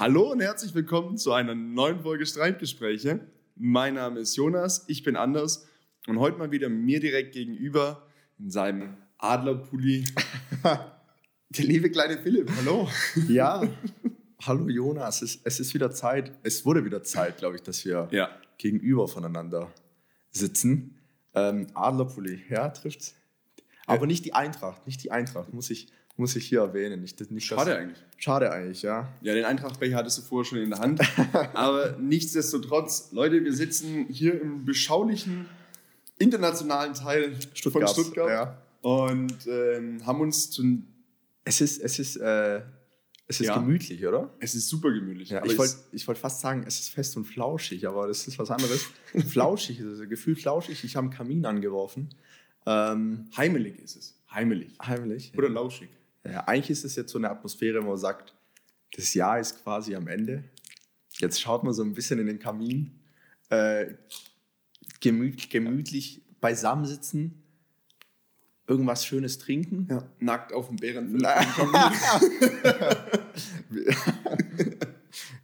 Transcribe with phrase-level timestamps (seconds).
[0.00, 3.20] Hallo und herzlich willkommen zu einer neuen Folge Streitgespräche.
[3.56, 5.68] Mein Name ist Jonas, ich bin Anders
[6.06, 8.06] und heute mal wieder mir direkt gegenüber
[8.38, 10.06] in seinem Adlerpulli
[11.50, 12.50] der liebe kleine Philipp.
[12.56, 12.88] Hallo.
[13.28, 13.62] Ja,
[14.40, 15.20] hallo Jonas.
[15.20, 18.30] Es, es ist wieder Zeit, es wurde wieder Zeit, glaube ich, dass wir Ja.
[18.56, 19.70] gegenüber voneinander
[20.30, 20.96] sitzen.
[21.34, 23.14] Ähm, Adlerpulli, ja, trifft's.
[23.84, 25.88] Aber nicht die Eintracht, nicht die Eintracht, muss ich,
[26.20, 27.00] muss ich hier erwähnen.
[27.00, 27.98] Nicht, nicht das- Schade eigentlich.
[28.18, 29.08] Schade eigentlich, ja.
[29.22, 31.00] Ja, den Eintrachtbecher hattest du vorher schon in der Hand.
[31.54, 35.46] Aber nichtsdestotrotz, Leute, wir sitzen hier im beschaulichen
[36.18, 37.34] internationalen Teil
[37.72, 38.62] von Stuttgart Ja.
[38.82, 40.82] und ähm, haben uns zu.
[41.44, 42.60] Es ist, es ist, äh,
[43.26, 43.56] es ist Ja.
[43.58, 44.28] gemütlich, oder?
[44.40, 45.30] Es ist super gemütlich.
[45.30, 48.38] Ja, ich es- wollte wollt fast sagen, es ist fest und flauschig, aber das ist
[48.38, 48.84] was anderes.
[49.28, 50.84] flauschig, also gefühlt flauschig.
[50.84, 52.10] Ich habe einen Kamin angeworfen.
[52.66, 54.14] Ähm, heimelig ist es.
[54.32, 54.76] Heimelig.
[54.84, 55.32] heimlich.
[55.36, 55.88] Oder lauschig.
[56.24, 58.34] Ja, eigentlich ist es jetzt so eine Atmosphäre, wo man sagt,
[58.94, 60.44] das Jahr ist quasi am Ende.
[61.18, 63.00] Jetzt schaut man so ein bisschen in den Kamin,
[63.48, 63.94] äh,
[65.00, 67.42] gemüt, gemütlich beisammensitzen,
[68.66, 69.86] irgendwas Schönes trinken.
[69.90, 70.08] Ja.
[70.18, 71.20] Nackt auf dem Bären.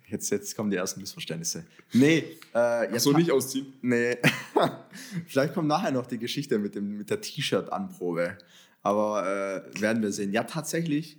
[0.08, 1.64] Jetzt, jetzt kommen die ersten Missverständnisse.
[1.92, 3.72] Nee, äh, jetzt so nicht ausziehen.
[3.82, 4.16] Nee.
[5.26, 8.38] Vielleicht kommt nachher noch die Geschichte mit, dem, mit der T-Shirt-Anprobe.
[8.86, 10.32] Aber äh, werden wir sehen.
[10.32, 11.18] Ja, tatsächlich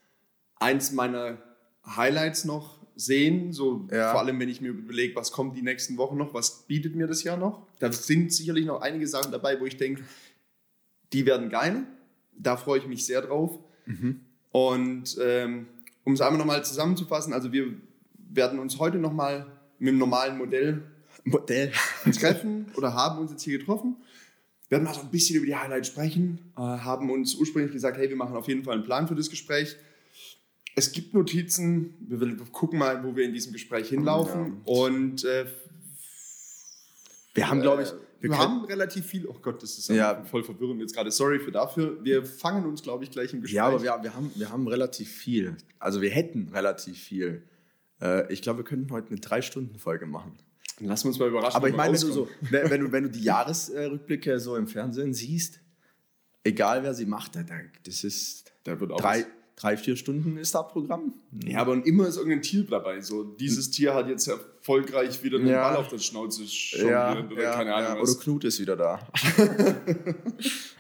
[0.56, 1.38] eins meiner
[1.86, 3.52] Highlights noch sehen.
[3.52, 4.12] So Ja.
[4.12, 7.06] vor allem, wenn ich mir überlege, was kommt die nächsten Wochen noch, was bietet mir
[7.08, 7.66] das Jahr noch.
[7.80, 10.02] Da sind sicherlich noch einige Sachen dabei, wo ich denke,
[11.12, 11.84] die werden geil.
[12.36, 13.58] Da freue ich mich sehr drauf.
[14.52, 15.66] Und ähm,
[16.04, 17.74] um es einmal nochmal zusammenzufassen, also wir
[18.32, 19.46] werden uns heute nochmal
[19.78, 20.82] mit dem normalen Modell
[21.24, 21.72] Modell.
[22.12, 23.96] treffen oder haben uns jetzt hier getroffen.
[24.68, 27.96] Wir werden mal so ein bisschen über die Highlights sprechen, äh, haben uns ursprünglich gesagt,
[27.98, 29.76] hey, wir machen auf jeden Fall einen Plan für das Gespräch.
[30.74, 34.60] Es gibt Notizen, wir gucken mal, wo wir in diesem Gespräch hinlaufen.
[34.64, 35.46] Und äh,
[37.34, 40.24] Wir haben, glaube ich, wir, wir haben relativ viel, oh Gott, das ist Ja.
[40.24, 42.02] voll verwirrend jetzt gerade, sorry für dafür.
[42.02, 43.56] Wir fangen uns, glaube ich, gleich im Gespräch.
[43.56, 45.56] Ja, aber wir, wir, haben, wir haben relativ viel.
[45.78, 47.42] Also wir hätten relativ viel.
[48.00, 50.32] Äh, ich glaube, wir könnten heute eine Drei-Stunden-Folge machen.
[50.80, 51.56] Lassen wir uns mal überraschen.
[51.56, 52.70] Aber ich wir meine, wenn du, so, rauskommen.
[52.70, 55.60] wenn, du, wenn du die Jahresrückblicke so im Fernsehen siehst,
[56.42, 57.54] egal wer sie macht, da- da-
[57.84, 59.24] das ist Da wird auch drei,
[59.56, 61.14] drei, vier Stunden ist da Programm.
[61.44, 63.00] Ja, aber immer ist irgendein Tier dabei.
[63.02, 65.68] So, dieses Tier hat jetzt erfolgreich wieder einen Ja.
[65.68, 66.42] Ball auf der Schnauze
[66.76, 67.76] Ja, oder ja, keine ja.
[67.76, 68.18] Ahnung Oder was.
[68.20, 69.06] Knut ist wieder da.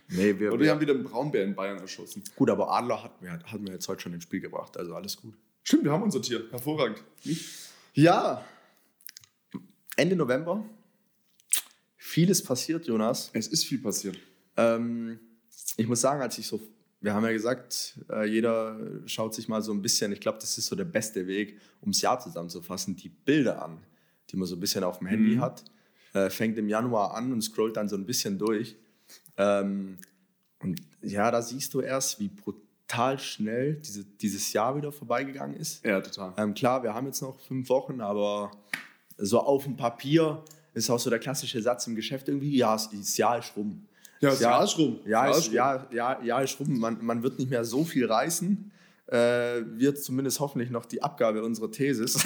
[0.08, 2.22] nee, wir, Oder wir haben wieder einen Braunbär in Bayern erschossen.
[2.36, 5.16] gut, aber Adler hat mir, hat mir jetzt heute schon ins Spiel gebracht, also alles
[5.16, 5.34] gut.
[5.62, 6.44] Stimmt, wir haben unser Tier.
[6.50, 7.02] Hervorragend.
[7.94, 8.44] Ja,
[9.96, 10.64] Ende November.
[11.96, 13.30] Vieles passiert, Jonas.
[13.32, 14.18] Es ist viel passiert.
[14.56, 15.18] Ähm,
[15.76, 16.60] ich muss sagen, als ich so,
[17.00, 20.56] wir haben ja gesagt, äh, jeder schaut sich mal so ein bisschen, ich glaube, das
[20.58, 23.78] ist so der beste Weg, um das Jahr zusammenzufassen, die Bilder an,
[24.30, 25.40] die man so ein bisschen auf dem Handy Mhm.
[25.40, 25.64] hat.
[26.12, 28.76] Äh, fängt im Januar an und scrollt dann so ein bisschen durch.
[29.36, 29.98] Ähm,
[30.60, 35.84] und ja, da siehst du erst, wie brutal schnell diese, dieses Jahr wieder vorbeigegangen ist.
[35.84, 36.32] Ja, total.
[36.36, 38.52] Ähm, klar, wir haben jetzt noch fünf Wochen, aber
[39.18, 40.42] so auf dem Papier
[40.74, 43.86] ist auch so der klassische Satz im Geschäft irgendwie, ja, das das Jahr ist rum.
[44.20, 45.00] Ja, das Jahr ist rum.
[45.04, 46.78] Ja, ist, ist ja, ja, ja, ist rum.
[46.78, 48.70] Man, man wird nicht mehr so viel reißen.
[49.06, 49.16] Äh,
[49.76, 52.14] wird zumindest hoffentlich noch die Abgabe unserer Thesis.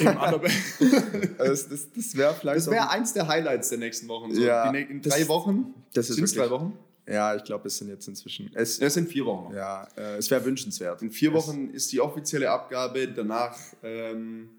[1.37, 4.33] das das, das wäre vielleicht Das wäre eins der Highlights der nächsten Wochen.
[4.33, 4.41] So.
[4.41, 5.73] Ja, ne- in drei das- Wochen.
[5.93, 6.73] das ist wirklich- drei Wochen?
[7.07, 8.51] Ja, ich glaube, es sind jetzt inzwischen.
[8.53, 9.45] Es, Ja, es sind vier Wochen.
[9.49, 9.53] noch.
[9.55, 11.01] ja, äh, es wäre wünschenswert.
[11.01, 13.07] In vier Wochen ist die offizielle Abgabe.
[13.07, 14.49] Danach ähm,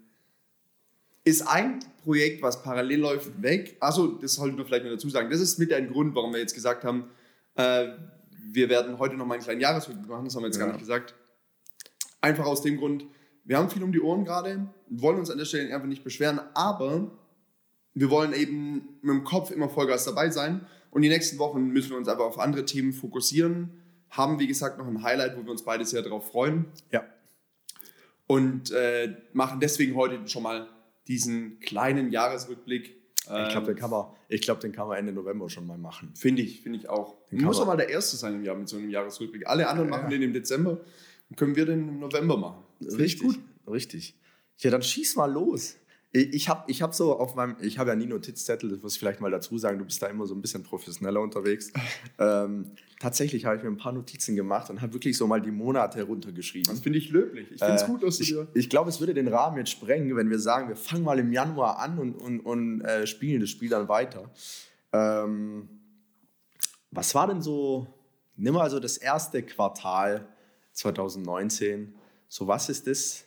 [1.23, 3.77] ist ein Projekt, was parallel läuft, weg.
[3.79, 5.29] Also das sollten wir vielleicht noch dazu sagen.
[5.29, 7.09] Das ist mit ein Grund, warum wir jetzt gesagt haben,
[7.55, 7.87] äh,
[8.51, 10.25] wir werden heute noch mal einen kleinen Jahresrückblick machen.
[10.25, 10.73] Das haben wir jetzt gar Ja.
[10.73, 11.13] nicht gesagt.
[12.21, 13.05] Einfach aus dem Grund,
[13.43, 16.39] wir haben viel um die Ohren gerade, wollen uns an der Stelle einfach nicht beschweren,
[16.53, 17.11] aber
[17.93, 20.65] wir wollen eben mit dem Kopf immer Vollgas dabei sein.
[20.91, 23.81] Und die nächsten Wochen müssen wir uns einfach auf andere Themen fokussieren.
[24.09, 26.65] Haben, wie gesagt, noch ein Highlight, wo wir uns beide sehr darauf freuen.
[26.91, 27.03] Ja.
[28.27, 30.67] Und äh, machen deswegen heute schon mal
[31.11, 32.95] diesen kleinen Jahresrückblick.
[33.23, 35.77] Ich glaube, Ähm, den, kann man- ich glaub, den kann man Ende November schon mal
[35.77, 36.11] machen.
[36.15, 37.15] Finde ich, finde ich auch.
[37.29, 39.45] Den Muss aber der Erste sein im Jahr mit so einem Jahresrückblick.
[39.47, 39.97] Alle anderen Ja.
[39.97, 40.79] machen den im Dezember.
[41.35, 42.63] Können wir den im November machen.
[42.81, 43.29] Richtig,
[43.67, 44.15] richtig.
[44.57, 45.75] Ja, dann schieß mal los.
[46.13, 48.99] Ich habe ich hab so auf meinem, ich habe ja nie Notizzettel, das muss ich
[48.99, 51.71] vielleicht mal dazu sagen, du bist da immer so ein bisschen professioneller unterwegs.
[52.19, 55.51] ähm, tatsächlich habe ich mir ein paar Notizen gemacht und habe wirklich so mal die
[55.51, 56.69] Monate heruntergeschrieben.
[56.69, 57.49] Das finde ich löblich.
[57.51, 58.47] Ich finde es Äh, gut, dass du ich, dir.
[58.53, 61.31] ich glaube, es würde den Rahmen jetzt sprengen, wenn wir sagen, wir fangen mal im
[61.31, 64.29] Januar an und, und, und äh, spielen das Spiel dann weiter.
[64.91, 65.69] Ähm,
[66.91, 67.87] was war denn so,
[68.35, 70.27] nimm mal so das erste Quartal
[70.73, 71.95] 2019.
[72.27, 73.25] So, was ist das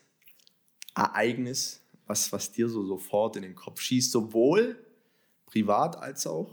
[0.95, 4.77] Ereignis, was, was dir so sofort in den Kopf schießt, sowohl
[5.47, 6.53] privat als auch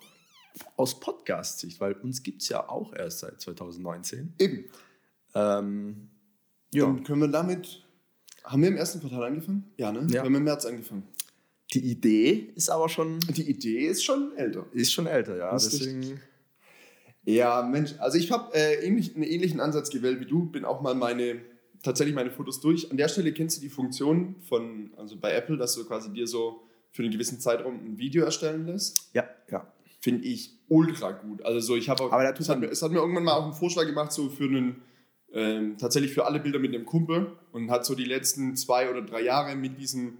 [0.75, 4.33] aus Podcast-Sicht, weil uns gibt es ja auch erst seit 2019.
[4.37, 4.65] Eben.
[5.33, 6.09] Ähm,
[6.73, 6.85] ja.
[6.85, 7.83] Dann können wir damit.
[8.43, 9.71] Haben wir im ersten Quartal angefangen?
[9.77, 10.01] Ja, ne?
[10.01, 10.09] Ja.
[10.09, 11.03] Wir haben im März angefangen.
[11.73, 14.65] Die Idee ist aber schon, Die Idee ist schon älter.
[14.73, 15.55] ist schon älter, ja.
[15.55, 16.19] Ist Deswegen,
[17.23, 20.81] Ja, Mensch, also ich habe äh, ähnlich, einen ähnlichen Ansatz gewählt wie du, bin auch
[20.81, 21.39] mal meine,
[21.83, 22.89] tatsächlich meine Fotos durch.
[22.91, 26.27] An der Stelle kennst du die Funktion von, also bei Apple, dass du quasi dir
[26.27, 26.61] so
[26.91, 29.09] für einen gewissen Zeitraum ein Video erstellen lässt.
[29.13, 29.71] ja, ja.
[30.03, 31.43] Finde ich ultra gut.
[31.43, 33.23] Also so, ich habe auch, Aber da tut es, hat mir, es hat mir irgendwann
[33.23, 34.81] mal auch einen Vorschlag gemacht, so für einen,
[35.31, 39.03] ähm, tatsächlich für alle Bilder mit einem Kumpel und hat so die letzten zwei oder
[39.03, 40.17] drei Jahre mit diesen,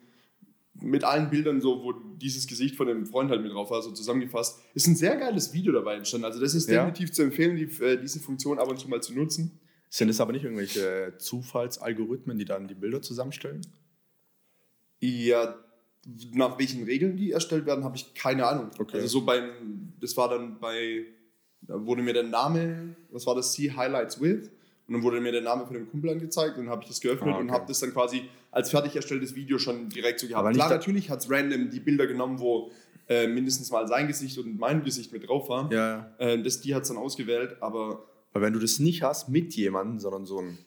[0.76, 3.92] mit allen Bildern so, wo dieses Gesicht von dem Freund halt mit drauf war, so
[3.92, 4.60] zusammengefasst.
[4.76, 6.26] Ist ein sehr geiles Video dabei entstanden.
[6.26, 6.86] Also das ist Ja.
[6.86, 9.60] definitiv zu empfehlen, die, äh, diese Funktion ab und zu mal zu nutzen.
[9.94, 13.60] Sind es aber nicht irgendwelche Zufallsalgorithmen, die dann die Bilder zusammenstellen?
[15.02, 15.54] Ja,
[16.34, 18.72] nach welchen Regeln die erstellt werden, habe ich keine Ahnung.
[18.80, 18.96] Okay.
[18.96, 21.04] Also so beim, das war dann bei,
[21.64, 24.50] da wurde mir der Name, was war das, See Highlights With?
[24.88, 27.02] Und dann wurde mir der Name von dem Kumpel angezeigt und dann habe ich das
[27.02, 27.42] geöffnet Ah, okay.
[27.42, 30.46] und habe das dann quasi als fertig erstelltes Video schon direkt so gehabt.
[30.46, 32.72] Aber Klar, natürlich hat es random die Bilder genommen, wo
[33.10, 35.70] äh, mindestens mal sein Gesicht und mein Gesicht mit drauf war.
[35.70, 36.28] Ja, ja.
[36.28, 39.54] Äh, das, die hat es dann ausgewählt, aber Weil wenn du das nicht hast mit
[39.56, 40.58] jemandem, sondern so ein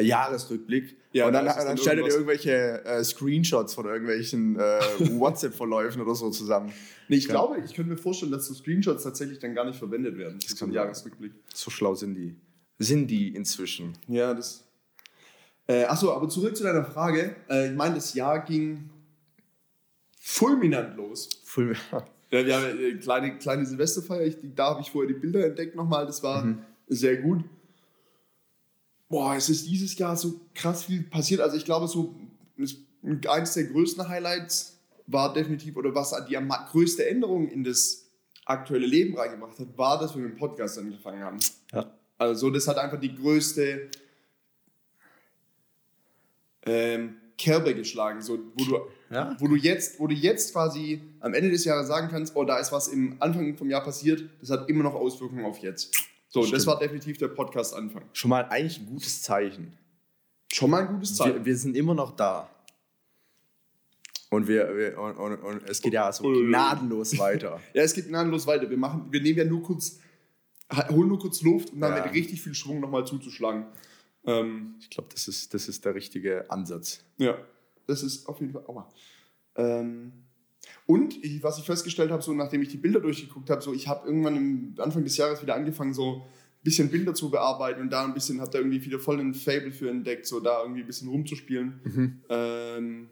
[0.00, 4.80] Jahresrückblick Ja, und dann, dann dann stellt irgendwas- irgendwelche äh, Screenshots von irgendwelchen äh,
[5.18, 6.72] WhatsApp-Verläufen oder so zusammen.
[7.08, 7.30] nee, ich Ja.
[7.30, 10.38] glaube, ich könnte mir vorstellen, dass so Screenshots tatsächlich dann gar nicht verwendet werden.
[10.42, 10.70] Das kann.
[10.72, 11.32] Jahresrückblick.
[11.54, 12.34] So schlau sind die.
[12.78, 13.94] Sind die inzwischen.
[14.06, 14.64] Ja, das.
[15.68, 17.34] Äh, achso, aber zurück zu deiner Frage.
[17.48, 18.90] Äh, ich meine, das Jahr ging
[20.20, 21.28] fulminant los.
[21.44, 21.74] Voll-
[22.30, 24.26] Ja, wir haben eine kleine, kleine Silvesterfeier.
[24.26, 26.04] Ich, da habe ich vorher die Bilder entdeckt nochmal.
[26.06, 26.44] Das war
[26.88, 27.44] sehr gut.
[29.08, 31.40] Boah, es ist dieses Jahr so krass viel passiert.
[31.40, 32.14] Also ich glaube, so
[32.56, 32.76] das,
[33.28, 38.06] eines der größten Highlights war definitiv, oder was die am größte Änderung in das
[38.44, 41.38] aktuelle Leben reingebracht hat, war, dass wir mit dem Podcast angefangen haben.
[41.72, 41.92] Ja.
[42.18, 43.90] Also das hat einfach die größte
[46.64, 48.78] ähm, Kerbe geschlagen, so, wo, du,
[49.10, 49.36] Ja.
[49.38, 52.58] wo, du jetzt, wo du jetzt quasi am Ende des Jahres sagen kannst, oh, da
[52.58, 55.94] ist was im Anfang vom Jahr passiert, das hat immer noch Auswirkungen auf jetzt.
[56.36, 56.66] So, das Stimmt.
[56.66, 58.02] war definitiv der Podcast-Anfang.
[58.12, 59.72] Schon mal eigentlich ein gutes Zeichen.
[60.52, 61.36] Schon mal ein gutes Zeichen.
[61.36, 62.50] Wir, wir sind immer noch da.
[64.28, 67.58] Und, wir, wir, und, und, und es geht ja so gnadenlos weiter.
[67.72, 68.68] Ja, es geht gnadenlos weiter.
[68.68, 69.98] Wir, machen, wir nehmen ja nur kurz,
[70.90, 72.04] holen nur kurz Luft, um dann Ja.
[72.04, 73.64] mit richtig viel Schwung nochmal zuzuschlagen.
[74.26, 77.02] Ähm, Ich glaube, das ist, das ist der richtige Ansatz.
[77.16, 77.38] Ja,
[77.86, 78.64] das ist auf jeden Fall.
[78.66, 78.92] Aua.
[79.56, 80.12] Ähm,
[80.86, 83.88] und ich, was ich festgestellt habe, so nachdem ich die Bilder durchgeguckt habe, so ich
[83.88, 86.22] habe irgendwann im Anfang des Jahres wieder angefangen, so ein
[86.62, 89.72] bisschen Bilder zu bearbeiten und da ein bisschen, habe da irgendwie wieder voll einen Fable
[89.72, 92.22] für entdeckt, so da irgendwie ein bisschen rumzuspielen.
[92.28, 93.08] Ähm,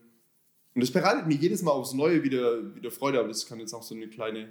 [0.75, 3.73] und das bereitet mir jedes Mal aufs Neue wieder, wieder Freude, aber das kann jetzt
[3.75, 4.49] auch so eine kleine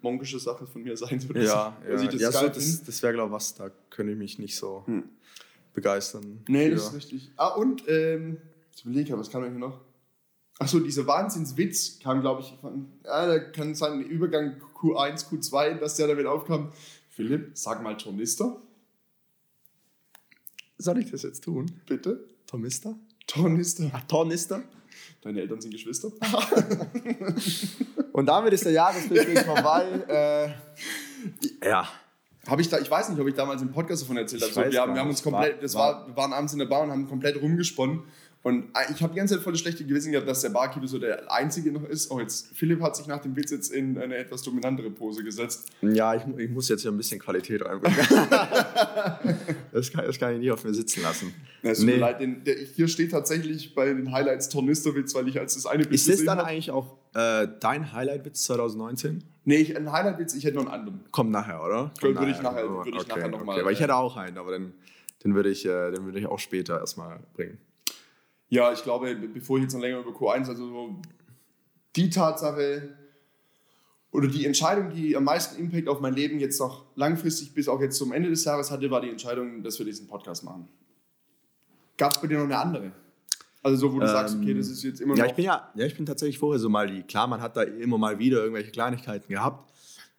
[0.00, 1.20] monkische Sache von mir sein.
[1.20, 4.12] So Ja, ich, ich das ja so, das, das wäre, glaube ich, was, da könnte
[4.12, 5.04] ich mich nicht so Hm.
[5.74, 6.42] begeistern.
[6.48, 6.76] Nee, für.
[6.76, 7.30] das ist richtig.
[7.36, 8.38] Ah, und, ähm,
[8.74, 9.80] ich überlege, was kam denn hier noch?
[10.58, 15.96] Achso, dieser Wahnsinnswitz kam, glaube ich, von, ja, da kann sein, Übergang Q1, Q2, dass
[15.96, 16.72] der damit aufkam.
[17.10, 18.56] Philipp, sag mal Tornister,
[20.78, 21.70] Soll ich das jetzt tun?
[21.86, 22.24] bitte.
[22.46, 22.94] Tornister?
[23.26, 23.90] Tornister.
[23.92, 24.62] Ach, Tornister?
[25.22, 26.10] Deine Eltern sind Geschwister.
[28.12, 30.54] Und damit ist der Jahresrückblick vorbei.
[31.62, 31.88] Äh, ja.
[32.46, 34.50] Habe ich da, ich weiß nicht, ob ich damals im Podcast davon erzählt habe.
[34.50, 36.52] Ich So, weiß wir, haben, wir haben uns komplett, das war- war, wir waren abends
[36.52, 38.02] in der Bar und haben komplett rumgesponnen.
[38.46, 40.86] Und äh, ich habe die ganze Zeit voll das schlechte Gewissen gehabt, dass der Barkeeper
[40.86, 42.12] so der Einzige noch ist.
[42.12, 45.66] Oh, jetzt, Philipp hat sich nach dem Witz jetzt in eine etwas dominantere Pose gesetzt.
[45.82, 47.98] Ja, ich, ich muss jetzt hier ein bisschen Qualität reinbringen.
[49.72, 51.34] das, kann, das kann ich nicht auf mir sitzen lassen.
[51.64, 51.98] Ja, Es tut mir Nee.
[52.00, 55.82] leid, den, der, hier steht tatsächlich bei den Highlights Tornisterwitz, weil ich als das eine
[55.82, 59.24] Bild Ist das dann hab- eigentlich auch äh, dein Highlight-Witz 2019?
[59.44, 61.00] Nee, ich, ein Highlight-Witz, ich hätte noch einen anderen.
[61.10, 61.90] Kommt nachher, oder?
[62.00, 63.60] Würde Kommt ich nachher- würde ich okay, nachher noch okay.
[63.60, 64.72] Aber ich äh, hätte auch einen, aber den,
[65.24, 67.58] den würde ich, äh, den würde ich auch später erstmal bringen.
[68.48, 70.96] Ja, ich glaube, be- bevor ich jetzt noch länger über Q1, also so
[71.96, 72.96] die Tatsache
[74.12, 77.80] oder die Entscheidung, die am meisten Impact auf mein Leben jetzt noch langfristig bis auch
[77.80, 80.68] jetzt zum Ende des Jahres hatte, war die Entscheidung, dass wir diesen Podcast machen.
[81.96, 82.92] gab es bei dir noch eine andere?
[83.62, 85.18] Also so, wo du ähm, sagst, okay, das ist jetzt immer noch...
[85.18, 87.56] Ja, ich bin ja, ja, ich bin tatsächlich vorher so mal die, klar, man hat
[87.56, 89.68] da immer mal wieder irgendwelche Kleinigkeiten gehabt,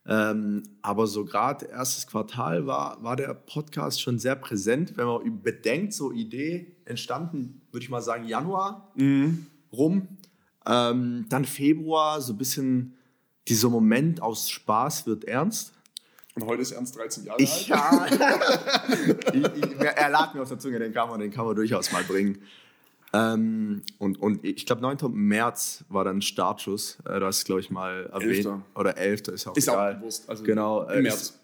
[0.07, 5.41] ähm, aber so gerade erstes Quartal war, war der Podcast schon sehr präsent, wenn man
[5.41, 9.47] bedenkt, so Idee entstanden, würde ich mal sagen, Januar mhm.
[9.73, 10.07] rum,
[10.65, 12.95] ähm, dann Februar, so ein bisschen
[13.49, 15.73] dieser Moment aus Spaß wird ernst.
[16.35, 17.67] Und heute ist Ernst 13 Jahre alt.
[17.67, 18.05] Ja.
[19.33, 21.91] ich, ich, er lag mir auf der Zunge, den kann man, den kann man durchaus
[21.91, 22.37] mal bringen.
[23.13, 24.97] Ähm, und, und ich glaube, 9.
[25.11, 26.97] März war dann Startschuss.
[27.05, 28.31] Äh, du hast es, glaube ich, mal erwähnt.
[28.31, 28.61] Elfter.
[28.75, 29.27] Oder 11.
[29.29, 29.95] ist auch ist egal.
[29.95, 30.29] Auch bewusst.
[30.29, 30.83] Also genau.
[30.83, 31.39] Im äh, März.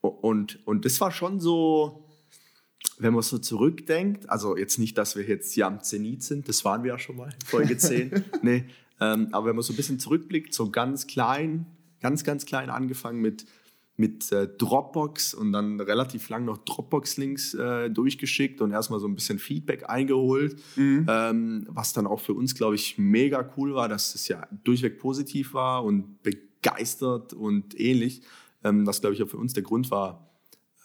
[0.00, 2.04] Und, und das war schon so,
[2.98, 6.64] wenn man so zurückdenkt, also jetzt nicht, dass wir jetzt hier am Zenit sind, das
[6.64, 8.24] waren wir ja schon mal in Folge 10.
[8.42, 8.64] nee,
[9.00, 11.66] ähm, aber wenn man so ein bisschen zurückblickt, so ganz klein,
[12.00, 13.46] ganz, ganz klein angefangen mit
[13.96, 19.14] mit äh, Dropbox und dann relativ lang noch Dropbox-Links äh, durchgeschickt und erstmal so ein
[19.14, 21.06] bisschen Feedback eingeholt, mhm.
[21.08, 24.98] ähm, was dann auch für uns, glaube ich, mega cool war, dass es ja durchweg
[24.98, 28.22] positiv war und begeistert und ähnlich,
[28.64, 30.28] ähm, was, glaube ich, auch für uns der Grund war,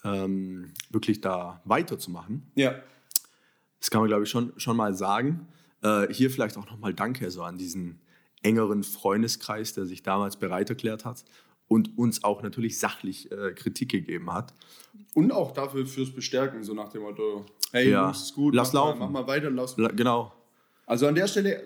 [0.04, 2.46] ähm, wirklich da weiterzumachen.
[2.54, 2.76] Ja.
[3.80, 5.48] Das kann man, glaube ich, schon, schon mal sagen.
[5.82, 8.00] Äh, hier vielleicht auch nochmal Danke so an diesen
[8.42, 11.24] engeren Freundeskreis, der sich damals bereit erklärt hat
[11.70, 14.52] und uns auch natürlich sachlich äh, Kritik gegeben hat.
[15.14, 18.10] Und auch dafür fürs Bestärken, so nach dem Motto, hey, ja.
[18.10, 18.98] Ist gut, lass mach laufen.
[18.98, 20.32] Mal, mach mal weiter, lass La genau.
[20.84, 21.62] Also an der Stelle,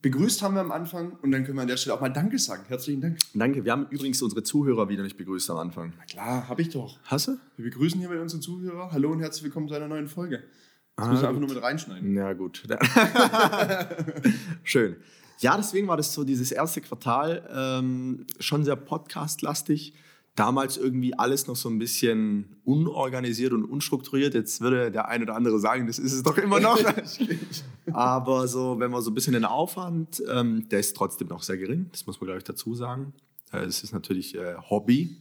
[0.00, 2.38] begrüßt haben wir am Anfang und dann können wir an der Stelle auch mal Danke
[2.38, 2.64] sagen.
[2.68, 3.18] Herzlichen Dank.
[3.34, 3.66] Danke.
[3.66, 5.92] Wir haben übrigens unsere Zuhörer wieder nicht begrüßt am Anfang.
[5.98, 6.98] Na klar, habe ich doch.
[7.04, 7.36] Hast du?
[7.58, 8.92] Wir begrüßen hier bei unseren Zuhörer.
[8.92, 10.42] Hallo und herzlich willkommen zu einer neuen Folge.
[10.96, 12.16] Das ah, müssen wir einfach nur mit reinschneiden.
[12.16, 12.62] Ja, gut.
[14.62, 14.96] Schön.
[15.42, 19.94] Ja, deswegen war das so dieses erste Quartal ähm, schon sehr podcastlastig.
[20.36, 24.34] Damals irgendwie alles noch so ein bisschen unorganisiert und unstrukturiert.
[24.34, 26.78] Jetzt würde der eine oder andere sagen, das ist es doch immer noch.
[27.92, 31.58] Aber so, wenn man so ein bisschen den Aufwand, ähm, der ist trotzdem noch sehr
[31.58, 31.88] gering.
[31.90, 33.12] Das muss man, glaube ich, dazu sagen.
[33.52, 35.20] Äh, es ist natürlich äh, Hobby.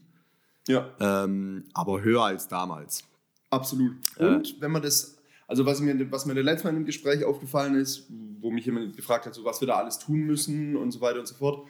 [0.68, 0.92] Ja.
[1.00, 3.04] Ähm, aber höher als damals.
[3.50, 3.96] Absolut.
[4.18, 5.18] Und äh, wenn man das
[5.51, 8.08] also was mir, was mir letzte Mal im Gespräch aufgefallen ist,
[8.39, 11.20] wo mich jemand gefragt hat, so was wir da alles tun müssen und so weiter
[11.20, 11.67] und so fort.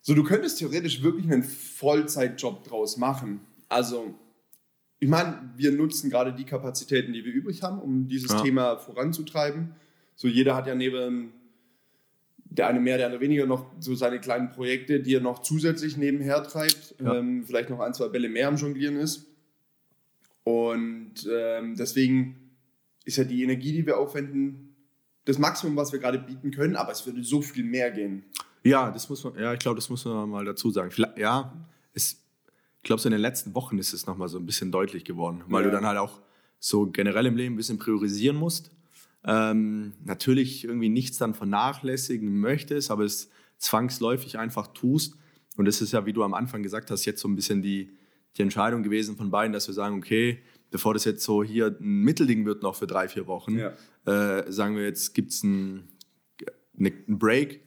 [0.00, 3.42] So, du könntest theoretisch wirklich einen Vollzeitjob draus machen.
[3.68, 4.12] Also,
[4.98, 8.42] ich meine, wir nutzen gerade die Kapazitäten, die wir übrig haben, um dieses ja.
[8.42, 9.76] Thema voranzutreiben.
[10.16, 11.32] So, jeder hat ja neben
[12.38, 15.96] der eine mehr, der andere weniger noch so seine kleinen Projekte, die er noch zusätzlich
[15.96, 16.96] nebenher treibt.
[17.00, 17.14] Ja.
[17.14, 19.28] Ähm, vielleicht noch ein, zwei Bälle mehr am Jonglieren ist.
[20.42, 22.41] Und ähm, deswegen
[23.04, 24.74] ist ja die Energie, die wir aufwenden,
[25.24, 28.24] das Maximum, was wir gerade bieten können, aber es würde so viel mehr gehen.
[28.64, 30.90] Ja, das muss man, ja, ich glaube, das muss man mal dazu sagen.
[30.90, 31.52] Vielleicht, ja,
[31.94, 35.04] es, ich glaube, so in den letzten Wochen ist es nochmal so ein bisschen deutlich
[35.04, 35.70] geworden, weil ja.
[35.70, 36.20] du dann halt auch
[36.58, 38.70] so generell im Leben ein bisschen priorisieren musst.
[39.24, 45.16] Ähm, natürlich irgendwie nichts dann vernachlässigen möchtest, aber es zwangsläufig einfach tust.
[45.56, 47.90] Und das ist ja, wie du am Anfang gesagt hast, jetzt so ein bisschen die,
[48.36, 52.02] die Entscheidung gewesen von beiden, dass wir sagen, okay, bevor das jetzt so hier ein
[52.02, 53.72] Mittelding wird noch für drei, vier Wochen, ja.
[54.06, 55.88] äh, sagen wir jetzt, gibt es einen,
[56.76, 57.60] einen Break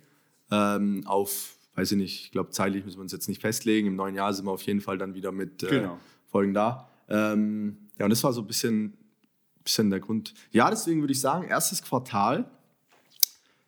[0.52, 3.88] ähm, auf, weiß ich nicht, ich glaube zeitlich müssen wir uns jetzt nicht festlegen.
[3.88, 6.00] Im neuen Jahr sind wir auf jeden Fall dann wieder mit äh, genau.
[6.26, 6.90] Folgen da.
[7.08, 8.98] Ähm, ja, und das war so ein bisschen,
[9.64, 10.34] bisschen der Grund.
[10.52, 12.50] Ja, deswegen würde ich sagen, erstes Quartal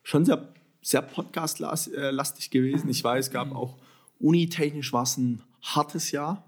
[0.02, 0.52] schon sehr,
[0.82, 2.88] sehr podcast-lastig gewesen.
[2.90, 3.78] Ich weiß, es gab auch
[4.18, 6.44] unitechnisch war es ein hartes Jahr.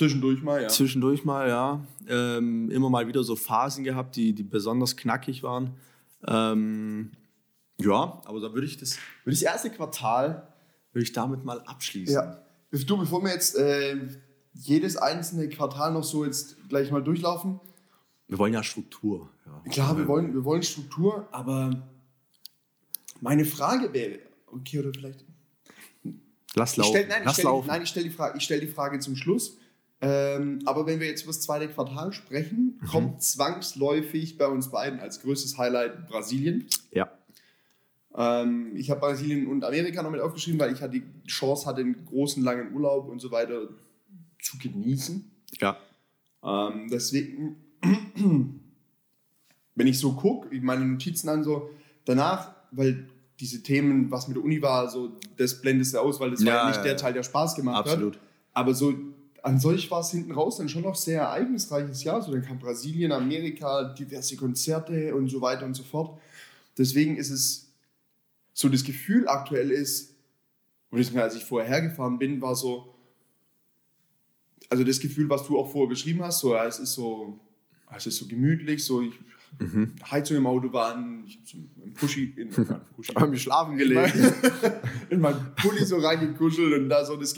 [0.00, 0.68] Zwischendurch mal, ja.
[0.68, 1.84] Zwischendurch mal, ja.
[2.08, 5.74] Ähm, immer mal wieder so Phasen gehabt, die, die besonders knackig waren.
[6.26, 7.10] Ähm,
[7.76, 10.48] ja, aber da würde ich das, würde ich das erste Quartal
[10.92, 12.14] würde ich damit mal abschließen.
[12.14, 12.42] Ja.
[12.70, 13.98] Du, bevor wir jetzt äh,
[14.54, 17.60] jedes einzelne Quartal noch so jetzt gleich mal durchlaufen.
[18.26, 19.28] Wir wollen ja Struktur.
[19.44, 19.70] Ja.
[19.70, 21.86] Klar, wir wollen, wir wollen Struktur, aber
[23.20, 25.26] meine Frage wäre, okay, oder vielleicht.
[26.54, 26.96] Lass laufen.
[26.96, 29.58] Ich stell, nein, Lass ich stell, nein, ich stelle die, stell die Frage zum Schluss.
[30.02, 32.86] Ähm, aber wenn wir jetzt über das zweite Quartal sprechen, mhm.
[32.86, 36.66] kommt zwangsläufig bei uns beiden als größtes Highlight Brasilien.
[36.90, 37.10] Ja.
[38.14, 41.82] Ähm, ich habe Brasilien und Amerika noch mit aufgeschrieben, weil ich halt die Chance hatte,
[41.82, 43.68] einen großen, langen Urlaub und so weiter
[44.40, 45.30] zu genießen.
[45.60, 45.76] Ja.
[46.42, 47.56] Ähm, deswegen,
[49.74, 51.70] wenn ich so gucke, meine Notizen an, so
[52.06, 53.06] danach, weil
[53.38, 56.54] diese Themen, was mit der Uni war, so das blendest du aus, weil das ja,
[56.54, 58.16] war ja nicht der Teil, der Spaß gemacht absolut.
[58.16, 58.22] hat.
[58.52, 58.94] Aber so
[59.42, 62.22] an solch war es hinten raus dann schon noch sehr ereignisreiches Jahr.
[62.22, 66.18] So, dann kam Brasilien, Amerika, diverse Konzerte und so weiter und so fort.
[66.76, 67.72] Deswegen ist es
[68.52, 70.14] so, das Gefühl aktuell ist,
[70.90, 72.94] und als ich vorher hergefahren bin, war so,
[74.68, 77.38] also das Gefühl, was du auch vorher beschrieben hast, so, es ist so,
[77.96, 79.14] es ist so gemütlich, so, ich
[79.58, 79.94] Mhm.
[80.10, 82.48] Heizung im Auto war an, ich habe so einen Pushy in,
[82.96, 83.12] Pushy.
[83.14, 84.14] Haben wir schlafen gelegt.
[85.10, 87.34] in meinen Pulli so reingekuschelt und da so das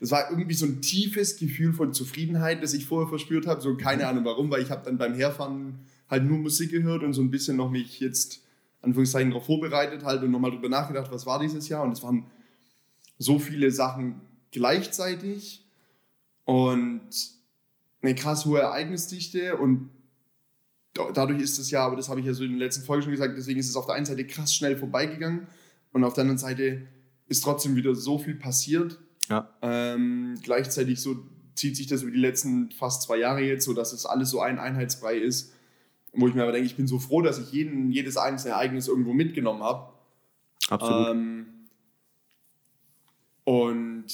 [0.00, 3.60] das war irgendwie so ein tiefes Gefühl von Zufriedenheit, das ich vorher verspürt habe.
[3.60, 7.12] So keine Ahnung warum, weil ich habe dann beim Herfahren halt nur Musik gehört und
[7.12, 8.42] so ein bisschen noch mich jetzt
[8.80, 12.24] Anführungszeichen darauf vorbereitet halt und nochmal drüber nachgedacht, was war dieses Jahr und es waren
[13.18, 15.66] so viele Sachen gleichzeitig
[16.46, 17.02] und
[18.00, 19.90] eine krass hohe Ereignisdichte und
[20.94, 23.12] dadurch ist es ja, aber das habe ich ja so in der letzten Folge schon
[23.12, 25.46] gesagt, deswegen ist es auf der einen Seite krass schnell vorbeigegangen
[25.92, 26.86] und auf der anderen Seite
[27.28, 28.98] ist trotzdem wieder so viel passiert.
[29.30, 29.48] Ja.
[29.62, 31.16] Ähm, gleichzeitig so
[31.54, 34.40] zieht sich das über die letzten fast zwei Jahre jetzt, so dass es alles so
[34.40, 35.52] ein Einheitsbrei ist,
[36.12, 38.88] wo ich mir aber denke, ich bin so froh, dass ich jeden, jedes einzelne Ereignis
[38.88, 39.92] irgendwo mitgenommen habe.
[40.68, 41.08] Absolut.
[41.10, 41.46] Ähm,
[43.44, 44.06] und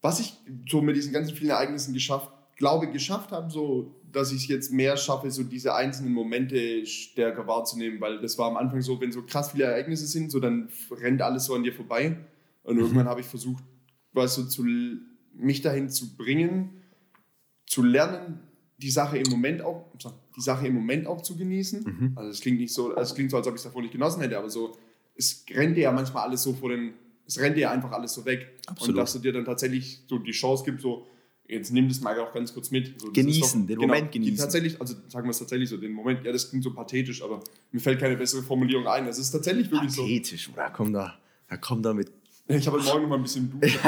[0.00, 0.34] was ich
[0.68, 4.72] so mit diesen ganzen vielen Ereignissen geschafft, glaube, geschafft habe, so dass ich es jetzt
[4.72, 9.10] mehr schaffe, so diese einzelnen Momente stärker wahrzunehmen, weil das war am Anfang so, wenn
[9.10, 12.18] so krass viele Ereignisse sind, so dann rennt alles so an dir vorbei.
[12.62, 13.64] Und irgendwann habe ich versucht,
[14.12, 14.64] was so zu,
[15.34, 16.82] mich dahin zu bringen,
[17.66, 18.40] zu lernen,
[18.78, 19.86] die Sache im Moment auch,
[20.36, 21.84] die Sache im Moment auch zu genießen.
[21.84, 22.12] Mhm.
[22.16, 23.92] Also es klingt nicht so, also es klingt so, als ob ich es davor nicht
[23.92, 24.76] genossen hätte, aber so,
[25.14, 26.94] es rennt dir ja manchmal alles so vor den,
[27.26, 28.58] es rennt dir einfach alles so weg.
[28.66, 28.90] Absolut.
[28.90, 31.06] Und dass du dir dann tatsächlich so die Chance gibt, so,
[31.46, 33.00] jetzt nimm das mal auch ganz kurz mit.
[33.00, 34.36] So, genießen, doch, den genau, Moment genießen.
[34.36, 37.40] Tatsächlich, also sagen wir es tatsächlich so, den Moment, ja, das klingt so pathetisch, aber
[37.70, 39.06] mir fällt keine bessere Formulierung ein.
[39.06, 40.52] Es ist tatsächlich wirklich pathetisch, so.
[40.52, 40.70] Pathetisch, oder?
[40.70, 42.10] Komm da, da komm da mit.
[42.48, 43.78] Ich habe heute Morgen noch mal ein bisschen Blut.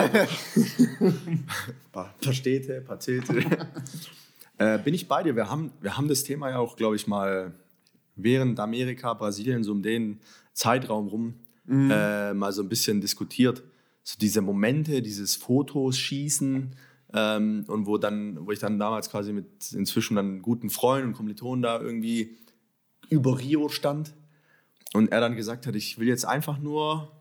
[2.20, 3.44] Pastete, Patete.
[4.58, 5.34] äh, bin ich bei dir.
[5.34, 7.52] Wir haben, wir haben das Thema ja auch, glaube ich, mal
[8.16, 10.20] während Amerika, Brasilien, so um den
[10.52, 11.34] Zeitraum rum
[11.66, 11.90] mhm.
[11.90, 13.62] äh, mal so ein bisschen diskutiert.
[14.04, 16.76] So diese Momente, dieses Fotos schießen,
[17.14, 21.14] ähm, und wo, dann, wo ich dann damals quasi mit inzwischen dann guten Freunden und
[21.14, 22.36] Kommilitonen da irgendwie
[23.08, 24.14] über Rio stand
[24.92, 27.12] und er dann gesagt hat, ich will jetzt einfach nur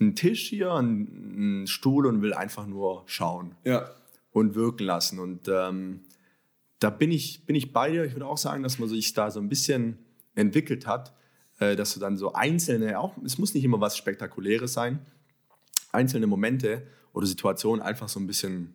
[0.00, 3.90] einen Tisch hier, einen, Stuhl und will einfach nur schauen ja.
[4.32, 5.18] und wirken lassen.
[5.18, 6.00] Und ähm,
[6.78, 8.04] da bin ich, bin ich bei dir.
[8.04, 9.98] Ich würde auch sagen, dass man sich da so ein bisschen
[10.34, 11.14] entwickelt hat,
[11.58, 15.00] äh, dass du dann so einzelne, auch es muss nicht immer was Spektakuläres sein,
[15.92, 18.74] einzelne Momente oder Situationen einfach so ein bisschen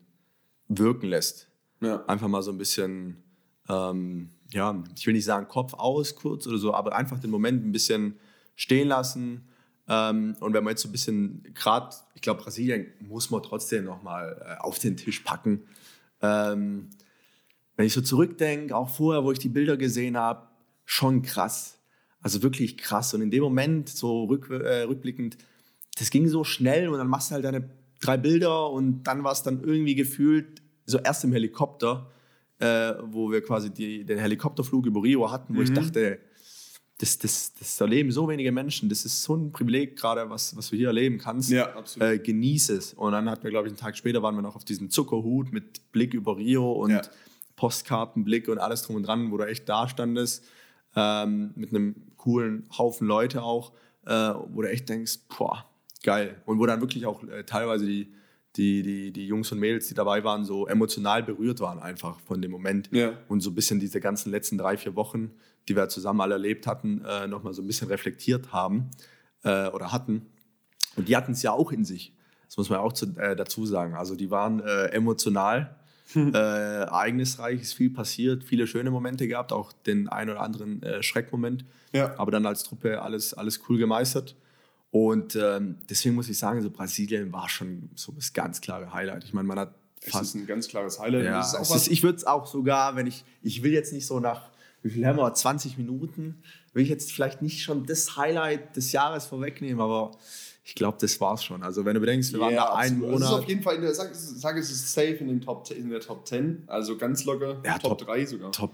[0.68, 1.50] wirken lässt.
[1.82, 2.06] Ja.
[2.06, 3.24] Einfach mal so ein bisschen,
[3.68, 7.66] ähm, ja, ich will nicht sagen Kopf aus kurz oder so, aber einfach den Moment
[7.66, 8.20] ein bisschen
[8.56, 9.48] stehen lassen.
[9.88, 13.86] Ähm, und wenn man jetzt so ein bisschen, gerade, ich glaube, Brasilien muss man trotzdem
[13.86, 15.64] nochmal äh, auf den Tisch packen.
[16.22, 16.90] Ähm,
[17.76, 20.48] wenn ich so zurückdenke, auch vorher, wo ich die Bilder gesehen habe,
[20.86, 21.80] schon krass.
[22.22, 23.14] Also wirklich krass.
[23.14, 25.38] Und in dem Moment, so rück, äh, rückblickend,
[25.98, 27.70] das ging so schnell und dann machst du halt deine
[28.02, 32.12] drei Bilder und dann war es dann irgendwie gefühlt so erst im Helikopter,
[32.60, 35.66] äh, wo wir quasi die, den Helikopterflug über Rio hatten, wo mhm.
[35.66, 36.20] ich dachte,
[36.98, 40.70] das, das, das erleben so wenige Menschen, das ist so ein Privileg gerade, was, was
[40.70, 41.50] du hier erleben kannst.
[41.50, 42.08] Ja, absolut.
[42.08, 42.94] Äh, genieß es.
[42.94, 45.52] Und dann hatten wir, glaube ich, einen Tag später waren wir noch auf diesem Zuckerhut
[45.52, 47.02] mit Blick über Rio und ja.
[47.58, 50.46] Postkartenblick und alles drum und dran, wo du echt da standest,
[50.96, 53.74] ähm, mit einem coolen Haufen Leute auch,
[54.06, 55.66] äh, wo du echt denkst, boah,
[56.04, 56.42] geil.
[56.46, 58.14] Und wo dann wirklich auch äh, teilweise die,
[58.56, 62.42] die, die, die Jungs und Mädels, die dabei waren, so emotional berührt waren einfach von
[62.42, 62.90] dem Moment.
[62.92, 63.14] Ja.
[63.28, 65.32] Und so ein bisschen diese ganzen letzten drei, vier Wochen,
[65.68, 68.92] die wir zusammen alle erlebt hatten, äh, nochmal so ein bisschen reflektiert haben
[69.44, 70.28] äh, oder hatten.
[70.96, 72.14] Und die hatten es ja auch in sich.
[72.48, 73.96] Das muss man auch zu, äh, dazu sagen.
[73.96, 75.76] Also die waren äh, emotional,
[76.14, 76.34] hm.
[76.34, 81.66] ereignisreich, ist viel passiert, viele schöne Momente gehabt, auch den ein oder anderen äh, Schreckmoment.
[81.94, 82.18] Ja.
[82.18, 84.36] Aber dann als Truppe alles, alles cool gemeistert.
[84.96, 89.26] Und ähm, deswegen muss ich sagen, so Brasilien war schon so das ganz klare Highlight.
[89.26, 90.24] Ich meine, man hat fast.
[90.24, 91.26] Es ist ein ganz klares Highlight.
[91.26, 94.52] Ja, ist, ich würde es auch sogar, wenn ich, ich will jetzt nicht so nach,
[94.84, 98.94] wie viel haben wir, 20 Minuten, will ich jetzt vielleicht nicht schon das Highlight des
[98.94, 100.12] Jahres vorwegnehmen, aber
[100.64, 101.62] ich glaube, das war's schon.
[101.62, 103.20] Also wenn du bedenkst, wir yeah, waren da einen Monat.
[103.20, 105.70] Es ist auf jeden Fall, in der, sag, sag es ist safe in, den Top,
[105.72, 108.54] in der Top 10, also ganz locker, ja, Top, Top 3 sogar.
[108.54, 108.74] Top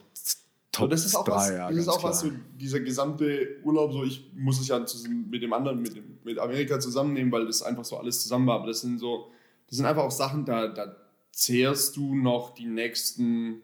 [0.72, 3.92] Top das ist auch drei, was, ja, das ist auch was so dieser gesamte Urlaub,
[3.92, 4.84] so ich muss es ja
[5.30, 8.60] mit dem anderen, mit, dem, mit Amerika zusammennehmen, weil das einfach so alles zusammen war.
[8.60, 9.30] Aber das sind so,
[9.68, 10.96] das sind einfach auch Sachen, da, da
[11.34, 13.62] zehrst du noch die nächsten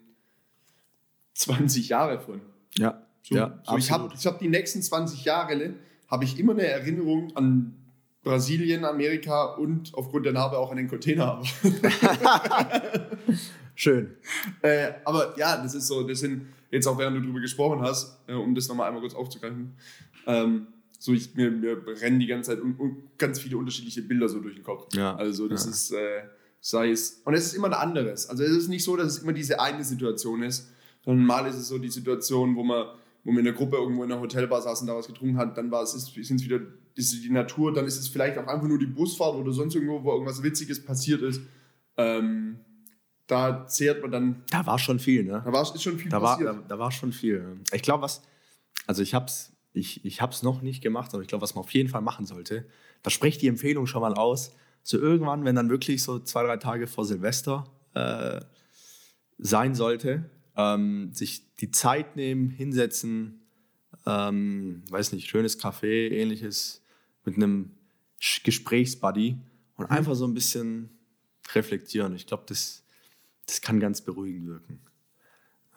[1.36, 2.42] 20 Jahre von.
[2.78, 3.02] Ja.
[3.24, 5.76] So, ja so ich habe ich hab die nächsten 20 Jahre,
[6.10, 7.74] habe ich immer eine Erinnerung an
[8.22, 11.42] Brasilien, Amerika und aufgrund der Narbe auch an den Container.
[13.76, 14.18] Schön.
[14.62, 18.20] Äh, aber ja, das ist so, das sind jetzt auch während du darüber gesprochen hast,
[18.28, 19.74] äh, um das nochmal einmal kurz aufzugreifen,
[20.26, 20.68] ähm,
[21.00, 24.40] so ich, mir, mir rennen die ganze Zeit un, un, ganz viele unterschiedliche Bilder so
[24.40, 24.94] durch den Kopf.
[24.96, 25.16] Ja.
[25.16, 25.72] Also das ja.
[25.72, 26.24] ist, äh,
[26.60, 28.28] sei es, und es ist immer ein anderes.
[28.30, 30.72] Also es ist nicht so, dass es immer diese eine Situation ist,
[31.06, 32.88] sondern mal ist es so die Situation, wo man
[33.28, 35.58] wo wir in der Gruppe irgendwo in einer Hotelbar saßen und da was getrunken hat,
[35.58, 36.62] dann war es, sind es wieder
[36.96, 40.02] ist die Natur, dann ist es vielleicht auch einfach nur die Busfahrt oder sonst irgendwo,
[40.02, 41.42] wo irgendwas Witziges passiert ist.
[41.98, 42.60] Ähm,
[43.28, 44.44] da zehrt man dann.
[44.50, 45.42] Da war schon viel, ne?
[45.46, 46.56] Da war ist schon viel Da war, passiert.
[46.56, 47.60] da, da war schon viel.
[47.74, 48.22] Ich glaube, was,
[48.86, 51.72] also ich hab's, ich, ich hab's noch nicht gemacht, aber ich glaube, was man auf
[51.72, 52.66] jeden Fall machen sollte,
[53.04, 54.54] da spricht die Empfehlung schon mal aus.
[54.84, 58.40] So irgendwann, wenn dann wirklich so zwei, drei Tage vor Silvester äh,
[59.38, 63.42] sein sollte, ähm, sich die Zeit nehmen, hinsetzen,
[64.06, 66.82] ähm, weiß nicht, schönes Café, ähnliches,
[67.26, 67.72] mit einem
[68.44, 69.38] Gesprächsbuddy
[69.76, 70.90] und einfach so ein bisschen
[71.54, 72.16] reflektieren.
[72.16, 72.84] Ich glaube, das,
[73.48, 74.80] das kann ganz beruhigend wirken.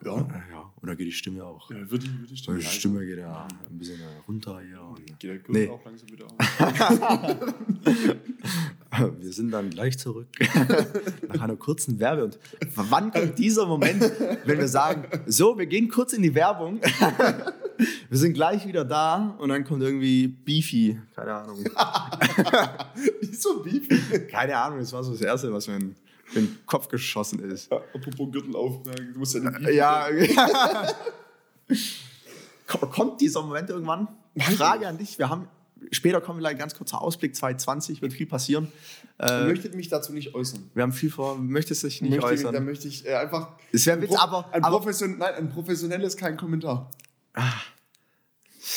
[0.05, 0.27] ja.
[0.51, 1.71] Ja, oder geht die Stimme auch?
[1.71, 4.81] ja, würde ich, würde ich Die Stimme geht ja ein bisschen runter hier.
[4.83, 5.69] Und Geht der Gürtel Nee.
[5.69, 6.33] auch langsam wieder auf.
[9.21, 10.29] wir sind dann gleich zurück.
[11.29, 12.25] Nach einer kurzen Werbe.
[12.25, 12.39] Und
[12.75, 14.03] wann kommt dieser Moment,
[14.45, 16.81] wenn wir sagen, so, wir gehen kurz in die Werbung.
[18.11, 21.01] Wir sind gleich wieder da und dann kommt irgendwie Beefy.
[21.17, 21.65] Keine Ahnung.
[23.23, 24.27] Wieso Beefy?
[24.27, 25.97] Keine Ahnung, das war so das Erste, was mir in
[26.35, 27.71] in den Kopf geschossen ist.
[27.71, 29.75] Ja, apropos Gürtel auf, du musst ja den.
[29.75, 30.09] Ja.
[32.67, 34.09] Ko- Kommt dieser Moment irgendwann?
[34.57, 35.19] Frage an dich.
[35.19, 35.49] Wir haben,
[35.91, 37.35] später kommen wir gleich ganz kurzer Ausblick.
[37.35, 38.71] 2020 wird viel passieren.
[39.19, 40.71] Äh, möchte mich dazu nicht äußern.
[40.75, 41.37] wir haben viel vor.
[41.37, 42.55] Möchtest dich nicht möchte, äußern?
[42.55, 43.49] Da möchte ich äh, einfach.
[43.73, 46.91] Es wäre ein Witz, aber, Ein, aber profession, nein, ein professionelles, kein Kommentar.
[47.35, 47.43] es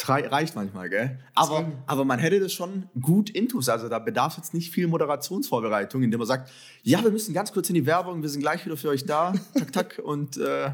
[0.05, 1.19] rei reicht manchmal, gell?
[1.35, 3.69] Aber, aber man hätte das schon gut intus.
[3.69, 6.49] Also da bedarf jetzt nicht viel Moderationsvorbereitung, indem man sagt,
[6.83, 9.33] ja, wir müssen ganz kurz in die Werbung, wir sind gleich wieder für euch da.
[9.53, 10.01] tak, tak.
[10.03, 10.71] Und, äh,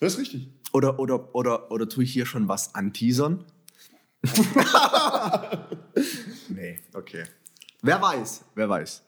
[0.00, 0.48] Das ist richtig.
[0.72, 3.44] oder, oder, oder, oder tue ich hier schon was anteasern?
[6.48, 7.24] nee, okay.
[7.82, 9.02] Wer weiß, wer weiß.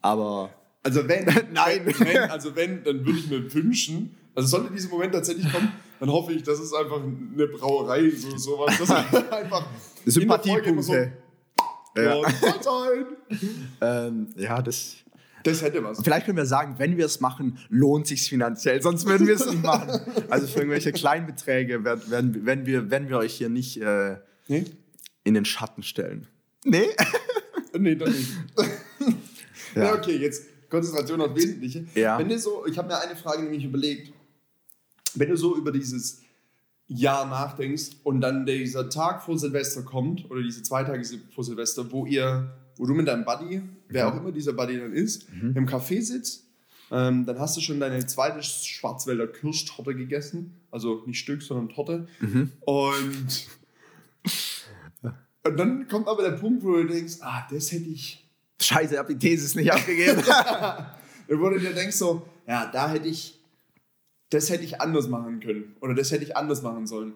[0.00, 0.50] Aber
[0.82, 1.82] Also wenn, Nein.
[1.84, 6.10] wenn, also wenn, dann würde ich mir wünschen, also sollte dieser Moment tatsächlich kommen, dann
[6.10, 9.66] hoffe ich, dass es einfach eine Brauerei, so sowas, das ist einfach
[10.04, 11.12] Sympathiepunkte.
[11.96, 12.14] Ja.
[12.14, 13.06] so, Mahlzeit.
[13.80, 14.96] ähm, ja, das.
[15.44, 16.00] Das hätte was.
[16.02, 19.46] Vielleicht können wir sagen, wenn wir es machen, lohnt sich finanziell, sonst würden wir es
[19.46, 20.00] nicht machen.
[20.28, 24.16] Also für irgendwelche Kleinbeträge werden, werden, werden, wir, werden wir euch hier nicht äh,
[24.48, 24.64] Nee?
[25.24, 26.26] in den Schatten stellen.
[26.64, 26.88] Nee?
[27.78, 28.30] Nee, dann nicht.
[29.76, 29.84] Ja.
[29.84, 29.94] ja.
[29.94, 31.84] okay, jetzt Konzentration aufs Wesentliche.
[31.94, 32.18] Ja.
[32.18, 34.12] Wenn du so, ich habe mir eine Frage nämlich überlegt,
[35.18, 36.22] wenn du so über dieses
[36.86, 41.04] Jahr nachdenkst und dann dieser Tag vor Silvester kommt, oder diese zwei Tage
[41.34, 44.92] vor Silvester, wo ihr, wo du mit deinem Buddy, wer auch immer dieser Buddy dann
[44.92, 46.44] ist, im Café sitzt,
[46.90, 50.54] ähm, dann hast du schon deine zweite Schwarzwälder Kirschtorte gegessen.
[50.70, 52.08] Also nicht Stück, sondern Torte.
[52.60, 53.46] Und,
[55.44, 58.26] und dann kommt aber der Punkt, wo du denkst, ah, das hätte ich,
[58.60, 60.22] Scheiße, ich hab die Thesis nicht abgegeben.
[61.28, 63.37] wo du dir denkst so, ja, da hätte ich,
[64.30, 65.76] das hätte ich anders machen können.
[65.80, 67.14] Oder das hätte ich anders machen sollen.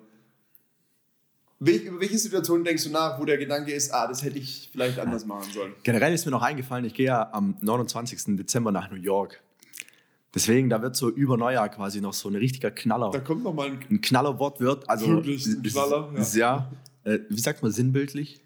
[1.61, 4.98] Über welche Situation denkst du nach, wo der Gedanke ist, ah, das hätte ich vielleicht
[4.98, 5.75] anders machen sollen?
[5.85, 8.37] Generell ist mir noch eingefallen, ich gehe ja am 29.
[8.37, 9.40] Dezember nach New York.
[10.35, 13.11] Deswegen, da wird so über Neujahr quasi noch so ein richtiger Knaller.
[13.11, 14.88] Da kommt noch mal ein ein Knallerwort wird.
[14.88, 16.20] Also, Wirklich ein Knaller, ja.
[16.20, 16.72] Ist, ja
[17.05, 18.40] äh, wie sagt man sinnbildlich?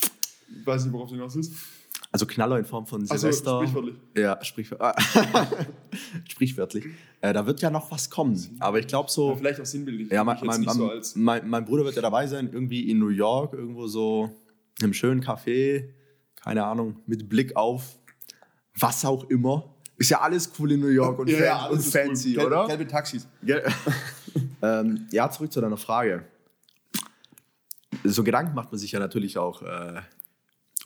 [0.00, 1.52] Ich weiß nicht, worauf du hinaus willst.
[2.18, 3.60] Also Knaller in Form von Silvester.
[3.60, 3.94] sprichwörtlich.
[4.16, 4.96] Ja, sprichwör ah,
[6.28, 6.84] sprichwörtlich.
[7.20, 8.56] Äh, da wird ja noch was kommen.
[8.58, 9.30] Aber ich glaube so.
[9.30, 10.10] Ja, vielleicht auch sinnbildlich.
[10.10, 13.52] Ja, mein, mein, so mein, mein, Bruder wird ja dabei sein, irgendwie in New York,
[13.52, 14.30] irgendwo so
[14.82, 15.90] einem schönen Café,
[16.42, 17.98] keine Ahnung, mit Blick auf
[18.76, 19.72] was auch immer.
[19.96, 22.46] Ist ja alles cool in New York und, Ja, fan und fancy, cool.
[22.46, 22.66] Oder?
[22.66, 23.28] Gelbe Taxis.
[23.44, 23.62] Gell?
[24.62, 26.24] ähm, ja, zurück zu deiner Frage.
[28.02, 30.00] So Gedanken macht man sich ja natürlich auch äh,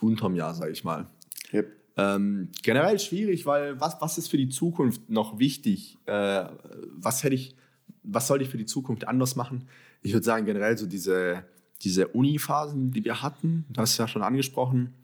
[0.03, 1.07] unterm Jahr, sage ich mal.
[1.53, 1.83] Yep.
[1.97, 5.99] Ähm, generell schwierig, weil was, was ist für die Zukunft noch wichtig?
[6.07, 6.47] Äh,
[6.95, 7.55] was hätte ich,
[8.03, 9.69] was sollte ich für die Zukunft anders machen?
[10.03, 11.45] Ich würde sagen, generell so diese,
[11.83, 14.95] diese Uni-Phasen, die wir hatten, das du ja schon angesprochen.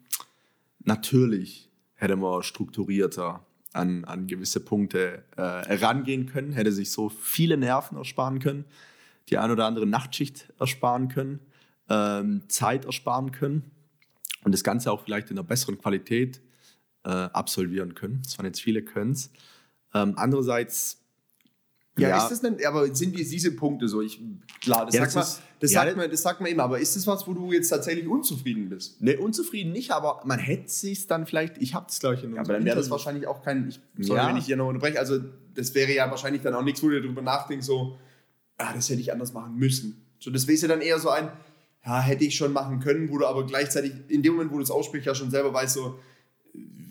[0.81, 7.59] Natürlich hätte man strukturierter an, an gewisse Punkte äh, rangehen können, hätte sich so viele
[7.59, 8.65] Nerven ersparen können,
[9.29, 11.41] die ein oder andere Nachtschicht ersparen können,
[11.91, 13.71] ähm, Zeit ersparen können
[14.45, 16.41] und das Ganze auch vielleicht in einer besseren Qualität
[17.05, 18.21] äh, absolvieren können.
[18.25, 19.31] Das waren jetzt viele Könnens.
[19.95, 20.99] Ähm, andererseits,
[21.97, 22.23] Ja, Ja.
[22.23, 24.01] ist das denn, aber sind die, diese Punkte so?
[24.03, 24.21] Ich,
[24.61, 26.79] klar, das, Ja, sagt, das man, das, ja, sagt man, das sagt man immer, aber
[26.79, 29.01] ist das was, wo du jetzt tatsächlich unzufrieden bist?
[29.03, 32.35] ne, unzufrieden nicht, aber man hätte sich dann vielleicht, ich habe das glaube ich in
[32.37, 34.29] Ja, aber dann wäre das wahrscheinlich auch kein, ich, sorry, Ja.
[34.29, 35.19] wenn ich hier noch unterbreche, also
[35.55, 37.99] das wäre ja wahrscheinlich dann auch nichts, wo du darüber nachdenkst, so,
[38.59, 40.01] ah, das hätte ich anders machen müssen.
[40.21, 41.31] So, das wäre ja dann eher so ein,
[41.89, 44.63] ja, hätte ich schon machen können, wo du aber gleichzeitig, in dem Moment, wo du
[44.63, 45.99] es aussprichst, ja schon selber weißt, so,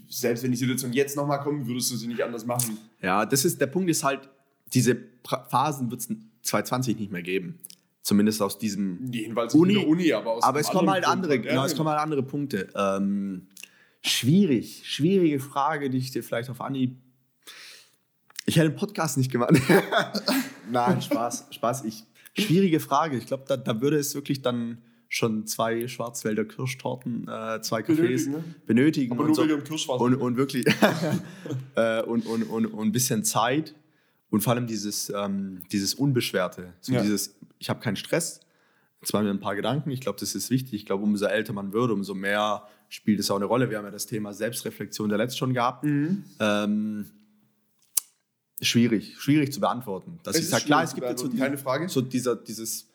[0.09, 2.77] selbst wenn die Situation jetzt nochmal kommt, würdest du sie nicht anders machen.
[3.01, 4.27] Ja, das ist, der Punkt ist halt,
[4.73, 6.07] diese pra Phasen wird es
[6.41, 7.59] 2020 nicht mehr geben.
[8.01, 11.33] Zumindest aus diesem Jedenfalls Uni, in der Uni, aber aus aber es kommen halt andere,
[11.33, 12.69] Grund, genau, ja, es kommen halt andere Punkte.
[12.73, 13.47] Ähm,
[14.01, 16.95] schwierig, schwierige Frage, die ich dir vielleicht auf Anni.
[18.45, 19.51] Ich hätte den Podcast nicht gemacht.
[20.71, 21.83] Nein, Spaß, Spaß.
[21.83, 23.17] Ich, schwierige Frage.
[23.17, 27.95] Ich glaube, da, da würde es wirklich dann schon zwei Schwarzwälder Kirschtorten, äh, zwei Cafés
[27.95, 28.43] Benötigen, ne?
[28.65, 30.65] benötigen Aber und, so, und, und wirklich
[31.75, 33.73] äh, und, und, und, und ein bisschen Zeit
[34.29, 36.73] und vor allem dieses, ähm, dieses Unbeschwerte.
[36.81, 37.01] So Ja.
[37.01, 38.41] dieses, ich habe keinen Stress,
[39.01, 40.73] jetzt waren mir ein paar Gedanken, ich glaube, das ist wichtig.
[40.73, 43.69] Ich glaube, umso älter man wird, umso mehr spielt es auch eine Rolle.
[43.69, 45.83] Wir haben ja das Thema Selbstreflexion der letzt schon gehabt.
[45.83, 46.23] Mhm.
[46.39, 47.05] Ähm,
[48.61, 50.19] schwierig, schwierig zu beantworten.
[50.25, 51.87] Ich ist sage, klar, es gibt jetzt so, keine Frage.
[51.89, 52.87] so dieser, dieses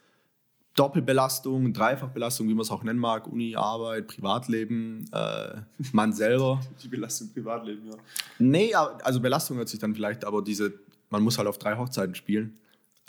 [0.74, 5.60] Doppelbelastung, Dreifachbelastung, wie man es auch nennen mag, Uni, Arbeit, Privatleben, äh,
[5.92, 6.60] man selber.
[6.82, 7.94] Die Belastung im Privatleben, ja.
[8.38, 10.72] Nee, also Belastung hört sich dann vielleicht, aber diese,
[11.10, 12.58] man muss halt auf drei Hochzeiten spielen.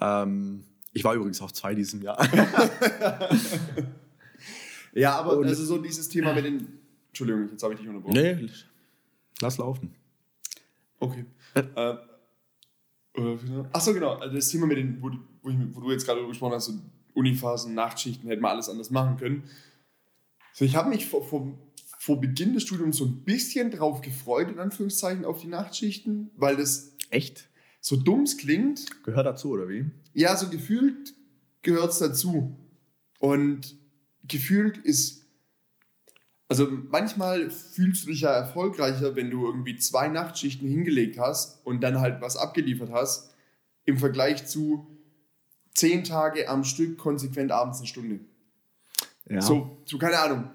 [0.01, 2.17] Ähm, ich war übrigens auf zwei diesem Jahr.
[4.95, 6.67] Ja, aber Und- also so dieses Thema mit den.
[7.07, 8.13] Entschuldigung, jetzt habe ich dich unterbrochen.
[8.13, 8.47] nee,
[9.41, 9.93] lass laufen.
[10.99, 11.25] Okay.
[11.55, 11.95] äh,
[13.15, 13.37] äh,
[13.71, 14.19] Achso, genau.
[14.27, 16.73] Das Thema mit den, wo, du- wo, ich, wo du jetzt gerade gesprochen hast, so
[17.13, 19.43] Uniphasen, Nachtschichten, hätten wir alles anders machen können.
[20.53, 21.57] So, ich habe mich vor, vor,
[21.99, 26.55] vor Beginn des Studiums so ein bisschen drauf gefreut, in Anführungszeichen, auf die Nachtschichten, weil
[26.57, 27.47] das Echt?
[27.79, 29.85] so dumm es klingt, Gehört dazu, oder wie?
[30.13, 31.13] ja, so gefühlt
[31.61, 32.57] gehört es dazu.
[33.19, 33.75] Und
[34.27, 35.21] gefühlt ist.
[36.49, 41.81] Also manchmal fühlst du dich ja erfolgreicher, wenn du irgendwie zwei Nachtschichten hingelegt hast und
[41.81, 43.33] dann halt was abgeliefert hast,
[43.85, 44.85] im Vergleich zu
[45.89, 48.19] zehn Tage am Stück konsequent abends eine Stunde.
[49.29, 49.41] Ja.
[49.41, 50.49] So, so, keine Ahnung.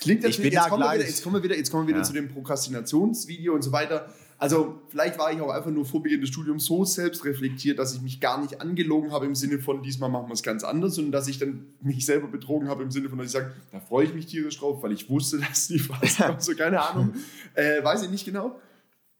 [0.00, 0.98] Klingt Ich natürlich, bin jetzt, da kommen wir gleich.
[1.00, 2.04] wieder, jetzt kommen wir wieder, jetzt kommen wir wieder Ja.
[2.04, 4.12] zu dem Prokrastinationsvideo und so weiter.
[4.38, 8.00] Also, vielleicht war ich auch einfach nur vor Beginn des Studiums so selbstreflektiert, dass ich
[8.00, 11.12] mich gar nicht angelogen habe im Sinne von, diesmal machen wir es ganz anders, sondern
[11.12, 14.06] dass ich dann mich selber betrogen habe im Sinne von, dass ich sage, da freue
[14.06, 16.42] ich mich tierisch drauf, weil ich wusste, dass die Phase kommt.
[16.42, 17.12] So, keine Ahnung.
[17.54, 18.58] Äh, weiß ich nicht genau.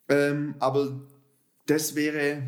[0.09, 1.01] Ähm, aber
[1.67, 2.43] das wäre.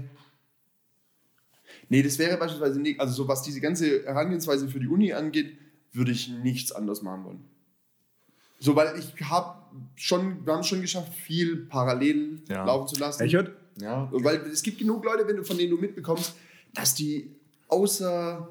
[1.92, 5.58] Nee, das wäre beispielsweise nicht, also so was diese ganze Herangehensweise für die Uni angeht,
[5.92, 7.44] würde ich nichts anders machen wollen.
[8.58, 9.58] So, weil ich habe
[9.94, 12.64] schon, wir haben es schon geschafft, viel parallel Ja.
[12.64, 13.22] laufen zu lassen.
[13.24, 14.08] Ich würd, ja.
[14.10, 16.34] Weil es gibt genug Leute, wenn du, von denen du mitbekommst,
[16.72, 17.30] dass die
[17.68, 18.48] außer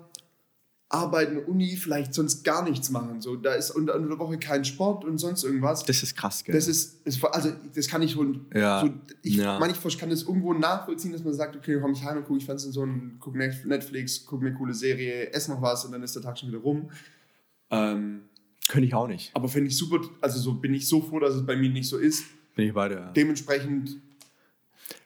[0.93, 3.21] Arbeiten, Uni vielleicht sonst gar nichts machen.
[3.21, 5.85] So, da ist unter, unter der Woche kein Sport und sonst irgendwas.
[5.85, 6.53] Das ist krass, gell?
[6.53, 8.45] Das ist, ist also das kann ich schon.
[8.53, 8.81] Ja.
[8.81, 8.89] So,
[9.21, 9.57] ich Ja.
[9.59, 12.39] meine, ich kann das irgendwo nachvollziehen, dass man sagt, okay, komm ich heim und gucke
[12.39, 16.03] ich Fernsehen so und gucke Netflix, gucke eine coole Serie, esse noch was und dann
[16.03, 16.89] ist der Tag schon wieder rum.
[17.69, 18.21] Ähm,
[18.67, 19.31] Könnte ich auch nicht.
[19.33, 21.87] aber finde ich super, also so bin ich so froh, dass es bei mir nicht
[21.87, 22.25] so ist.
[22.55, 22.95] Bin ich beide.
[22.95, 23.11] Ja.
[23.11, 23.97] Dementsprechend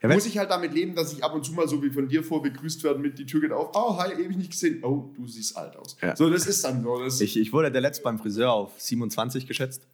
[0.01, 2.07] Ja, muss ich halt damit leben, dass ich ab und zu mal so wie von
[2.07, 3.71] dir vor begrüßt werde mit die Tür geht auf.
[3.73, 4.83] Oh, hi, ewig nicht gesehen.
[4.83, 5.97] Oh, du siehst alt aus.
[6.01, 6.15] Ja.
[6.15, 7.03] So, das ist dann so.
[7.03, 9.87] Das, Ich, ich wurde der letzte beim Friseur auf 27 geschätzt.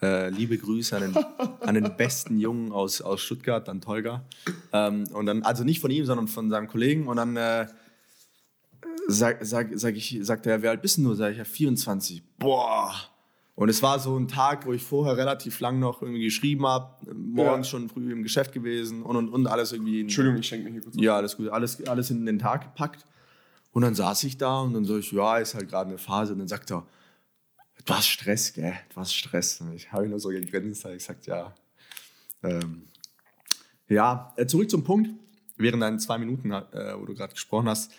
[0.00, 1.24] Äh, liebe Grüße an den,
[1.60, 4.24] an den besten Jungen aus, aus Stuttgart, an Tolga.
[4.72, 7.08] Ähm, und dann, also nicht von ihm, sondern von seinem Kollegen.
[7.08, 7.66] Und dann äh,
[9.08, 11.14] sag, sag, sag ich, sagt er, wer alt bist du?
[11.14, 12.22] Sag ich, ja, 24.
[12.38, 12.94] Boah.
[13.58, 16.94] Und es war so ein Tag, wo ich vorher relativ lang noch irgendwie geschrieben habe,
[17.12, 17.70] morgens Ja.
[17.72, 19.96] schon früh im Geschäft gewesen und, und, und alles irgendwie.
[19.96, 20.94] in- Entschuldigung, ich schenke mir hier kurz.
[20.96, 21.48] ja, alles gut.
[21.48, 23.04] Alles, alles in den Tag gepackt.
[23.72, 26.34] Und dann saß ich da und dann so ich, ja, ist halt gerade eine Phase.
[26.34, 26.86] Und dann sagt er,
[27.84, 28.74] du hast Stress, gell?
[28.94, 29.60] Du hast Stress.
[29.60, 31.52] Und ich habe nur so gegrinst, habe ich gesagt, ja.
[32.44, 32.84] Ähm,
[33.88, 35.10] ja, äh, zurück zum Punkt.
[35.56, 36.62] Während deinen zwei Minuten, äh,
[36.96, 37.90] wo du gerade gesprochen hast.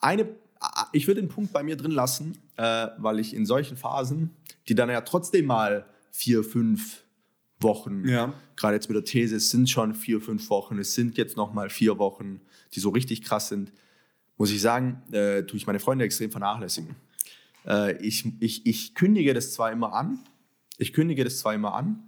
[0.00, 0.28] Eine, äh,
[0.92, 4.30] ich würde den Punkt bei mir drin lassen, äh, weil ich in solchen Phasen,
[4.68, 7.02] die dann ja trotzdem mal vier, fünf
[7.60, 8.34] Wochen Ja.
[8.56, 11.52] gerade jetzt mit der These, es sind schon vier, fünf Wochen, es sind jetzt noch
[11.52, 12.40] mal vier Wochen,
[12.74, 13.72] die so richtig krass sind,
[14.36, 16.96] muss ich sagen, äh, tue ich meine Freunde extrem vernachlässigen.
[17.66, 20.18] Äh, ich, ich, ich kündige das zwar immer an,
[20.78, 22.02] ich kündige das zwar immer an,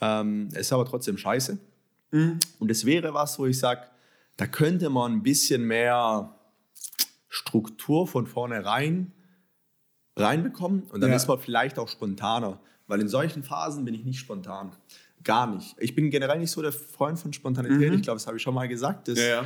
[0.00, 1.58] ähm, es ist aber trotzdem scheiße.
[2.58, 3.86] Und es wäre was, wo ich sage,
[4.36, 6.34] da könnte man ein bisschen mehr
[7.28, 9.12] Struktur von vornherein
[10.16, 11.16] reinbekommen und dann Ja.
[11.16, 12.60] ist man vielleicht auch spontaner.
[12.86, 14.72] Weil in solchen Phasen bin ich nicht spontan.
[15.24, 15.76] Gar nicht.
[15.78, 17.94] Ich bin generell nicht so der Freund von Spontanität.
[17.94, 19.08] Ich glaube, das habe ich schon mal gesagt.
[19.08, 19.44] Das Ja,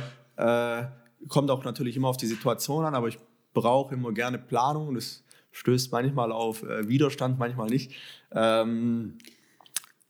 [0.79, 0.87] Äh,
[1.27, 3.17] kommt auch natürlich immer auf die Situation an, aber ich
[3.53, 4.95] brauche immer gerne Planung.
[4.95, 7.93] Das stößt manchmal auf äh, Widerstand, manchmal nicht.
[8.31, 9.17] Ähm,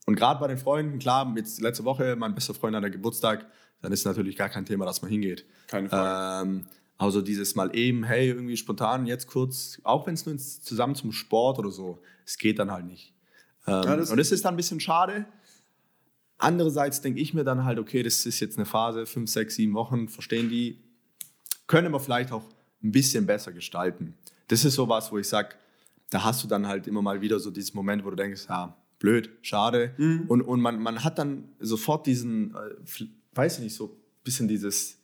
[0.06, 3.46] und gerade bei den Freunden, klar, jetzt letzte Woche, mein bester Freund hat Geburtstag,
[3.82, 5.44] dann ist natürlich gar kein Thema, dass man hingeht.
[5.66, 6.48] Keine Frage.
[6.48, 6.64] Ähm,
[6.98, 11.12] also dieses Mal eben, hey, irgendwie spontan, jetzt kurz, auch wenn es nur zusammen zum
[11.12, 13.14] Sport oder so, es geht dann halt nicht.
[13.66, 15.24] Ähm, Ja, das- und das ist dann ein bisschen schade.
[16.38, 19.74] Andererseits denke ich mir dann halt, okay, das ist jetzt eine Phase, fünf, sechs, sieben
[19.74, 20.78] Wochen, verstehen die,
[21.66, 22.44] können wir vielleicht auch
[22.82, 24.14] ein bisschen besser gestalten.
[24.46, 25.50] Das ist sowas, wo ich sage,
[26.10, 28.76] da hast du dann halt immer mal wieder so dieses Moment, wo du denkst, ja,
[29.00, 29.94] blöd, schade.
[29.98, 30.24] Mhm.
[30.28, 33.90] Und, und man, man hat dann sofort diesen, äh, weiß ich nicht, so ein
[34.24, 34.97] bisschen dieses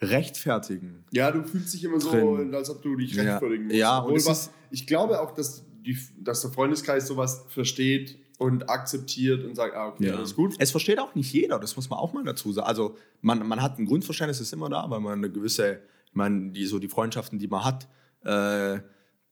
[0.00, 1.04] Rechtfertigen.
[1.10, 2.54] Ja, du fühlst dich immer so, Drin.
[2.54, 3.22] als ob du dich Ja.
[3.22, 3.76] rechtfertigen musst.
[3.76, 4.22] Ja, und
[4.70, 9.88] ich glaube auch, dass, die, dass der Freundeskreis sowas versteht und akzeptiert und sagt, ah,
[9.88, 10.54] okay, alles gut.
[10.58, 12.66] Es versteht auch nicht jeder, das muss man auch mal dazu sagen.
[12.66, 16.50] Also man, man hat ein Grundverständnis, ist immer da, weil man eine gewisse, ich meine,
[16.50, 17.88] die, so die Freundschaften, die man hat,
[18.24, 18.80] äh,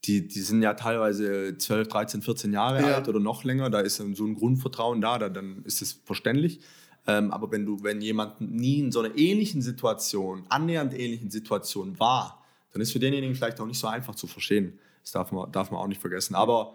[0.07, 2.95] die, die sind ja teilweise 12, 13, 14 Jahre Ja.
[2.97, 6.61] alt oder noch länger, da ist so ein Grundvertrauen da, da dann ist es verständlich.
[7.07, 11.99] Ähm, aber wenn du, wenn jemand nie in so einer ähnlichen Situation, annähernd ähnlichen Situation
[11.99, 14.79] war, dann ist für denjenigen vielleicht auch nicht so einfach zu verstehen.
[15.03, 16.35] Das darf man, darf man auch nicht vergessen.
[16.35, 16.75] Aber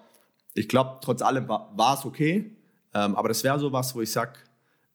[0.54, 2.52] ich glaube, trotz allem war, es okay.
[2.94, 4.34] Ähm, aber das wäre so was, wo ich sage,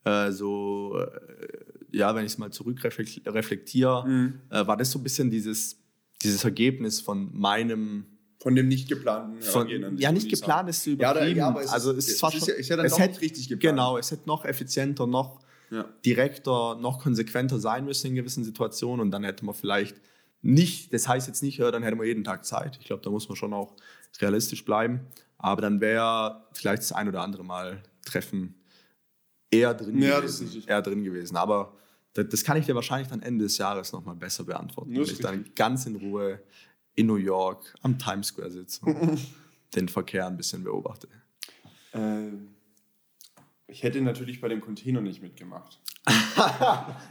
[0.05, 4.41] äh, so, äh, ja, wenn ich es mal zurückreflektiere, Mhm.
[4.51, 5.79] äh, war das so ein bisschen dieses,
[6.23, 8.07] dieses Ergebnis von meinem.
[8.45, 11.39] Von dem nicht geplanten Von, Herangehen ja, nicht geplant ist zu Ja, da- übertrieben.
[11.39, 12.99] ja, aber es also ist- es ist es zwar ist schon, ja dann es doch
[13.01, 13.73] hätte, nicht richtig geplant.
[13.77, 15.85] Genau, es hätte noch effizienter, noch Ja.
[16.05, 19.97] direkter, noch konsequenter sein müssen in gewissen Situationen und dann hätte man vielleicht
[20.43, 22.77] nicht, das heißt jetzt nicht, dann hätte man jeden Tag Zeit.
[22.81, 23.75] Ich glaube, da muss man schon auch
[24.21, 25.01] realistisch bleiben.
[25.39, 28.55] Aber dann wäre vielleicht das ein oder andere Mal Treffen
[29.51, 30.65] eher drin Ja, gewesen.
[30.67, 31.37] Eher drin gewesen.
[31.37, 31.75] Aber
[32.13, 34.95] das, das kann ich dir wahrscheinlich dann Ende des Jahres nochmal besser beantworten.
[34.95, 36.41] Wenn ich dann ganz in Ruhe
[36.95, 39.21] in New York am Times Square sitze und
[39.75, 41.09] den Verkehr ein bisschen beobachte.
[41.93, 42.49] Ähm,
[43.67, 45.81] ich hätte natürlich bei dem Container nicht mitgemacht.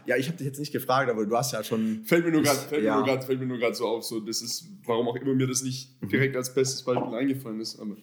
[0.05, 2.03] Ja, ich habe dich jetzt nicht gefragt, aber du hast ja schon.
[2.03, 3.73] Fällt mir nur gerade ja.
[3.73, 6.09] so auf, so das ist, warum auch immer mir das nicht Mhm.
[6.09, 7.79] direkt als bestes Beispiel eingefallen ist.
[7.79, 7.95] Aber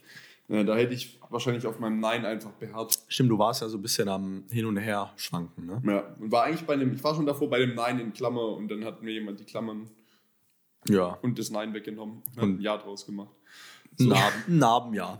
[0.48, 2.98] ja, da hätte ich wahrscheinlich auf meinem Nein einfach beharrt.
[3.08, 5.82] Stimmt, du warst ja so ein bisschen am Hin und Her schwanken, ne?
[5.86, 8.48] Ja, und war eigentlich bei dem, ich war schon davor bei dem Nein in Klammer
[8.56, 9.90] und dann hat mir jemand die Klammern
[10.88, 11.18] Ja.
[11.22, 13.30] und das Nein weggenommen und ein Ja draus gemacht.
[13.98, 15.18] Narben, Narben, ja.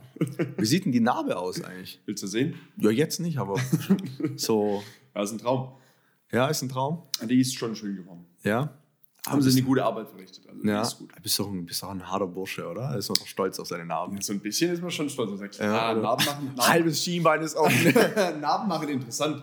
[0.57, 2.01] Wie sieht denn die Narbe aus eigentlich?
[2.07, 2.55] Willst du sehen?
[2.79, 3.57] Ja, jetzt nicht, aber
[4.37, 4.83] so.
[5.15, 5.73] Ja, ist ein Traum.
[6.33, 7.03] Ja, ist ein Traum.
[7.23, 8.25] Die ist schon schön geworden.
[8.43, 8.75] Ja.
[9.27, 10.49] Haben sie eine gute Arbeit verrichtet.
[10.49, 11.15] Also Ja, ist gut.
[11.15, 12.97] du bist doch ein, bist doch ein harter Bursche, oder?
[12.97, 14.19] Ist doch stolz auf seine Narben.
[14.23, 15.59] So ein bisschen ist man schon stolz.
[15.59, 16.01] Ja, ah, oder?
[16.01, 17.93] Narben machen, Narben, Halbes Schienbein ist offen.
[18.41, 19.43] Narben machen interessant.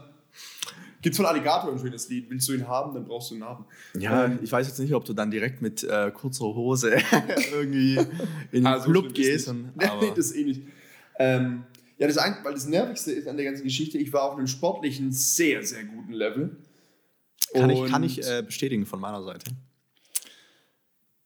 [1.07, 2.29] Gibt's von Alligator ein schönes Lied.
[2.29, 3.65] Willst du ihn haben, dann brauchst du einen Narben.
[3.97, 6.97] ja, ich weiß jetzt nicht, ob du dann direkt mit äh, kurzer Hose
[7.53, 7.95] irgendwie
[8.51, 9.47] in den Ah, so Club gehst.
[9.47, 10.63] Und, Nee, das ist eh nicht.
[11.17, 11.63] Ähm,
[11.97, 14.47] ja, das ein, weil das Nervigste ist an der ganzen Geschichte, ich war auf einem
[14.47, 16.57] sportlichen, sehr, sehr guten Level.
[17.53, 19.49] kann ich, kann ich äh, bestätigen von meiner Seite.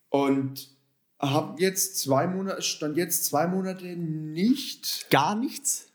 [0.09, 0.69] Und
[1.19, 5.07] habe jetzt zwei Monate, stand jetzt zwei Monate nicht.
[5.09, 5.87] Gar nichts?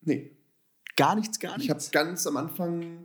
[0.00, 0.30] Nee.
[0.96, 1.90] Gar nichts, gar Ich habe nichts?
[1.90, 3.04] ganz am Anfang.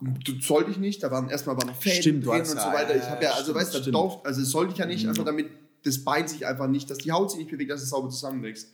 [0.00, 2.96] Du sollte ich nicht, da waren erstmal waren noch Fäden Stimmt, drin und so weiter.
[2.96, 3.94] Ich habe ja, also stimmt, weißt du, stimmt.
[3.94, 5.50] Dorf, also das sollte ich ja nicht, einfach damit
[5.82, 8.72] das Bein sich einfach nicht, dass die Haut sich nicht bewegt, dass es sauber zusammenwächst.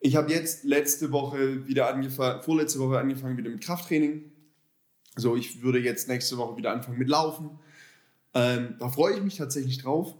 [0.00, 4.22] Ich habe jetzt letzte Woche wieder angefangen, vorletzte Woche angefangen wieder mit Krafttraining.
[5.16, 7.58] So, ich würde jetzt nächste Woche wieder anfangen mit Laufen.
[8.34, 10.14] Ähm, da freue ich mich tatsächlich drauf.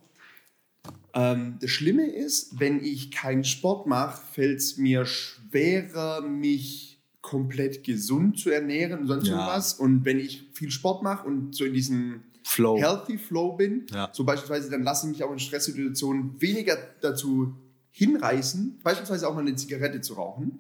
[1.15, 6.88] Ähm, das Schlimme ist, wenn ich keinen Sport mache, fällt es mir schwerer, mich
[7.29, 9.35] komplett gesund zu ernähren und sonst Ja.
[9.35, 9.75] irgendwas.
[9.75, 12.79] Und wenn ich viel Sport mache und so in diesem Flow.
[12.79, 14.09] Healthy Flow bin, Ja.
[14.13, 17.55] so beispielsweise, dann lasse ich mich auch in Stresssituationen weniger dazu
[17.91, 20.59] hinreißen, beispielsweise auch mal eine Zigarette zu rauchen.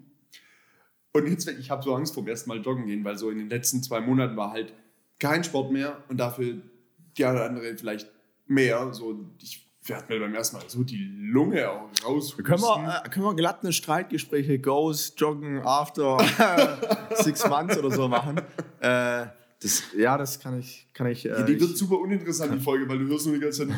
[1.12, 3.38] Und jetzt, ich habe so Angst vor dem ersten Mal joggen gehen, weil so in
[3.38, 4.74] den letzten zwei Monaten war halt
[5.18, 6.56] kein Sport mehr und dafür
[7.16, 8.10] die eine oder andere vielleicht
[8.46, 8.92] mehr.
[8.92, 11.64] So, ich werde mir beim ersten Mal so die Lunge
[12.04, 12.44] raushusten.
[12.44, 16.18] Können wir, äh, können wir glatt eine Streitgespräche, Goes, Joggen, After,
[17.16, 18.38] Six Months oder so machen?
[18.80, 19.26] Äh,
[19.60, 20.86] das, ja, das kann ich.
[20.94, 23.34] Kann ich, äh, Ja, die wird ich super uninteressant, die Folge, weil du hörst nur
[23.36, 23.76] die ganze Zeit.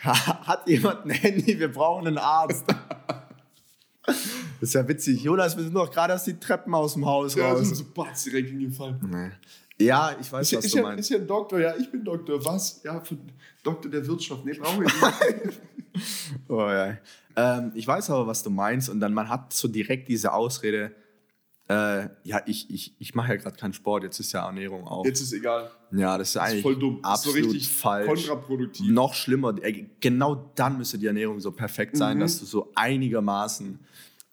[0.02, 1.58] Hat jemand ein Handy?
[1.58, 2.64] Wir brauchen einen Arzt.
[4.06, 4.16] Das
[4.60, 5.22] ist ja witzig.
[5.22, 7.60] Jonas, wir sind doch gerade aus die Treppen aus dem Haus Ja, raus.
[7.66, 8.98] sind so batz direkt hingefallen.
[9.10, 9.30] Nee.
[9.80, 11.00] Ja, ich weiß, Ist, was ist, du ja, meinst.
[11.00, 12.44] ist ja ein Doktor, ja, ich bin Doktor.
[12.44, 12.80] Was?
[12.84, 13.16] Ja, für
[13.62, 14.44] Doktor der Wirtschaft.
[14.44, 15.60] Nee, brauche ich nicht.
[16.48, 16.96] Oh, ja.
[17.36, 18.88] ähm, ich weiß aber, was du meinst.
[18.88, 20.92] Und dann man hat so direkt diese Ausrede,
[21.68, 25.04] äh, ja, ich, ich, ich mache ja gerade keinen Sport, jetzt ist ja Ernährung auch.
[25.04, 25.70] Jetzt ist egal.
[25.90, 26.96] ja, das ist Das eigentlich ist voll dumm.
[26.96, 28.06] Ist so absolut richtig falsch.
[28.08, 28.88] kontraproduktiv.
[28.88, 32.20] Noch schlimmer, äh, genau dann müsste die Ernährung so perfekt sein, Mhm.
[32.20, 33.78] dass du so einigermaßen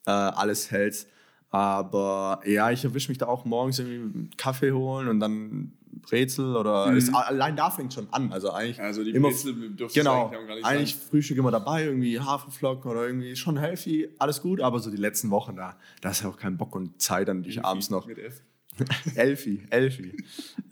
[0.06, 1.08] äh, alles hältst.
[1.50, 5.72] Aber ja, ich erwische mich da auch morgens irgendwie einen Kaffee holen und dann
[6.02, 6.98] Brezel oder Mhm.
[6.98, 8.32] es, allein da fängt schon an.
[8.32, 11.04] Also eigentlich Also die immer Brezel dürfte Genau, eigentlich gar nicht eigentlich sein.
[11.10, 15.30] Frühstück immer dabei, irgendwie Haferflocken oder irgendwie schon healthy, alles gut, aber so die letzten
[15.32, 18.06] Wochen da, da ist ja auch kein Bock und Zeit, dann dich abends noch.
[18.06, 18.42] Mit F.
[19.16, 20.16] Elfi, Elfi.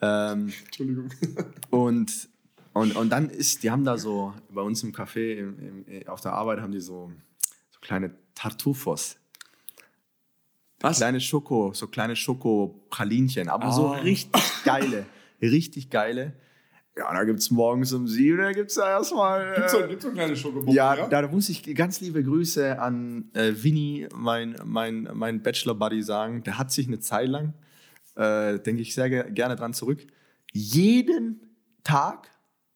[0.01, 1.09] ähm, Entschuldigung.
[1.71, 2.11] und
[2.73, 6.19] Und, und dann ist, die haben da so, bei uns im Café im, im, auf
[6.21, 7.09] der Arbeit haben die so,
[7.71, 9.15] so kleine Tartufos.
[10.81, 10.97] Was?
[10.97, 13.97] Kleine Schoko, so kleine Schokopralinchen, aber so Ah.
[13.99, 15.05] richtig geile,
[15.41, 16.33] richtig geile.
[16.97, 19.53] Ja, da gibt es morgens um sieben, da gibt es da erstmal.
[19.55, 20.73] Gibt's Äh, so, gibt's so kleine Schokobomben?
[20.73, 26.43] ja, da muss ich ganz liebe Grüße an äh, Vinny, mein, mein, mein Bachelor-Buddy, sagen.
[26.43, 27.53] Der hat sich eine Zeit lang,
[28.15, 30.05] äh, denke ich sehr ge gerne dran zurück,
[30.53, 31.41] jeden
[31.83, 32.29] Tag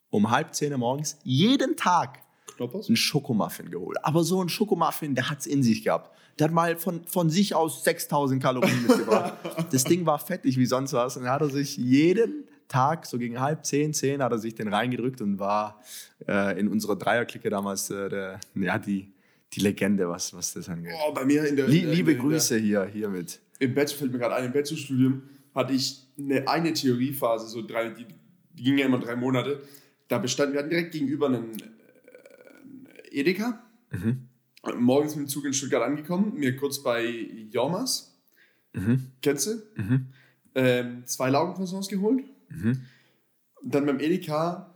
[0.10, 2.20] um halb zehn Uhr morgens, jeden Tag
[2.58, 2.88] Knoppers?
[2.90, 3.98] einen Schokomuffin geholt.
[4.04, 6.12] Aber so ein Schokomuffin, der hat es in sich gehabt.
[6.40, 9.34] Der hat mal von, von sich aus 6000 Kalorien mitgebracht.
[9.72, 11.18] das Ding war fettig wie sonst was.
[11.18, 14.56] Und dann hat er sich jeden Tag, so gegen halb zehn, zehn, hat er sich
[14.56, 15.82] den reingedrückt und war
[16.28, 19.12] äh, in unserer Dreierklicke damals äh, der, ja, die,
[19.54, 20.94] die Legende, was, was das angeht.
[21.08, 21.68] Oh, bei mir in der.
[21.68, 23.40] Lie in der- liebe in der- Grüße hier, hiermit.
[23.60, 25.24] Im Bachelor fällt mir gerade ein, im Bachelorstudium
[25.54, 28.06] hatte ich eine, eine Theoriephase, so drei, die,
[28.54, 29.62] die ging ja immer drei Monate.
[30.08, 31.52] Da bestand, wir hatten direkt gegenüber einen
[33.12, 33.62] äh, Edeka.
[34.78, 37.06] Morgens mit dem Zug in Stuttgart angekommen, mir kurz bei
[37.52, 38.18] Jormas,
[39.22, 39.62] kennst du?
[40.56, 42.24] Ähm, zwei Laugencroissants geholt.
[43.62, 44.74] Und dann beim Edeka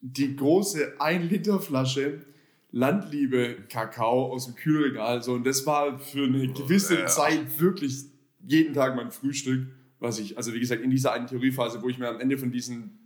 [0.00, 2.26] die große 1 Liter Flasche
[2.72, 5.22] Landliebe Kakao aus dem Kühlregal.
[5.22, 8.06] So, und das war für eine gewisse Zeit wirklich
[8.46, 9.68] jeden Tag mein Frühstück.
[10.00, 12.50] Was ich, also wie gesagt, in dieser einen Theoriephase, wo ich mir am Ende von
[12.50, 12.98] diesen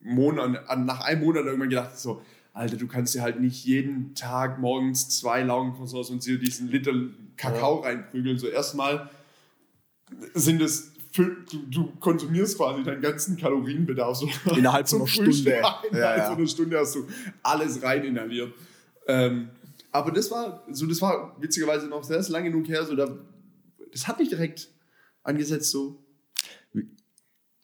[0.00, 2.22] Monaten, nach einem Monat irgendwann gedacht habe, so,
[2.54, 6.92] Alter, du kannst dir halt nicht jeden Tag morgens zwei Laugencroissants und dir diesen Liter
[7.36, 8.38] Kakao reinprügeln.
[8.38, 9.08] So erstmal
[10.34, 15.30] sind es, du, konsumierst quasi deinen ganzen Kalorienbedarf so Innerhalb von einer Stunde.
[15.32, 15.54] Frühstück.
[15.90, 16.24] Innerhalb Ja, ja.
[16.26, 17.06] von einer Stunde hast du
[17.42, 18.52] alles rein inhaliert.
[19.06, 19.48] Ähm,
[19.90, 23.08] aber das war, so, das war witzigerweise noch sehr lange genug her, so da,
[23.92, 24.68] das hat nicht direkt
[25.22, 26.02] angesetzt, so.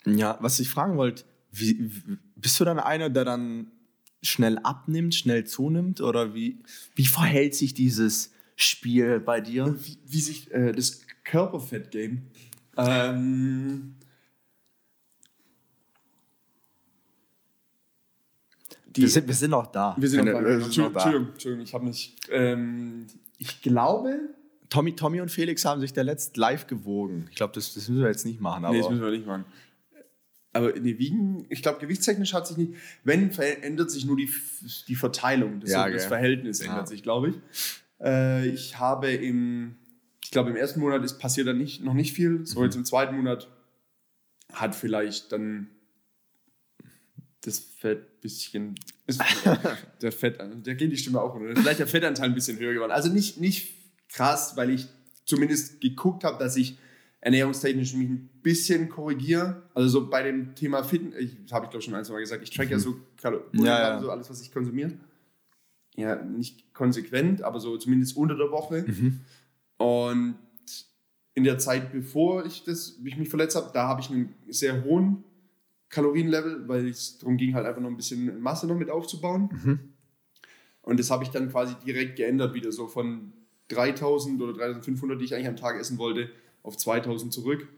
[0.07, 1.91] Ja, was ich fragen wollte, wie-
[2.37, 3.71] bist du dann einer, der dann
[4.23, 6.01] schnell abnimmt, schnell zunimmt?
[6.01, 6.59] Oder wie,
[6.95, 9.75] wie verhält sich dieses Spiel bei dir?
[9.85, 12.23] wie, wie sich äh, das Körperfett-Game.
[12.77, 13.95] Ähm,
[18.95, 19.95] Wir sind, wir sind noch da.
[19.99, 20.47] wir sind Keine- noch da.
[20.49, 21.01] wir sind noch Entschuldigung, da.
[21.05, 22.17] Entschuldigung, Entschuldigung, ich habe mich.
[22.31, 23.07] Ähm,
[23.39, 24.19] ich glaube.
[24.71, 27.27] Tommy, Tommy und Felix haben sich der letzt live gewogen.
[27.31, 28.65] Ich glaube, das, das müssen wir jetzt nicht machen.
[28.65, 29.45] Aber nee, das müssen wir nicht machen.
[30.53, 32.73] Aber nee, Wiegen, ich glaube, gewichtstechnisch hat sich nicht.
[33.05, 34.31] Wenn, verändert sich nur die,
[34.89, 35.61] die Verteilung.
[35.61, 36.07] Das, Ja, das.
[36.07, 36.71] Verhältnis Ja.
[36.71, 37.35] ändert sich, glaube ich.
[38.01, 39.77] Äh, ich habe im.
[40.25, 42.45] Ich glaube, im ersten Monat ist passiert dann nicht, noch nicht viel.
[42.45, 42.65] So, Mhm.
[42.67, 43.49] jetzt im zweiten Monat
[44.53, 45.69] hat vielleicht dann
[47.43, 48.75] das Fett bisschen.
[49.07, 49.21] Ist,
[50.03, 51.55] der Fett, der geht die Stimme auch runter.
[51.61, 52.91] Vielleicht der Fettanteil ein bisschen höher geworden.
[52.93, 53.73] Also nicht, nicht
[54.11, 54.87] krass, weil ich
[55.25, 56.79] zumindest geguckt habe, dass ich
[57.21, 59.63] ernährungstechnisch mich ein bisschen korrigiere.
[59.75, 62.43] Also so bei dem Thema Fitness, ich habe ich glaube schon ein, zwei Mal gesagt,
[62.43, 63.65] ich track ja so Kalorien, Mhm.
[63.65, 64.01] Ja, ja.
[64.01, 64.93] so alles, was ich konsumiere.
[65.97, 68.85] Ja, nicht konsequent, aber so zumindest unter der Woche.
[68.87, 69.21] Mhm.
[69.79, 70.37] Und
[71.35, 74.85] in der Zeit, bevor ich, das, ich mich verletzt habe, da habe ich einen sehr
[74.85, 75.25] hohen
[75.89, 79.49] Kalorienlevel, weil es darum ging, halt einfach noch ein bisschen Masse noch mit aufzubauen.
[79.53, 79.79] Mhm.
[80.83, 83.33] Und das habe ich dann quasi direkt geändert, wieder so von
[83.69, 86.31] 3000 oder 3500, die ich eigentlich am Tag essen wollte,
[86.63, 87.69] auf 2000 zurück.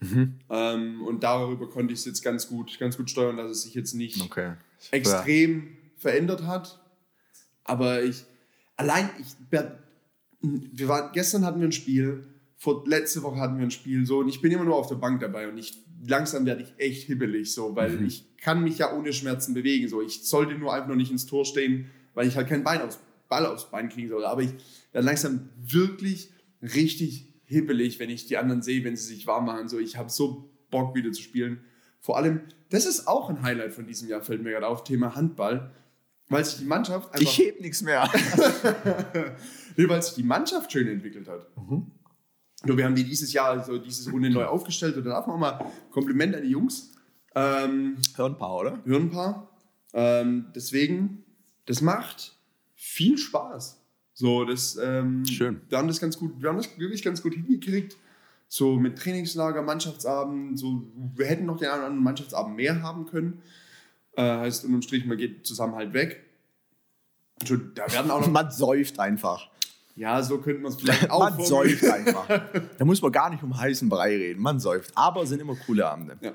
[0.00, 0.36] Mhm.
[0.48, 3.74] Ähm, und darüber konnte ich es jetzt ganz gut, ganz gut steuern, dass es sich
[3.74, 4.54] jetzt nicht Okay.
[4.90, 5.68] extrem
[5.98, 6.80] verändert hat.
[7.64, 8.24] Aber ich,
[8.76, 9.26] allein, ich,
[10.40, 12.24] wir waren, gestern hatten wir ein Spiel,
[12.56, 14.96] vor, letzte Woche hatten wir ein Spiel, so, und ich bin immer nur auf der
[14.96, 18.06] Bank dabei und ich, langsam werde ich echt hibbelig, so, weil Mhm.
[18.06, 20.00] ich kann mich ja ohne Schmerzen bewegen, so.
[20.00, 22.98] Ich sollte nur einfach noch nicht ins Tor stehen, weil ich halt kein Bein aufs,
[23.28, 24.24] Ball aufs Bein kriegen soll.
[24.24, 24.50] Aber ich
[24.92, 26.30] werde langsam wirklich
[26.62, 29.78] richtig hibbelig, wenn ich die anderen sehe, wenn sie sich warm machen, so.
[29.78, 31.60] Ich habe so Bock wieder zu spielen.
[32.00, 35.14] Vor allem, das ist auch ein Highlight von diesem Jahr, fällt mir gerade auf, Thema
[35.14, 35.72] Handball.
[36.28, 38.08] Weil sich die Mannschaft einfach, Ich heb nichts mehr.
[39.76, 41.48] nee, weil sich die Mannschaft schön entwickelt hat.
[42.64, 45.66] Nur wir haben die dieses Jahr, so diese Runde neu aufgestellt und dann auch mal
[45.90, 46.92] Kompliment an die Jungs.
[47.34, 48.78] Ähm, Hören ein paar, oder?
[48.84, 49.50] hören ein paar.
[49.92, 51.24] Ähm, deswegen,
[51.66, 52.36] das macht
[52.76, 53.79] viel Spaß.
[54.20, 55.62] So, das, ähm, Schön.
[55.70, 57.96] Wir haben das ganz gut, wir haben das wirklich ganz gut hingekriegt.
[58.48, 60.82] So mit Trainingslager, Mannschaftsabend, so,
[61.16, 63.40] wir hätten noch den einen oder anderen Mannschaftsabend mehr haben können.
[64.16, 66.22] Äh, heißt unterm Strich, man geht zusammen halt weg.
[67.74, 69.49] Da werden auch noch, Man säuft einfach.
[70.00, 72.26] Ja, so könnte man es vielleicht auch Man säuft einfach.
[72.78, 74.40] Da muss man gar nicht um heißen Brei reden.
[74.40, 74.92] Man säuft.
[74.94, 76.16] Aber es sind immer coole Abende.
[76.22, 76.32] Ja,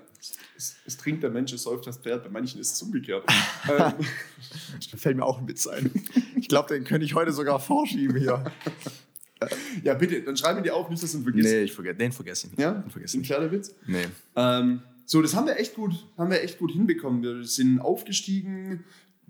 [0.55, 3.26] es, es trinkt der Mensch, es säuft das Pferd, bei manchen ist es umgekehrt.
[3.68, 3.93] ähm,
[4.91, 5.91] Da fällt mir auch ein Witz ein.
[6.36, 8.43] Ich glaube, den könnte ich heute sogar vorschieben hier.
[9.84, 11.49] ja, bitte, dann schreib ihn dir auf, nicht, dass du ihn vergisst.
[11.49, 12.61] Nee, ich vergesse, den vergesse ich nicht.
[12.61, 13.36] Ja, Den vergesse ein ich nicht.
[13.38, 13.76] Pferdewitz.
[13.88, 14.05] Nee.
[14.36, 17.22] Ähm, so, das haben wir echt gut, haben wir echt gut hinbekommen.
[17.24, 18.84] Wir sind aufgestiegen.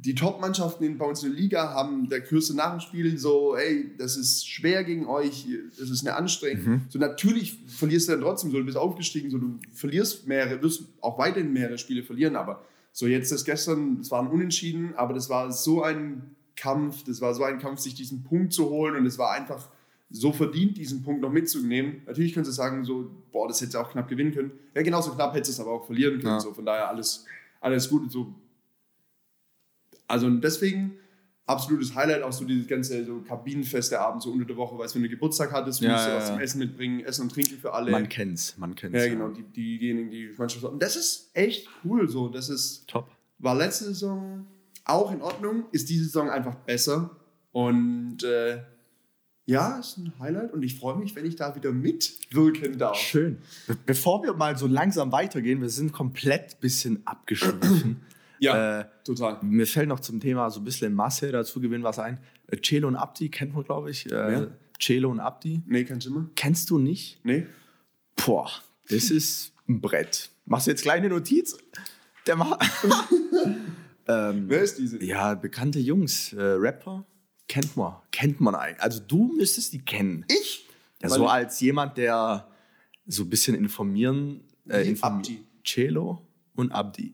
[0.06, 3.92] Die Top-Mannschaften bei uns in der Liga haben der Kürze nach dem Spiel so, ey,
[3.98, 5.48] das ist schwer gegen euch,
[5.80, 6.66] das ist eine Anstrengung.
[6.66, 6.82] Mhm.
[6.90, 10.84] So, natürlich verlierst du dann trotzdem so, du bist aufgestiegen, so, du verlierst mehrere, wirst
[11.02, 15.14] auch weiterhin mehrere Spiele verlieren, aber so jetzt das gestern, es war ein Unentschieden, aber
[15.16, 18.96] das war so ein Kampf, das war so ein Kampf, sich diesen Punkt zu holen
[18.96, 19.68] und es war einfach
[20.12, 22.04] so verdient, diesen Punkt noch mitzunehmen.
[22.06, 24.52] Natürlich können sie sagen, so, boah, das hätte auch knapp gewinnen können.
[24.76, 26.36] Ja, genauso knapp hätte es aber auch verlieren können.
[26.36, 26.40] Ja.
[26.40, 27.26] So, von daher alles,
[27.60, 28.12] alles gut.
[28.12, 28.34] So.
[30.08, 30.98] Also deswegen
[31.48, 35.00] absolutes Highlight, auch so dieses ganze so Kabinenfeste Abend so unter der Woche, weißt du,
[35.00, 37.58] wenn du Geburtstag hattest, Ja, musst du ja, was zum Essen mitbringen, Essen und Trinken
[37.58, 37.92] für alle.
[37.92, 38.98] Man kennt's, man kennt's.
[38.98, 42.30] ja, genau, die, diejenigen, die Mannschaft Und das ist echt cool so.
[42.30, 43.10] Das ist, Top.
[43.40, 44.46] war letzte Saison
[44.86, 47.16] auch in Ordnung, ist diese Saison einfach besser.
[47.52, 48.60] Und äh,
[49.46, 52.98] ja, ist ein Highlight und ich freue mich, wenn ich da wieder mitwirken darf.
[52.98, 53.38] Schön.
[53.68, 58.02] Be bevor wir mal so langsam weitergehen, wir sind komplett bisschen abgeschwiffen.
[58.40, 59.40] Ja, äh, total.
[59.44, 62.20] mir fällt noch zum Thema so ein bisschen Masse dazu gewinnen was ein.
[62.48, 64.12] Äh, Celo und Abdi kennt man, glaube ich.
[64.12, 64.48] Äh.
[64.80, 65.62] Celo und Abdi.
[65.66, 66.30] Nee, kein Schimmer.
[66.36, 67.20] Kennst du nicht?
[67.24, 67.46] Nee.
[68.26, 68.50] Boah,
[68.90, 70.30] das ist ein Brett.
[70.46, 71.58] Machst du jetzt kleine Notiz?
[72.28, 72.58] Der ma
[74.08, 75.04] ähm, Wer ist diese?
[75.04, 77.06] ja, bekannte Jungs, äh, Rapper,
[77.48, 77.96] kennt man.
[78.12, 78.82] Kennt man eigentlich.
[78.82, 80.26] Also du müsstest die kennen.
[80.30, 80.68] Ich?
[81.02, 82.48] Ja, Weil so ich- als jemand, der
[83.08, 84.42] so ein bisschen informieren.
[84.68, 85.44] Äh, Wie informi- Abdi?
[85.64, 86.22] Celo
[86.56, 87.14] und Abdi.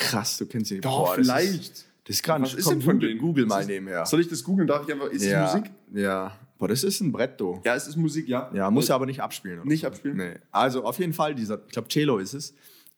[0.00, 0.80] Krass, du kennst ihn.
[0.80, 1.60] Doch, das vielleicht.
[1.60, 2.52] Ist, das ist gar nicht.
[2.52, 3.20] Was ist denn von Google, denen?
[3.20, 4.04] Google mal ist- nebenher.
[4.06, 4.66] Soll ich das googeln?
[4.66, 5.08] Darf ich einfach.
[5.08, 5.70] Ist ja, es Musik?
[5.92, 6.36] Ja.
[6.58, 7.60] Boah, das ist ein Brett, du.
[7.64, 8.50] Ja, es ist Musik, ja.
[8.52, 9.60] Ja, muss er aber nicht abspielen.
[9.60, 9.86] Oder Nicht so.
[9.86, 10.16] abspielen?
[10.18, 10.34] Nee.
[10.50, 12.50] Also auf jeden Fall, dieser, ich glaube, Celo ist es.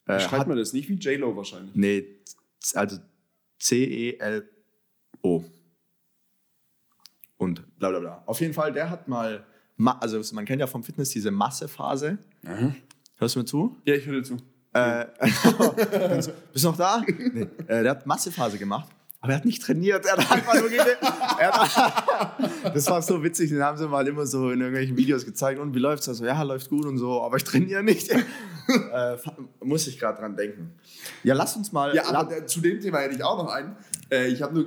[0.07, 1.73] Äh, Schreibt hat, man das nicht wie J-Lo wahrscheinlich.
[1.77, 2.05] nee,
[2.75, 2.99] also
[3.61, 5.45] C-E-L-O.
[7.37, 8.23] Und bla bla bla.
[8.27, 9.45] Auf jeden Fall, der hat mal,
[9.77, 12.19] Ma also man kennt ja vom Fitness diese Massephase.
[13.17, 13.77] Hörst du mir zu?
[13.85, 14.37] Ja, ich höre dir zu.
[14.75, 15.07] Äh,
[16.53, 17.05] bist du noch da?
[17.07, 17.47] Nee.
[17.67, 18.89] Äh, der hat Massephase gemacht,
[19.21, 20.07] aber er hat nicht trainiert.
[20.07, 24.51] Er hat einfach nur hat, Das war so witzig, den haben sie mal immer so
[24.51, 25.61] in irgendwelchen Videos gezeigt.
[25.61, 26.09] Und wie läuft's?
[26.09, 28.09] Also, ja, läuft gut und so, aber ich trainiere nicht.
[28.11, 29.17] äh,
[29.63, 30.73] muss ich gerade dran denken.
[31.23, 31.95] Ja, lass uns mal.
[31.95, 33.77] Ja, aber zu dem Thema hätte ich auch noch einen.
[34.11, 34.67] Äh, ich habe nur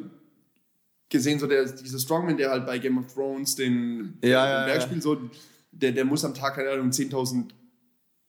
[1.10, 4.66] gesehen, so der, dieser Strongman, der halt bei Game of Thrones den, Ja, den ja,
[4.66, 5.02] Berg ja.
[5.02, 5.18] so,
[5.72, 7.46] der, der muss am Tag, keine Ahnung, 10.000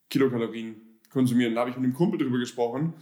[0.09, 1.55] Kilokalorien konsumieren.
[1.55, 2.95] Da habe ich mit einem Kumpel drüber gesprochen.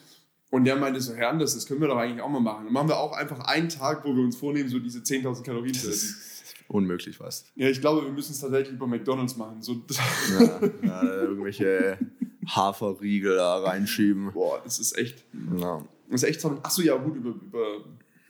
[0.50, 2.64] Und der meinte so, Herr Anders, das können wir doch eigentlich auch mal machen.
[2.66, 5.74] Dann machen wir auch einfach einen Tag, wo wir uns vornehmen, so diese 10.000 Kalorien
[5.74, 6.14] zu essen.
[6.68, 7.50] unmöglich fast.
[7.56, 9.60] Ja, ich glaube, wir müssen es tatsächlich bei McDonalds machen.
[9.62, 9.82] So,
[10.38, 11.98] Ja, ja, irgendwelche
[12.46, 14.30] Haferriegel da reinschieben.
[14.32, 15.24] boah, das ist echt,
[15.56, 15.82] Ja.
[16.10, 16.58] das ist echt so.
[16.62, 17.66] Achso, ja, gut, über, über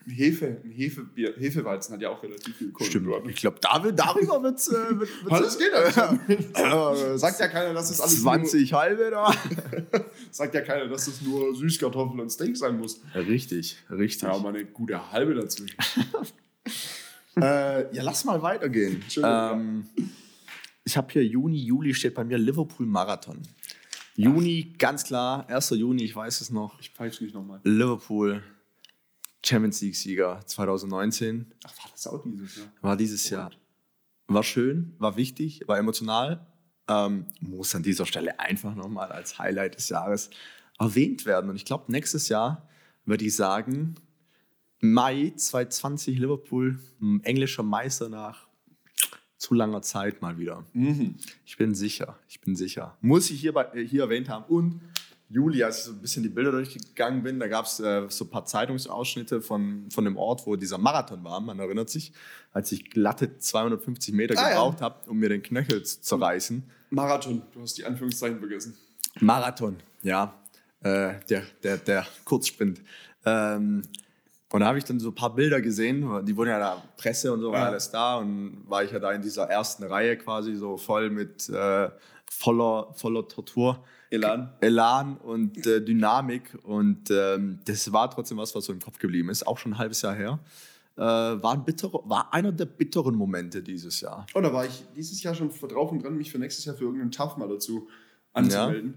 [0.06, 3.06] Hefe, ein Hefebier, Hefeweizen hat ja auch relativ viel Stimmt.
[3.06, 3.30] Kohlenhydrate.
[3.30, 4.68] Ich glaube, darüber wird es.
[4.68, 7.16] Äh, wird's- Alles geht also.
[7.18, 9.32] Sagt ja keiner, dass das alles 20 halbe da.
[9.92, 13.00] Nur, sagt ja keiner, dass das nur Süßkartoffeln und Steak sein muss.
[13.14, 14.22] Richtig, richtig.
[14.28, 15.76] Ja, mal eine gute halbe dazwischen.
[17.36, 19.02] Äh, ja, lass mal weitergehen.
[19.22, 19.88] Ähm,
[20.84, 23.42] ich habe hier Juni, Juli steht bei mir Liverpool Marathon.
[24.14, 25.70] Juni, ganz klar, 1.
[25.70, 26.78] Juni, ich weiß es noch.
[26.80, 27.60] Ich peitsche nicht nochmal.
[27.64, 28.40] Liverpool,
[29.44, 31.52] Champions League-Sieger 2019.
[31.64, 32.66] Ach, war das auch dieses Jahr?
[32.80, 33.50] War dieses Jahr.
[34.26, 36.46] War schön, war wichtig, war emotional.
[36.88, 40.30] Ähm, muss an dieser Stelle einfach nochmal als Highlight des Jahres
[40.78, 41.50] erwähnt werden.
[41.50, 42.68] Und ich glaube, nächstes Jahr
[43.04, 43.96] würde ich sagen,
[44.80, 46.78] Mai 2020 Liverpool,
[47.22, 48.48] englischer Meister nach
[49.38, 50.64] zu langer Zeit mal wieder.
[50.72, 51.16] Mhm.
[51.44, 52.96] Ich bin sicher, ich bin sicher.
[53.00, 54.44] Muss ich hier, bei, äh, hier erwähnt haben.
[54.46, 54.80] Und
[55.30, 58.24] Juli, als ich so ein bisschen die Bilder durchgegangen bin, da gab es äh, so
[58.24, 61.40] ein paar Zeitungsausschnitte von, von dem Ort, wo dieser Marathon war.
[61.40, 62.12] Man erinnert sich,
[62.52, 64.48] als ich glatte 250 Meter Ah, ja.
[64.50, 66.62] gebraucht habe, um mir den Knöchel zu zerreißen.
[66.90, 68.76] Marathon, du hast die Anführungszeichen vergessen.
[69.20, 70.34] Marathon, ja.
[70.80, 72.82] Äh, der, der, der Kurzsprint.
[73.24, 73.82] Ähm,
[74.52, 77.32] und da habe ich dann so ein paar Bilder gesehen, die wurden ja da Presse
[77.32, 77.66] und so war Ja.
[77.68, 81.48] alles da und war ich ja da in dieser ersten Reihe quasi so voll mit
[81.48, 81.88] äh,
[82.30, 83.82] voller, voller Tortur.
[84.14, 84.52] Elan.
[84.60, 89.28] Elan und äh, Dynamik und ähm, das war trotzdem was, was so im Kopf geblieben
[89.30, 90.38] ist, auch schon ein halbes Jahr her.
[90.96, 94.26] Äh, war, ein bitterer, war einer der bitteren Momente dieses Jahr.
[94.34, 96.84] Oh, da war ich dieses Jahr schon drauf und dran, mich für nächstes Jahr für
[96.84, 97.88] irgendeinen TAF mal dazu
[98.32, 98.94] anzumelden.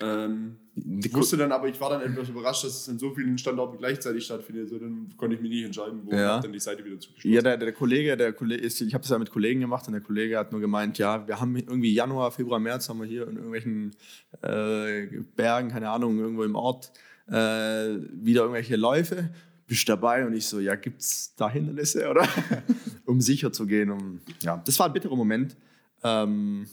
[0.00, 0.56] Ähm,
[1.02, 3.78] ich wusste dann aber, ich war dann etwas überrascht, dass es an so vielen Standorten
[3.78, 4.68] gleichzeitig stattfindet.
[4.68, 6.38] So, dann konnte ich mich nicht entscheiden, wo Ja.
[6.38, 7.32] dann die Seite wieder zugeschlossen.
[7.32, 9.94] Ja, der, der Kollege, der Kollege ist, ich habe das ja mit Kollegen gemacht und
[9.94, 13.26] der Kollege hat nur gemeint, ja, wir haben irgendwie Januar, Februar, März haben wir hier
[13.26, 13.96] in irgendwelchen
[14.42, 16.92] äh, Bergen, keine Ahnung, irgendwo im Ort
[17.26, 19.30] äh, wieder irgendwelche Läufe.
[19.66, 20.24] Bist du dabei?
[20.26, 22.26] Und ich so, ja, gibt's da Hindernisse, oder?
[23.04, 23.90] um sicher zu gehen.
[23.90, 25.56] Um, ja, das war ein bitterer Moment.
[26.04, 26.66] Ähm,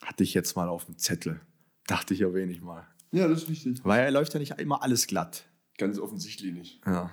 [0.00, 1.40] hatte ich jetzt mal auf dem Zettel.
[1.86, 2.86] Dachte ich erwähne ich mal.
[3.12, 3.80] Ja, das ist wichtig.
[3.84, 5.44] Weil er läuft ja nicht immer alles glatt.
[5.78, 6.80] Ganz offensichtlich nicht.
[6.86, 7.10] Ja.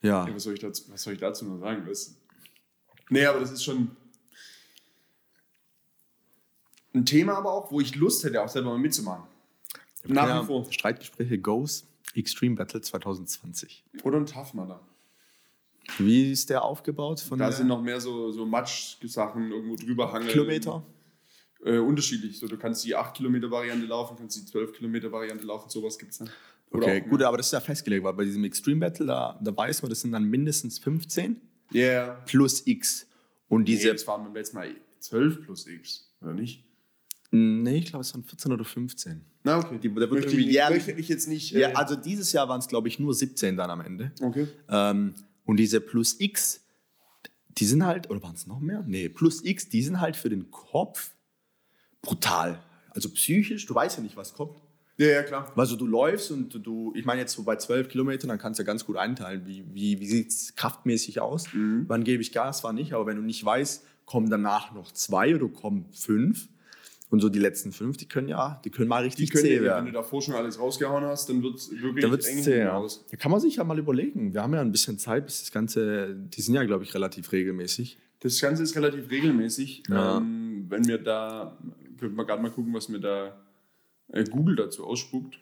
[0.00, 0.26] Ja.
[0.26, 1.84] Ja, was, soll ich dazu, was soll ich dazu noch sagen?
[1.86, 2.16] Das,
[3.10, 3.90] nee, aber das ist schon
[6.94, 9.24] ein Thema, aber auch, wo ich Lust hätte, auch selber mal mitzumachen.
[10.04, 10.72] Nach ja, wie vor.
[10.72, 13.84] Streitgespräche Goes Extreme Battle 2020.
[14.02, 14.80] Oder ein Tough Mudder.
[15.98, 17.20] Wie ist der aufgebaut?
[17.20, 20.30] Von Da sind noch mehr so, so Matsch-Sachen irgendwo drüber hangeln.
[20.30, 20.82] Kilometer?
[21.64, 22.38] Äh, unterschiedlich.
[22.38, 25.98] So, du kannst die 8 Kilometer Variante laufen, kannst die 12 Kilometer Variante laufen, sowas
[25.98, 26.30] gibt es dann.
[26.70, 29.38] Oder Okay, auch gut, aber das ist ja festgelegt, weil bei diesem Extreme Battle, da,
[29.42, 31.40] da weiß man, das sind dann mindestens 15
[31.72, 31.80] Ja.
[31.80, 32.12] Yeah.
[32.26, 33.06] plus X.
[33.48, 36.64] Und Diese, nee, das waren beim letzten Mal 12 plus X, oder nicht?
[37.30, 39.22] Nee, ich glaube, es waren 14 oder 15.
[39.44, 39.78] Na, okay.
[39.82, 41.50] Die- da wird möchte, mich, jährlich- möchte mich jetzt nicht.
[41.52, 44.12] Ja, äh, also dieses Jahr waren es, glaube ich, nur 17 dann am Ende.
[44.22, 44.46] okay.
[44.68, 46.64] Ähm, und diese Plus X,
[47.48, 48.84] die sind halt, oder waren es noch mehr?
[48.86, 51.14] Nee, Plus X, die sind halt für den Kopf
[52.02, 52.60] brutal.
[52.90, 54.58] Also psychisch, du weißt ja nicht, was kommt.
[54.96, 55.52] Ja, ja, klar.
[55.56, 58.64] Also du läufst und du, ich meine jetzt so bei 12 Kilometern, dann kannst du
[58.64, 61.46] ja ganz gut einteilen, wie, wie, wie sieht es kraftmäßig aus,
[61.86, 62.94] wann gebe ich Gas, wann nicht.
[62.94, 66.48] Aber wenn du nicht weißt, kommen danach noch zwei oder kommen fünf.
[67.10, 69.54] Und so die letzten fünf, die können ja, die können mal Die richtig können, zäh
[69.54, 69.86] ja, wenn werden.
[69.86, 72.58] du davor schon alles rausgehauen hast, dann wird es wirklich Da wird eng zäh.
[72.58, 72.76] Ja.
[72.76, 73.06] raus.
[73.10, 74.34] Da kann man sich ja mal überlegen.
[74.34, 77.32] Wir haben ja ein bisschen Zeit, bis das Ganze, die sind ja, glaube ich, relativ
[77.32, 77.98] regelmäßig.
[78.20, 79.84] Das Ganze ist relativ regelmäßig.
[79.88, 80.18] Ja.
[80.18, 81.56] Ähm, wenn wir da,
[81.98, 83.36] könnten wir gerade mal gucken, was mir da
[84.08, 85.38] äh, Google dazu ausspuckt.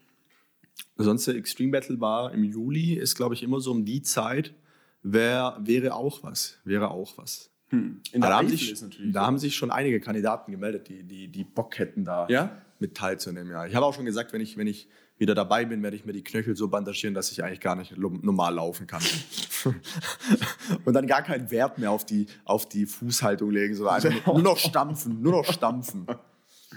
[0.96, 4.54] Sonst der Extreme Battle war im Juli, ist, glaube ich, immer so um die Zeit,
[5.02, 6.59] wär, wäre auch was.
[6.64, 7.50] Wäre auch was.
[7.68, 8.00] Hm.
[8.12, 8.74] In Da, haben sich,
[9.12, 12.62] da haben sich schon einige Kandidaten gemeldet, die, die, die Bock hätten, da Ja?
[12.78, 13.50] mit teilzunehmen.
[13.50, 13.66] Ja.
[13.66, 14.88] Ich habe auch schon gesagt, wenn ich, wenn ich
[15.18, 17.96] wieder dabei bin, werde ich mir die Knöchel so bandagieren, dass ich eigentlich gar nicht
[17.96, 19.02] normal laufen kann.
[20.84, 24.42] Und dann gar keinen Wert mehr auf die, auf die Fußhaltung legen, sondern einfach nur
[24.42, 26.07] noch stampfen, nur noch stampfen.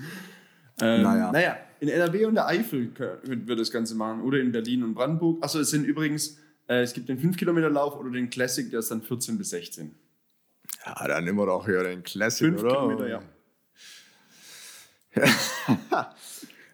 [0.81, 1.29] Ähm, Naja.
[1.33, 4.21] naja, in NRW und der Eifel könnten wir das Ganze machen.
[4.21, 5.43] Oder in Berlin und Brandenburg.
[5.43, 6.37] Achso, es sind übrigens,
[6.69, 9.93] äh, es gibt den 5-Kilometer-Lauf oder den Classic, der ist dann 14 bis 16.
[10.85, 12.69] Ja, dann nehmen wir doch hier den Classic, 5 oder?
[12.75, 13.19] Kilometer, ja.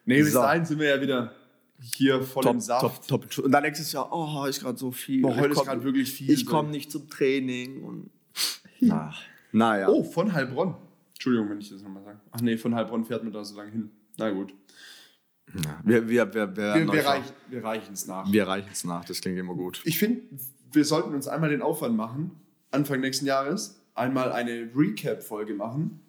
[0.06, 0.40] nee, bis So.
[0.42, 1.34] dahin sind wir ja wieder
[1.82, 3.08] hier voll im Top, Saft.
[3.08, 3.46] top, top.
[3.46, 5.22] Und dann nächstes Jahr, oh, ist gerade so viel.
[5.24, 6.30] Boah, heute ist gerade wirklich viel.
[6.30, 7.82] Ich komme nicht zum Training.
[7.84, 8.10] Und
[8.82, 9.14] Na,
[9.52, 9.88] naja.
[9.90, 10.76] Oh, von Heilbronn.
[11.26, 12.20] Entschuldigung, wenn ich das nochmal sage.
[12.32, 13.90] Ach nee, von Heilbronn fährt man da so lange hin.
[14.18, 14.54] Na gut.
[15.56, 18.32] Ja, wir, wir, wir, wir, Wir, wir, reich, wir reichen es nach.
[18.32, 19.82] wir reichen es nach, das klingt immer gut.
[19.86, 20.22] Ich finde,
[20.72, 22.32] wir sollten uns einmal den Aufwand machen,
[22.70, 26.00] Anfang nächsten Jahres, einmal eine Recap-Folge machen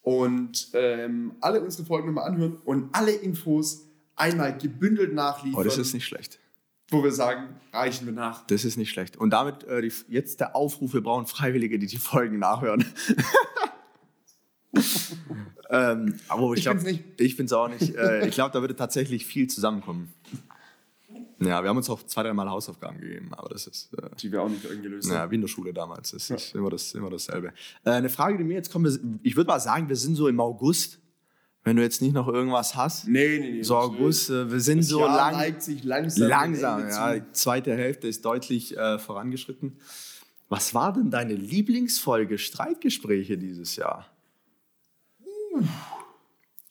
[0.00, 3.86] und ähm, alle unsere Folgen nochmal anhören und alle Infos
[4.16, 6.38] einmal gebündelt nachliefern, Oh, das ist nicht schlecht.
[6.90, 8.46] wo wir sagen, reichen wir nach.
[8.46, 9.16] Das ist nicht schlecht.
[9.18, 12.84] Und damit äh, die, jetzt der Aufruf, wir brauchen Freiwillige, die die Folgen nachhören.
[15.70, 17.04] ähm, aber ich, Ich glaub, bin's nicht.
[17.18, 17.94] Ich finde es auch nicht.
[17.94, 20.12] Äh, ich glaube, da würde tatsächlich viel zusammenkommen.
[21.40, 24.42] Ja, wir haben uns auch zwei, dreimal Hausaufgaben gegeben, aber das ist äh, Die wir
[24.42, 25.12] auch nicht irgendwie lösen.
[25.12, 26.12] ja, wie in der Schule damals.
[26.12, 27.48] Das ist immer, das, immer dasselbe.
[27.84, 28.88] Äh, eine Frage, die mir jetzt kommt,
[29.22, 31.00] ich würde mal sagen, wir sind so im August,
[31.64, 33.08] wenn du jetzt nicht noch irgendwas hast.
[33.08, 33.62] Nee, nee, nee.
[33.62, 36.28] So August, äh, wir sind Das so Jahr lang, neigt sich langsam.
[36.28, 37.14] langsam, ja.
[37.14, 37.20] zu.
[37.20, 39.76] Die zweite Hälfte ist deutlich äh, vorangeschritten.
[40.48, 44.06] Was war denn deine Lieblingsfolge Streitgespräche dieses Jahr?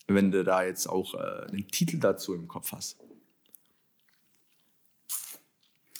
[0.07, 2.97] Wenn du da jetzt auch äh, den Titel dazu im Kopf hast.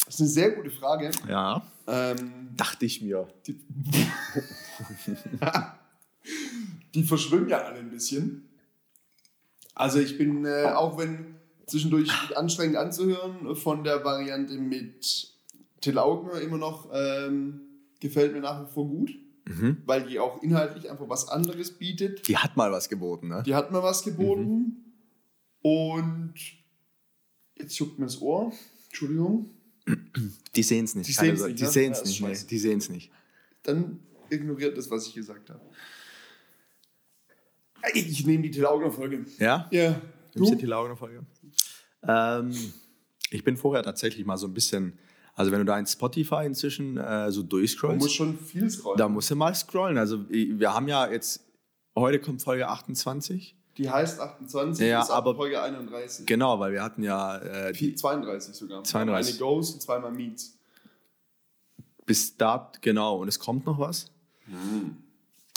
[0.06, 1.12] Das ist eine sehr gute Frage.
[1.28, 1.66] Ja.
[1.88, 3.28] Ähm, Dachte ich mir.
[6.94, 8.50] die verschwimmen ja alle ein bisschen.
[9.74, 15.34] Also ich bin, äh, auch wenn zwischendurch anstrengend anzuhören, von der Variante mit
[15.82, 17.62] Till Augner immer noch ähm,
[18.00, 19.12] gefällt mir nach wie vor gut,
[19.86, 22.28] weil die auch inhaltlich einfach was anderes bietet.
[22.28, 23.44] Die hat mal was geboten, ne?
[23.46, 24.94] Die hat mir was geboten
[25.62, 26.34] und
[27.58, 28.54] jetzt juckt mir das Ohr.
[28.88, 29.50] Entschuldigung.
[30.56, 31.10] Die sehen es nicht.
[31.10, 31.52] Die sehen's Sorge.
[31.54, 31.72] nicht, Die ne?
[31.72, 32.22] sehen es nicht.
[32.22, 32.48] Nee, scheiße.
[32.48, 33.12] die sehen es nicht.
[33.64, 35.62] Dann ignoriert das, was ich gesagt habe.
[37.94, 39.26] Ich nehme die Till Augner Folge.
[39.40, 39.68] Ja?
[39.72, 40.02] Ja.
[40.36, 40.62] Nimmst du Du?
[40.62, 41.26] die Laune-Folge?
[42.08, 42.54] Ähm,
[43.30, 44.98] ich bin vorher tatsächlich mal so ein bisschen,
[45.36, 48.98] also wenn du da in Spotify inzwischen äh, so durchscrollst, muss schon viel scrollen.
[48.98, 49.98] da musst du mal scrollen.
[49.98, 51.44] Also wir haben ja jetzt,
[51.96, 53.56] heute kommt Folge 28.
[53.78, 56.28] Die heißt 28, Ja, ist ab aber- Folge 31.
[56.28, 58.84] Genau, weil wir hatten ja äh, Viel- 32 sogar.
[58.84, 59.34] 32.
[59.34, 60.56] Eine Goes und zweimal Meets.
[62.06, 64.12] bis da, genau, und es kommt noch was.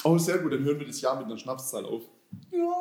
[0.05, 2.03] Oh, sehr gut, dann hören wir das Jahr mit einer Schnapszahl auf.
[2.53, 2.73] Ja.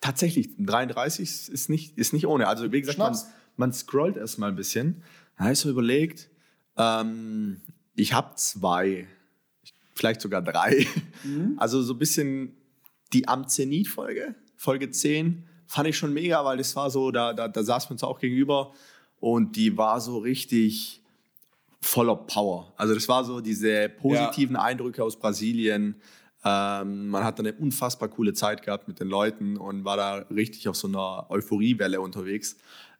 [0.00, 2.46] Tatsächlich, 33 ist nicht, ist nicht ohne.
[2.48, 3.16] Also wie gesagt, man,
[3.56, 5.02] man scrollt erstmal ein bisschen.
[5.36, 6.30] Da habe ich so überlegt,
[6.76, 7.60] ähm,
[7.94, 9.06] ich habe zwei,
[9.94, 10.86] vielleicht sogar drei.
[11.56, 12.56] Also so ein bisschen
[13.12, 17.48] die Am Zenit-Folge, Folge 10, fand ich schon mega, weil das war so, da, da,
[17.48, 18.72] da saßen wir uns auch gegenüber
[19.18, 21.02] und die war so richtig
[21.80, 22.72] voller Power.
[22.76, 24.62] Also das war so diese positiven ja.
[24.62, 25.96] Eindrücke aus Brasilien.
[26.44, 30.68] Ähm, man hat eine unfassbar coole Zeit gehabt mit den Leuten und war da richtig
[30.68, 32.56] auf so einer Euphoriewelle unterwegs.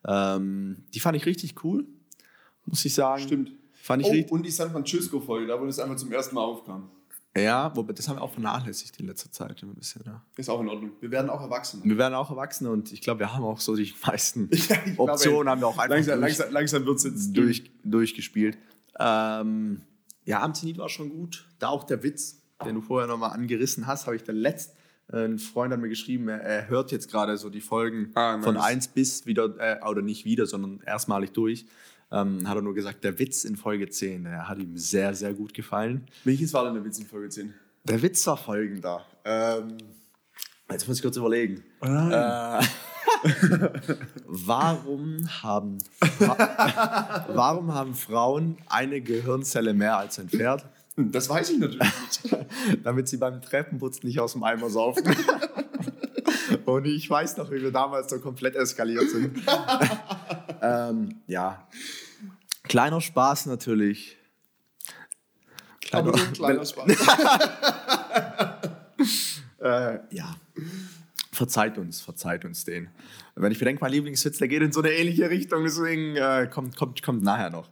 [0.06, 1.86] Ähm, die fand ich richtig cool,
[2.66, 3.22] muss ich sagen.
[3.22, 3.52] Stimmt.
[3.74, 4.32] Fand ich oh, richtig.
[4.32, 6.90] Und die San Francisco-Folge, da wo das einfach zum ersten Mal aufkam.
[7.36, 10.02] Ja, wobei das haben wir auch vernachlässigt in letzter Zeit ein bisschen.
[10.06, 10.22] Ja.
[10.36, 10.92] Ist auch in Ordnung.
[11.00, 11.84] Wir werden auch Erwachsene.
[11.84, 15.42] Wir werden auch Erwachsene und ich glaube, wir haben auch so die meisten ja, Optionen
[15.42, 18.56] glaube, haben wir auch einfach langsam, durch, langsam, langsam wird es jetzt durch, durchgespielt.
[18.98, 19.82] Ähm,
[20.24, 21.46] ja, am Zenit war schon gut.
[21.58, 24.74] Da auch der Witz, den du vorher nochmal angerissen hast, habe ich dann letzt.
[25.12, 28.40] Äh, ein Freund hat mir geschrieben, er, er hört jetzt gerade so die Folgen ah,
[28.40, 31.66] von 1 bis wieder, äh, oder nicht wieder, sondern erstmalig durch.
[32.12, 35.34] Ähm, hat er nur gesagt, der Witz in Folge 10, der hat ihm sehr, sehr
[35.34, 36.06] gut gefallen.
[36.24, 37.52] Welches war denn der Witz in Folge 10?
[37.84, 39.04] Der Witz war folgender.
[39.24, 39.78] Ähm,
[40.70, 41.64] jetzt muss ich kurz überlegen.
[41.80, 42.60] Oh äh,
[44.26, 45.78] warum, haben,
[47.28, 50.64] warum haben Frauen eine Gehirnzelle mehr als ein Pferd?
[50.96, 52.36] Das weiß ich natürlich nicht.
[52.84, 55.04] Damit sie beim Treppenputzen nicht aus dem Eimer saufen.
[56.64, 59.38] Und ich weiß noch, wie wir damals so komplett eskaliert sind.
[60.62, 61.66] Ähm, ja.
[62.64, 64.16] Kleiner Spaß natürlich.
[65.80, 66.90] Kleiner, Aber nur ein kleiner Spaß.
[69.60, 70.36] äh, ja.
[71.32, 72.88] Verzeiht uns, verzeiht uns den.
[73.34, 76.76] Wenn ich bedenke, mein Lieblingswitz, der geht in so eine ähnliche Richtung, deswegen äh, kommt,
[76.76, 77.68] kommt, kommt nachher noch.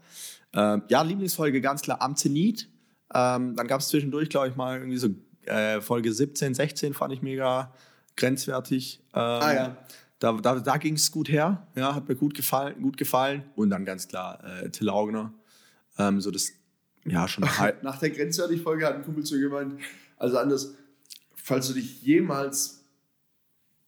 [0.52, 2.68] Ähm, ja, Lieblingsfolge ganz klar am Zenit.
[3.14, 5.08] Ähm, dann gab es zwischendurch, glaube ich, mal irgendwie so
[5.46, 7.72] äh, Folge 17, 16 fand ich mega
[8.16, 9.00] grenzwertig.
[9.14, 9.76] Ähm, ah ja.
[10.24, 13.44] Da, da, da ging es gut her, ja, hat mir gut gefallen, gut gefallen.
[13.56, 15.34] Und dann ganz klar äh, Till Augner.
[15.98, 16.50] Ähm, so das,
[17.04, 17.44] ja, schon
[17.82, 19.78] Nach der grenzwertig Folge hat ein Kumpel zu gemeint,
[20.16, 20.72] also anders,
[21.34, 22.86] falls du dich jemals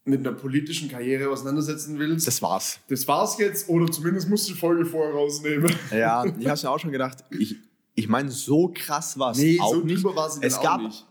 [0.05, 2.27] mit einer politischen Karriere auseinandersetzen willst.
[2.27, 2.81] Das war's.
[2.89, 5.75] Das war's jetzt, oder zumindest musst du die Folge vorher rausnehmen.
[5.91, 7.57] Ja, ich habe mir auch schon gedacht, ich,
[7.95, 10.05] ich meine, so krass war es nee, auch so nicht.
[10.05, 11.07] War sie es gab nicht.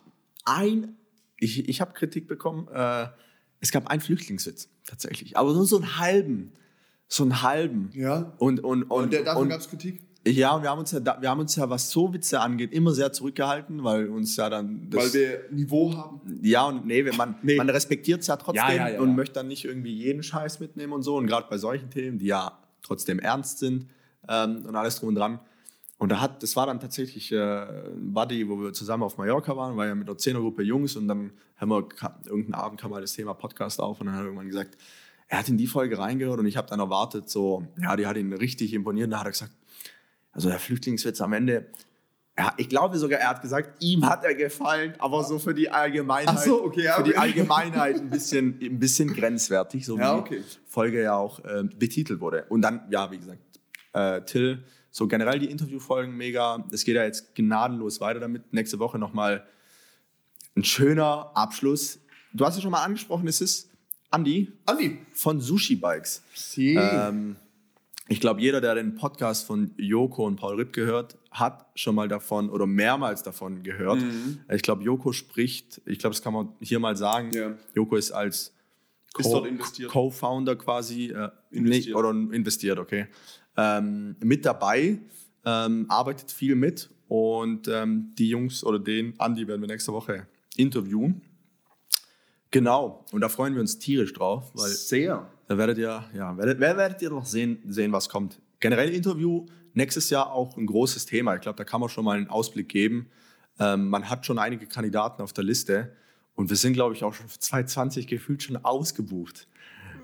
[0.45, 0.95] ein,
[1.37, 3.07] ich, ich habe Kritik bekommen, äh,
[3.65, 6.53] es gab einen Flüchtlingswitz tatsächlich, aber nur so einen halben.
[7.07, 7.89] So einen halben.
[7.93, 8.33] Ja.
[8.37, 10.01] Und, und, und, und davon gab es Kritik?
[10.27, 12.93] Ja, und wir haben uns ja, wir haben uns ja, was so Witze angeht, immer
[12.93, 14.89] sehr zurückgehalten, weil uns ja dann.
[14.89, 16.21] Das, weil wir Niveau haben.
[16.41, 17.55] Ja, und nee, man, nee.
[17.55, 20.59] man respektiert es ja trotzdem ja, ja, ja, und möchte dann nicht irgendwie jeden Scheiß
[20.59, 21.15] mitnehmen und so.
[21.15, 23.87] Und gerade bei solchen Themen, die ja trotzdem ernst sind
[24.27, 25.39] ähm, und alles drum und dran.
[26.05, 29.57] Und da hat, das war dann tatsächlich äh, ein Buddy, wo wir zusammen auf Mallorca
[29.57, 31.87] waren, war ja mit einer Zehnergruppe Jungs und dann haben wir,
[32.27, 34.77] irgendeinen Abend kam mal das Thema Podcast auf und dann hat er irgendwann gesagt,
[35.29, 38.17] er hat in die Folge reingehört und ich habe dann erwartet, so, ja, die hat
[38.17, 39.05] ihn richtig imponiert.
[39.05, 39.53] Und da hat er gesagt,
[40.31, 41.71] also der Flüchtlingswitz am Ende,
[42.37, 45.71] ja, ich glaube sogar, er hat gesagt, ihm hat er gefallen, aber so für die
[45.71, 50.19] Allgemeinheit, so, okay, ja, für die Allgemeinheit ein bisschen, ein bisschen grenzwertig, so ja, wie
[50.19, 50.43] okay.
[50.43, 52.45] die Folge ja auch äh, betitelt wurde.
[52.49, 53.39] Und dann, ja, wie gesagt,
[53.93, 54.63] äh, Till,
[54.95, 56.63] so generell die Interviewfolgen mega.
[56.71, 58.53] Es geht ja jetzt gnadenlos weiter damit.
[58.53, 59.45] Nächste Woche nochmal
[60.55, 61.99] ein schöner Abschluss.
[62.31, 63.69] Du hast ja schon mal angesprochen, es ist
[64.09, 64.53] Andi.
[64.65, 64.99] Andi.
[65.11, 66.23] Von Sushi Bikes.
[66.33, 66.75] Sie.
[66.75, 67.35] Ähm,
[68.07, 72.07] ich glaube, jeder, der den Podcast von Joko und Paul Ripp gehört, hat schon mal
[72.07, 73.99] davon oder mehrmals davon gehört.
[73.99, 74.39] Mhm.
[74.49, 77.31] Ich glaube, Joko spricht, ich glaube, das kann man hier mal sagen.
[77.33, 77.51] Ja.
[77.73, 78.54] Joko ist als
[79.91, 81.95] Co-Founder quasi äh, investiert.
[81.95, 83.07] oder investiert, okay.
[83.57, 84.99] Ähm, mit dabei,
[85.45, 90.27] ähm, arbeitet viel mit und ähm, die Jungs oder den Andi werden wir nächste Woche
[90.57, 91.21] interviewen.
[92.51, 94.51] Genau, und da freuen wir uns tierisch drauf.
[94.53, 95.29] Weil Sehr.
[95.47, 98.41] Da werdet ihr, ja, werdet, werdet ihr noch sehen, sehen, was kommt.
[98.59, 101.35] Generell Interview, nächstes Jahr auch ein großes Thema.
[101.35, 103.09] Ich glaube, da kann man schon mal einen Ausblick geben.
[103.59, 105.95] Ähm, man hat schon einige Kandidaten auf der Liste
[106.35, 109.47] und wir sind, glaube ich, auch schon für 2020 gefühlt schon ausgebucht.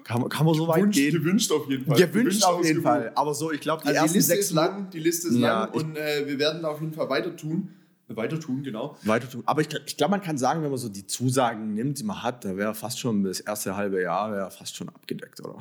[0.03, 1.13] Kann, kann man so weit Gewünscht, gehen?
[1.13, 1.97] Gewünscht auf jeden Fall.
[1.97, 3.11] Gewünscht, auf jeden Fall.
[3.15, 4.89] Aber so, ich glaube, die, also die Liste ist lang.
[4.89, 7.69] Die Liste ist ja, lang und äh, wir werden auf jeden Fall weiter tun.
[8.07, 8.97] Weiter tun, genau.
[9.03, 9.43] Weiter tun.
[9.45, 12.21] Aber ich, ich glaube, man kann sagen, wenn man so die Zusagen nimmt, die man
[12.21, 15.59] hat, da wäre fast schon das erste halbe Jahr wäre fast schon abgedeckt, oder?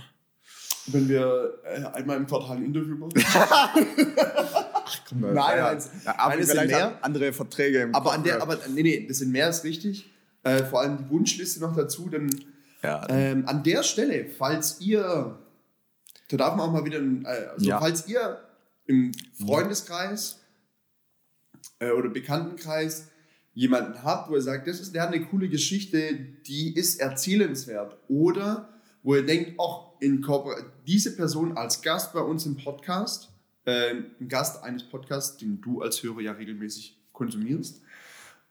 [0.86, 3.12] Wenn wir äh, einmal im Quartal ein Interview machen.
[3.24, 5.54] Ach komm, nein, nein,
[6.04, 9.18] ja, aber nein, sind mehr andere Verträge im aber, an der, aber nee, nee, das
[9.18, 10.09] sind mehr ist richtig.
[10.42, 12.08] Äh, vor allem die Wunschliste noch dazu.
[12.08, 12.30] Denn
[12.82, 15.38] ja, ähm, an der Stelle, falls ihr,
[16.28, 17.78] da darf man auch mal wieder, äh, also ja.
[17.78, 18.40] falls ihr
[18.86, 20.40] im Freundeskreis
[21.78, 23.08] äh, oder Bekanntenkreis
[23.54, 26.14] jemanden habt, wo ihr sagt, das ist, der hat eine coole Geschichte,
[26.46, 27.96] die ist erzählenswert.
[28.08, 28.68] Oder
[29.02, 30.24] wo ihr denkt, ach, in
[30.86, 33.30] diese Person als Gast bei uns im Podcast,
[33.66, 37.82] äh, ein Gast eines Podcasts, den du als Hörer ja regelmäßig konsumierst,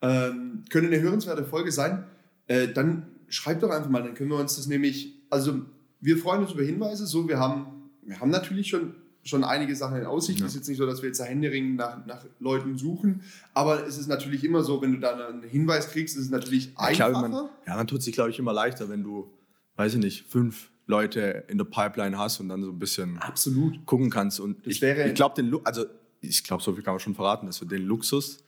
[0.02, 2.06] ähm, könnte eine hörenswerte Folge sein,
[2.48, 5.62] äh, dann schreibt doch einfach mal, dann können wir uns das nämlich also
[6.02, 7.06] wir freuen uns über Hinweise.
[7.06, 10.40] So, wir haben, wir haben natürlich schon, schon einige Sachen in Aussicht.
[10.40, 10.46] Ja.
[10.46, 13.22] Es ist jetzt nicht so, dass wir jetzt da Händering nach, nach Leuten suchen.
[13.54, 16.72] Aber es ist natürlich immer so, wenn du da einen Hinweis kriegst, ist es natürlich
[16.76, 17.12] einfacher.
[17.12, 19.30] klar, man, ja, man tut sich, glaube ich, immer leichter, wenn du,
[19.76, 23.86] weiß ich nicht, fünf Leute in der Pipeline hast und dann so ein bisschen Absolut.
[23.86, 24.40] gucken kannst.
[24.40, 25.86] Und Das ich, ich glaube, den also
[26.22, 28.40] ich glaube, so viel kann man schon verraten, dass wir den Luxus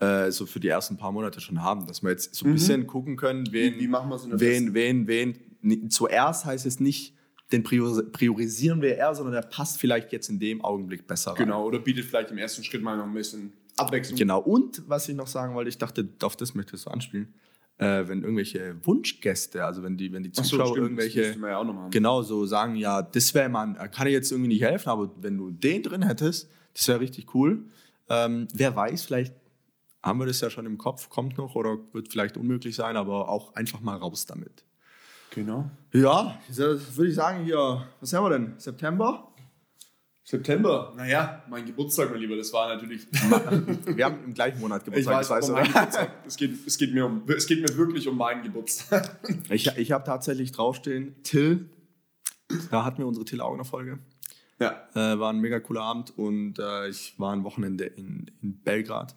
[0.00, 2.86] äh, so für die ersten paar Monate schon haben, dass wir jetzt so ein bisschen
[2.86, 3.76] gucken können, wen, Mhm.
[3.76, 5.38] Wie, wie machen so wen, wen, wen.
[5.62, 7.14] Ni- Zuerst heißt es nicht,
[7.52, 11.38] den priori- priorisieren wir eher, sondern der passt vielleicht jetzt in dem Augenblick besser rein.
[11.44, 14.18] Genau, oder bietet vielleicht im ersten Schritt mal noch ein bisschen Abwechslung.
[14.18, 14.40] Genau.
[14.40, 17.34] Und was ich noch sagen wollte, ich dachte, auf das möchtest du anspielen.
[17.78, 21.88] Äh, wenn irgendwelche Wunschgäste, also wenn die, wenn die Ach so, Zuschauer stimmt, irgendwelche ja
[21.90, 25.38] genau so sagen, ja, das wäre man, kann ich jetzt irgendwie nicht helfen, aber wenn
[25.38, 27.64] du den drin hättest, das wäre richtig cool.
[28.10, 29.34] Ähm, wer weiß, vielleicht
[30.02, 33.28] haben wir das ja schon im Kopf, kommt noch oder wird vielleicht unmöglich sein, aber
[33.28, 34.64] auch einfach mal raus damit.
[35.34, 35.70] Genau.
[35.92, 38.54] Ja, würde ich sagen hier, was haben wir denn?
[38.58, 39.30] September?
[40.30, 40.92] September.
[40.96, 43.06] Naja, mein Geburtstag, mein Lieber, das war natürlich.
[43.96, 45.64] Wir haben im gleichen Monat Ich Geburtstag, weiß, das um oder?
[45.64, 46.10] Geburtstag.
[46.24, 49.18] Es geht, es, geht mir um, es geht mir wirklich um meinen Geburtstag.
[49.50, 51.68] Ich, ich habe tatsächlich draufstehen, Till.
[52.70, 53.98] Da hatten wir unsere Till-Augner-Folge.
[54.60, 54.88] Ja.
[54.94, 59.16] Äh, war ein mega cooler Abend und äh, ich war ein Wochenende in, in Belgrad.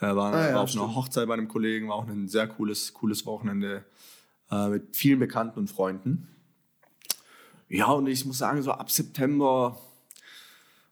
[0.00, 0.84] Äh, war, Ah ja, war auf stimmt.
[0.84, 3.84] einer Hochzeit bei einem Kollegen, war auch ein sehr cooles, cooles Wochenende
[4.50, 6.28] äh, mit vielen Bekannten und Freunden.
[7.68, 9.78] Ja, und ich muss sagen, so ab September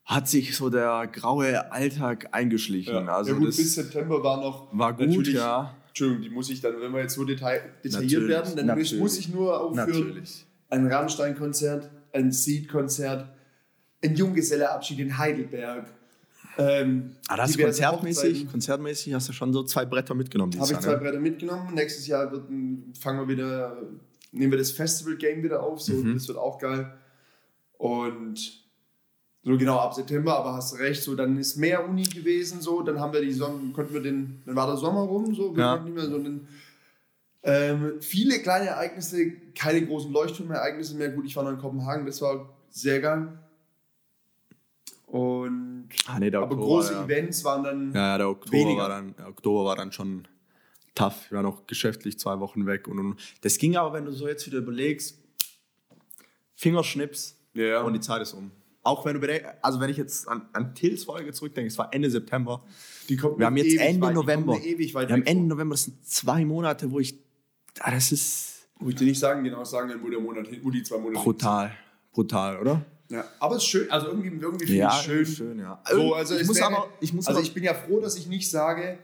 [0.04, 3.08] hat sich so der graue Alltag eingeschlichen.
[3.08, 4.68] Also ja, gut, das bis September war noch.
[4.76, 5.74] war gut, ja.
[5.88, 8.98] Entschuldigung, die muss ich dann, wenn wir jetzt so detail, detailliert Natürlich, werden, dann natürlich.
[8.98, 9.88] muss ich nur aufführen.
[9.88, 10.46] Natürlich.
[10.68, 13.32] Ein Rammstein-Konzert, ein Seed-Konzert,
[14.04, 15.86] ein Junggeselleabschied in Heidelberg.
[16.58, 20.78] Ähm, Ah, ist diverse konzertmäßig, konzertmäßig hast du schon so zwei Bretter mitgenommen Habe ich
[20.80, 20.98] zwei ne?
[20.98, 21.74] Bretter mitgenommen.
[21.74, 22.44] Nächstes Jahr wird
[22.98, 23.76] fangen wir wieder,
[24.32, 25.80] nehmen wir das Festival-Game wieder auf.
[25.82, 26.14] So, Mhm.
[26.14, 26.92] Das wird auch geil.
[27.78, 28.64] Und
[29.42, 32.98] so genau ab September, aber hast recht, so dann ist mehr Uni gewesen, so, dann
[32.98, 35.76] haben wir die Sommer, konnten wir den, dann war der Sommer rum, so, wir Ja.
[35.76, 36.48] konnten nicht mehr so einen,
[37.44, 41.10] ähm, viele kleine Ereignisse, keine großen Leuchtturmereignisse mehr.
[41.10, 43.28] Gut, ich war noch in Kopenhagen, das war sehr geil.
[45.06, 45.65] Und
[46.06, 47.04] Ah, nee, aber Oktober, große ja.
[47.04, 48.82] Events waren dann Ja, ja, der Oktober Weniger.
[48.82, 50.26] war, dann, Oktober war dann schon
[50.94, 51.26] tough.
[51.26, 52.88] Ich war noch geschäftlich zwei Wochen weg.
[52.88, 55.18] Und, und das ging aber, wenn du so jetzt wieder überlegst,
[56.54, 57.82] Fingerschnips Ja.
[57.82, 58.50] und die Zeit ist um.
[58.82, 61.92] Auch wenn du bedenkst, also wenn ich jetzt an, an Tills Folge zurückdenke, es war
[61.92, 62.62] Ende September.
[63.08, 64.56] Die kommt Wir haben jetzt Ende weit, November.
[64.62, 65.48] ewig weit Wir haben Ende vor.
[65.56, 67.18] November, das sind zwei Monate, wo ich,
[67.80, 70.60] ah, das ist Wo ich dir nicht sagen, genau sagen kann, wo der Monat hin,
[70.62, 71.72] wo die zwei Monate brutal,
[72.12, 72.84] brutal, oder?
[73.08, 73.24] Ja.
[73.38, 75.26] Aber es ist schön, also irgendwie, irgendwie finde Ja, ich schön.
[75.26, 75.80] schön, ja.
[75.90, 78.00] So, also ich es muss wäre- aber, ich muss Also aber, ich bin ja froh,
[78.00, 78.98] dass ich nicht sage,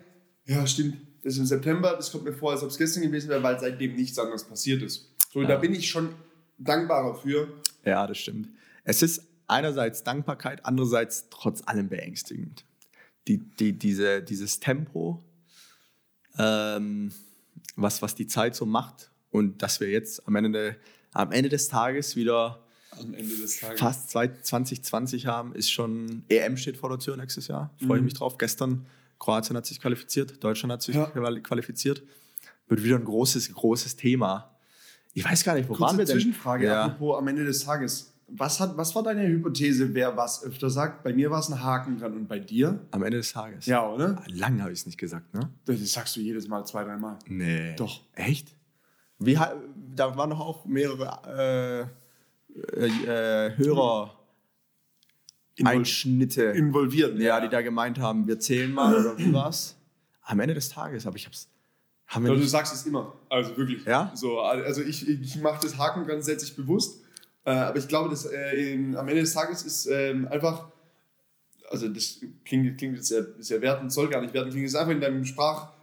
[0.44, 3.28] ja stimmt, das ist im September, das kommt mir vor, als ob es gestern gewesen
[3.28, 5.08] wäre, weil seitdem nichts anderes passiert ist.
[5.32, 6.08] So, da bin ich schon
[6.58, 7.48] dankbarer für.
[7.84, 8.48] Ja, das stimmt.
[8.84, 12.64] Es ist einerseits Dankbarkeit, andererseits trotz allem beängstigend.
[13.28, 15.22] Die, die, diese, dieses Tempo,
[16.38, 17.12] ähm,
[17.76, 20.76] was, was die Zeit so macht und dass wir jetzt am Ende,
[21.12, 22.61] am Ende des Tages wieder
[22.98, 23.80] Am Ende des Tages.
[23.80, 27.70] fast zwei- 2020 haben, ist schon EM steht vor der Tür nächstes Jahr.
[27.86, 28.38] Freue ich mich drauf.
[28.38, 28.86] Gestern
[29.18, 31.06] Kroatien hat sich qualifiziert, Deutschland hat sich Ja.
[31.06, 32.02] quali- qualifiziert.
[32.68, 34.50] Wird wieder ein großes, großes Thema.
[35.14, 36.14] Ich weiß gar nicht, wo waren Kurze wir denn?
[36.16, 36.84] Zwischenfrage, Ja.
[36.84, 38.08] apropos am Ende des Tages.
[38.34, 41.02] Was, hat, was war deine Hypothese, wer was öfter sagt?
[41.04, 42.80] Bei mir war es ein Haken dran und bei dir?
[42.90, 43.66] Am Ende des Tages.
[43.66, 44.22] Ja, oder?
[44.28, 45.50] Lang habe ich es nicht gesagt, ne?
[45.66, 47.18] Das sagst du jedes Mal zwei, dreimal.
[47.26, 47.74] Nee.
[47.76, 48.00] Doch.
[48.14, 48.54] Echt?
[49.18, 49.34] Wie,
[49.94, 52.01] da waren noch auch mehrere äh,
[52.54, 54.18] äh, Hörer
[55.64, 57.18] Einschnitte, Involviert.
[57.18, 59.76] ja, die da gemeint haben, wir zählen mal oder wie war's?
[60.22, 61.48] Am Ende des Tages, aber ich hab's.
[62.06, 63.14] Haben wir Also, du sagst es immer.
[63.28, 63.84] Also wirklich.
[63.84, 64.12] Ja?
[64.14, 67.02] So, also ich, ich mache das Haken ganz setze ich bewusst.
[67.44, 70.68] Äh, aber ich glaube, dass äh, in, am Ende des Tages ist ähm, einfach,
[71.70, 74.92] also das klingt, klingt jetzt sehr, sehr wertend, soll gar nicht wertend klingen, ist einfach
[74.92, 75.24] in deinem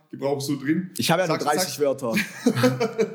[0.09, 0.89] Sprachgebrauch so drin.
[0.97, 2.13] ich habe ja nur Sagst- 30 sagst- Wörter.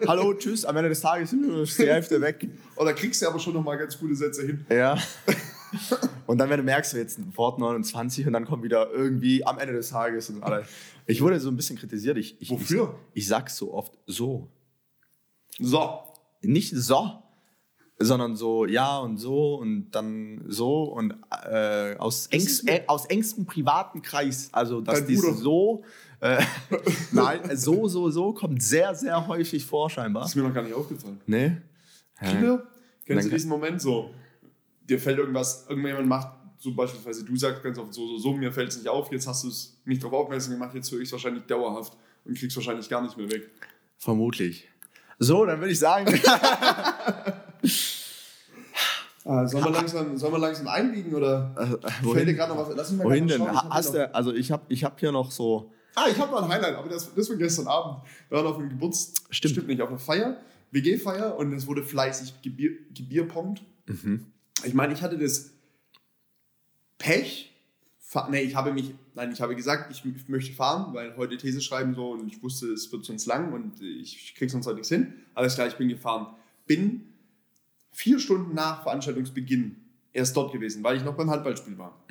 [0.08, 2.48] Hallo, tschüss, am Ende des Tages ist die Hälfte weg.
[2.76, 4.64] Oder kriegst du aber schon nochmal ganz gute Sätze hin.
[4.70, 4.96] Ja.
[6.26, 9.58] Und dann, wenn du merkst, jetzt ein Wort 29 und dann kommt wieder irgendwie am
[9.58, 10.64] Ende des Tages und alle.
[11.06, 12.16] Ich wurde so ein bisschen kritisiert.
[12.16, 12.94] Ich, ich, Wofür?
[13.12, 14.48] Ich, ich sag's so oft so.
[15.58, 15.98] So.
[16.42, 17.22] Nicht so,
[17.98, 21.14] sondern so ja und so und dann so und
[21.50, 24.48] äh, aus, engst, äh, aus engstem privaten Kreis.
[24.52, 25.34] Also, dass Bruder.
[25.34, 25.84] so,
[26.20, 26.42] äh,
[27.12, 30.24] nein, so, so, so kommt sehr, sehr häufig vor, Das scheinbar.
[30.24, 31.20] ist mir noch gar nicht aufgefallen.
[31.26, 31.56] Nee?
[32.20, 32.62] Kinder,
[33.06, 34.10] kennst du diesen Moment so?
[34.88, 38.52] Dir fällt irgendwas, irgendjemand macht, so beispielsweise du sagst ganz oft so, so, so, mir
[38.52, 41.08] fällt es nicht auf, jetzt hast du es nicht darauf aufmerksam gemacht, jetzt höre ich
[41.08, 41.94] es wahrscheinlich dauerhaft
[42.24, 43.50] und kriegst wahrscheinlich gar nicht mehr weg.
[43.98, 44.68] Vermutlich.
[45.18, 46.06] So, dann würde ich sagen.
[49.26, 52.76] Ah, sollen, wir langsam, sollen wir langsam einbiegen oder Äh, fällt dir gerade noch was?
[52.76, 53.38] Lass mich mal Wohin denn?
[53.38, 55.72] schauen, ich Ha- hab Hast du, also ich habe ich hab hier noch so.
[55.94, 58.02] Ah, ich habe noch ein Highlight, aber das, das von gestern Abend.
[58.28, 59.14] Wir waren auf einem Geburts...
[59.30, 59.66] Stimmt.
[59.68, 60.40] nicht, auf einer Feier,
[60.72, 63.62] WG-Feier und es wurde fleißig gebier, gebierpongt.
[64.64, 65.50] Ich meine, ich hatte das
[66.98, 67.52] Pech,
[68.30, 71.94] nee, ich habe mich, nein, ich habe gesagt, ich möchte fahren, weil heute These schreiben
[71.94, 75.12] so und ich wusste, es wird sonst lang und ich krieg sonst heute nichts hin.
[75.34, 76.34] Alles klar, ich bin gefahren.
[76.66, 77.12] Bin
[77.90, 79.76] vier Stunden nach Veranstaltungsbeginn
[80.12, 82.04] erst dort gewesen, weil ich noch beim Handballspiel war.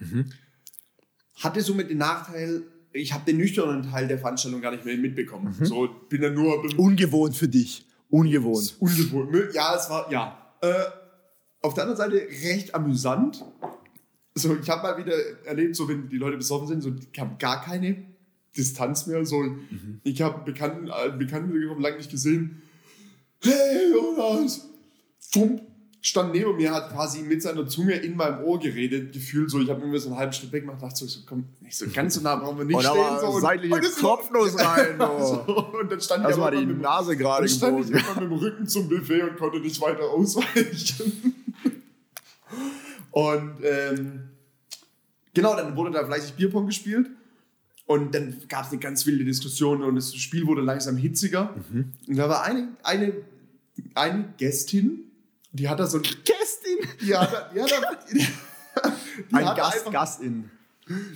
[1.35, 2.63] Hatte somit den Nachteil,
[2.93, 5.53] ich habe den nüchternen Teil der Veranstaltung gar nicht mehr mitbekommen.
[5.61, 7.85] So bin dann nur Ungewohnt für dich.
[8.09, 8.75] Ungewohnt.
[8.79, 9.53] Ungewohnt.
[9.53, 10.55] Ja, es war, ja.
[10.61, 10.73] Äh,
[11.61, 13.43] auf der anderen Seite recht amüsant.
[14.35, 15.15] So, ich habe mal wieder
[15.45, 18.05] erlebt, so wenn die Leute besoffen sind, so, die haben gar keine
[18.55, 19.25] Distanz mehr.
[19.25, 19.43] So,
[20.03, 22.61] Ich habe einen Bekannten, einen Bekannten wiedergekommen, lange nicht gesehen.
[23.41, 24.69] Hey, Jonas!
[25.19, 25.61] Fump,
[26.03, 29.69] stand neben mir, hat quasi mit seiner Zunge in meinem Ohr geredet, gefühlt so, ich
[29.69, 32.21] habe irgendwie so einen halben Schritt weg gemacht, dachte so, komm, nicht so ganz so
[32.21, 33.19] nah brauchen wir nicht Und stehen.
[33.21, 35.05] so, seitliche und Kopfnuss rein, du.
[35.25, 38.03] so, und dann stand ich Das aber war die mit Nase gerade stand ich mit
[38.17, 41.35] dem Rücken zum Buffet und konnte nicht weiter ausweichen.
[43.11, 44.23] und ähm,
[45.33, 47.09] genau, dann wurde da fleißig Bierpong gespielt.
[47.85, 51.53] Und dann gab es eine ganz wilde Diskussion und das Spiel wurde langsam hitziger.
[51.71, 51.93] Mhm.
[52.07, 53.13] Und da war eine, eine,
[53.93, 55.11] eine Gästin,
[55.53, 56.03] die hat da so ein.
[56.03, 56.77] Gästin?
[57.01, 58.91] Die hat da, die hat da,
[59.29, 60.49] die Ein hat Gast, einfach- Gastin.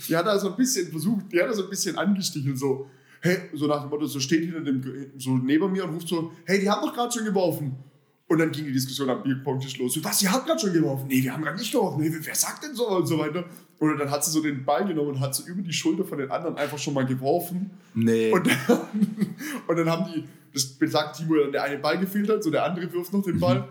[0.08, 2.90] die hat da so ein bisschen versucht, die hat da so ein bisschen angestichelt, so,
[3.22, 6.32] hey, so nach dem Motto, so steht hinter dem, so neben mir und ruft so,
[6.46, 7.76] hey, die haben doch gerade schon geworfen.
[8.30, 9.94] Und dann ging die Diskussion am Bierpongtisch los.
[9.94, 11.08] So, was, ihr habt gerade schon geworfen?
[11.08, 12.02] Nee, wir haben gerade nicht geworfen.
[12.02, 13.46] Nee, wer sagt denn so und so weiter?
[13.80, 16.18] Oder dann hat sie so den Ball genommen und hat so über die Schulter von
[16.18, 17.72] den anderen einfach schon mal geworfen.
[17.94, 18.32] Nee.
[18.32, 18.58] Und dann,
[19.68, 22.92] und dann haben die, das wo dann der eine Ball gefehlt hat, so der andere
[22.92, 23.70] wirft noch den Ball.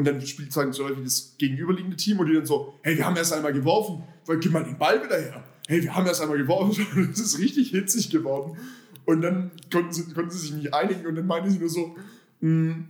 [0.00, 2.96] Und dann spielt sagen so Leute wie das gegenüberliegende Team und die dann so, hey,
[2.96, 5.44] wir haben erst einmal geworfen, weil gib mal den Ball wieder her.
[5.68, 6.86] Hey, wir haben erst einmal geworfen.
[6.96, 8.56] Und es ist richtig hitzig geworden.
[9.04, 11.96] Und dann konnten sie, konnten sie sich nicht einigen und dann meinte sie nur so,
[12.40, 12.86] "Hm,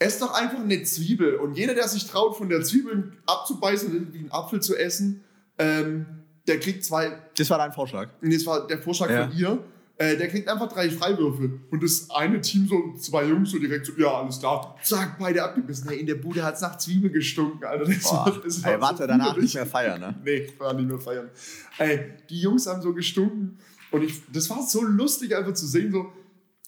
[0.00, 1.36] ess doch einfach eine Zwiebel.
[1.36, 5.22] Und jeder, der sich traut, von der Zwiebel abzubeißen und irgendwie einen Apfel zu essen,
[5.58, 6.06] ähm,
[6.48, 8.08] der kriegt zwei Das war dein Vorschlag.
[8.20, 9.28] und das war der Vorschlag Ja.
[9.28, 9.64] von ihr,
[9.96, 11.60] äh, der kriegt einfach drei Freiwürfe.
[11.70, 15.42] Und das eine Team, so zwei Jungs, so direkt so, ja, alles klar, zack, beide
[15.42, 15.88] abgebissen.
[15.88, 17.84] Hey, in der Bude hat es nach Zwiebel gestunken, Alter.
[17.84, 18.26] Das Boah.
[18.26, 19.42] war, das war Ey, warte, so danach widerlich.
[19.44, 20.14] nicht mehr feiern, ne?
[20.24, 21.30] Nee, war nicht mehr feiern.
[21.78, 23.58] Ey, die Jungs haben so gestunken.
[23.90, 26.12] Und ich, das war so lustig, einfach zu sehen, so,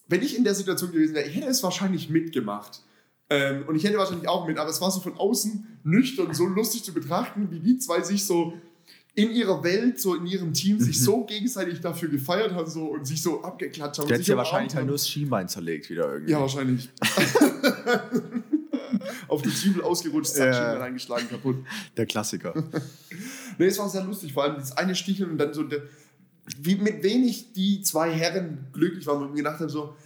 [0.07, 2.83] wenn ich in der Situation gewesen wäre, ich hätte es wahrscheinlich mitgemacht.
[3.29, 6.47] Ähm, und ich hätte wahrscheinlich auch mit, aber es war so von außen nüchtern, so
[6.47, 8.53] lustig zu betrachten, wie die zwei sich so
[9.17, 13.07] in ihrer Welt, so in ihrem Team, sich so gegenseitig dafür gefeiert haben so, und
[13.07, 14.07] sich so abgeklatscht haben.
[14.09, 16.33] Der hat sich ja wahrscheinlich halt nur das Schienbein zerlegt wieder irgendwie.
[16.33, 16.89] Ja, wahrscheinlich.
[19.29, 20.53] Auf die Zwiebel ausgerutscht, zack, Ja.
[20.55, 21.57] Schienbein reingeschlagen, kaputt.
[21.97, 22.55] Der Klassiker.
[23.59, 25.81] Nee, es war sehr lustig, vor allem das eine Sticheln und dann so, der,
[26.61, 29.97] wie mit wenig die zwei Herren glücklich waren und mir gedacht haben, so,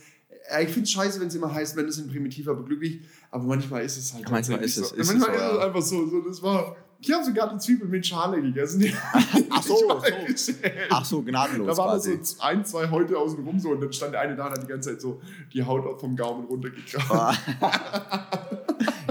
[0.62, 3.00] ich finde es scheiße, wenn es immer heißt, Männer sind primitiv, aber glücklich,
[3.32, 4.94] aber manchmal ist es halt Manchmal ist es- so.
[4.94, 7.58] ist es manchmal so, ist es einfach so, so, das war, ich habe sogar eine
[7.58, 8.84] Zwiebel mit Schale gegessen.
[9.50, 9.76] Ach so,
[10.36, 10.52] so.
[10.90, 12.18] Ach so, gnadenlos Da waren quasi.
[12.22, 14.62] so ein, zwei Häute außen rum so und dann stand der eine da und hat
[14.62, 15.20] die ganze Zeit so
[15.52, 17.38] die Haut vom Gaumen runtergekramt.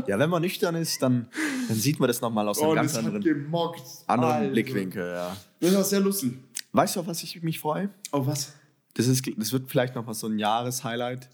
[0.07, 1.27] Ja, wenn man nüchtern ist, dann,
[1.67, 3.83] dann sieht man das nochmal aus einem Oh, ganz anderen, gemockt.
[4.07, 4.49] anderen Alter.
[4.51, 5.07] Blickwinkel.
[5.07, 5.37] Ja.
[5.59, 6.33] Das war sehr lustig.
[6.71, 7.89] Weißt du, auf was ich mich freue?
[8.11, 8.53] Oh, was?
[8.95, 11.29] Das, ist, das wird vielleicht nochmal so ein Jahreshighlight,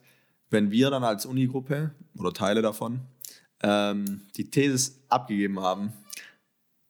[0.49, 3.01] wenn wir dann als Unigruppe oder Teile davon
[3.61, 5.93] ähm, die Thesis abgegeben haben.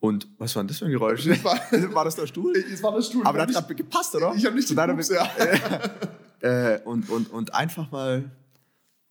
[0.06, 1.26] Und was war denn das für ein Geräusch?
[1.26, 1.60] Das war-
[1.93, 2.53] war das der Stuhl?
[2.56, 3.26] Es war der Stuhl.
[3.26, 4.34] Aber das hat gerade gepasst, oder?
[4.36, 5.20] Ich habe nicht Zu deiner geguckt,
[6.41, 6.74] ja.
[6.76, 8.30] äh, und, und, und einfach mal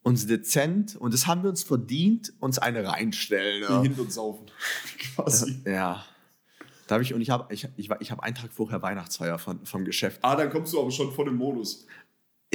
[0.03, 3.65] uns dezent, und das haben wir uns verdient, uns eine reinstellen.
[3.67, 3.83] Die Ja.
[3.83, 4.47] Hintern saufen.
[5.17, 5.61] Quasi.
[5.65, 6.05] ja.
[6.87, 9.65] Da hab ich, und ich habe ich, ich, ich hab einen Tag vorher Weihnachtsfeier von,
[9.65, 10.19] vom Geschäft.
[10.21, 11.87] Ah, dann kommst du aber schon vor dem Modus.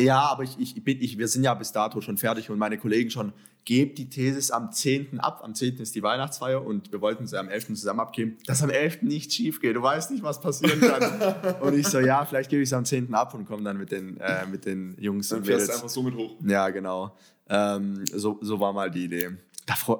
[0.04, 2.78] Ja, aber ich, ich, bin, ich, wir sind ja bis dato schon fertig und meine
[2.78, 3.34] Kollegen schon,
[3.66, 5.20] gebt die Thesis am 10.
[5.20, 5.42] ab.
[5.44, 5.78] Am 10.
[5.78, 7.68] ist die Weihnachtsfeier und wir wollten sie am 11.
[7.68, 8.38] zusammen abgeben.
[8.46, 9.04] Dass am 11.
[9.04, 9.76] nicht schief geht.
[9.76, 11.60] Du weißt nicht, was passieren kann.
[11.62, 13.14] und ich so, ja, vielleicht gebe ich es am 10.
[13.14, 15.70] ab und komme dann mit den, äh, mit den Jungs Dann und Mädels.
[15.70, 16.36] einfach so mit hoch.
[16.46, 17.16] Ja, genau.
[17.48, 19.30] Ähm, so, so war mal die Idee.
[19.66, 19.98] Da, freu,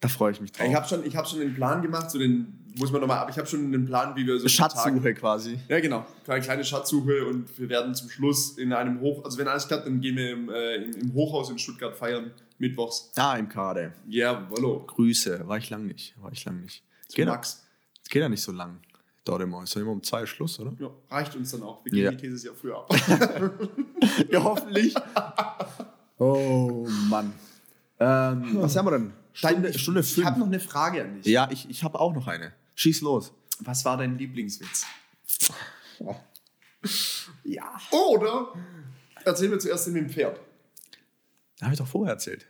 [0.00, 0.66] da freue ich mich drauf.
[0.66, 3.30] Ich habe schon, ich hab schon einen Plan gemacht, so den, muss man nochmal, aber
[3.30, 5.58] ich habe schon einen Plan, wie wir so Schatzsuche quasi.
[5.68, 6.06] Ja, genau.
[6.26, 9.86] Eine kleine Schatzsuche und wir werden zum Schluss in einem Hoch, also wenn alles klappt,
[9.86, 13.10] dann gehen wir im, äh, im, Hochhaus in Stuttgart feiern, mittwochs.
[13.16, 13.92] Ah, im Kade.
[14.08, 14.84] Ja, wollo.
[14.86, 15.46] Grüße.
[15.46, 16.14] War ich lang nicht.
[16.20, 16.82] War ich lang nicht.
[17.14, 17.64] Geht, Max.
[18.02, 18.78] es geht ja nicht so lang.
[19.24, 19.62] Dauert immer.
[19.62, 20.72] Ist ja immer um zwei Schluss, oder?
[20.78, 21.84] Ja, reicht uns dann auch.
[21.84, 22.10] Wir geben Ja.
[22.12, 22.94] die These ja früher ab.
[24.30, 24.94] Ja, hoffentlich.
[26.18, 27.32] Oh Mann.
[28.00, 29.12] Ähm, was haben wir denn?
[29.32, 30.26] Stunde, ich, Stunde ich fünf.
[30.26, 31.26] habe noch eine Frage an dich.
[31.26, 32.52] ja, ich, ich habe auch noch eine.
[32.78, 33.32] Schieß los.
[33.58, 34.86] Was war dein Lieblingswitz?
[37.42, 37.76] Ja.
[37.90, 38.52] Oder
[39.24, 40.38] erzähl mir zuerst den mit dem Pferd.
[41.60, 42.46] Habe ich doch vorher erzählt.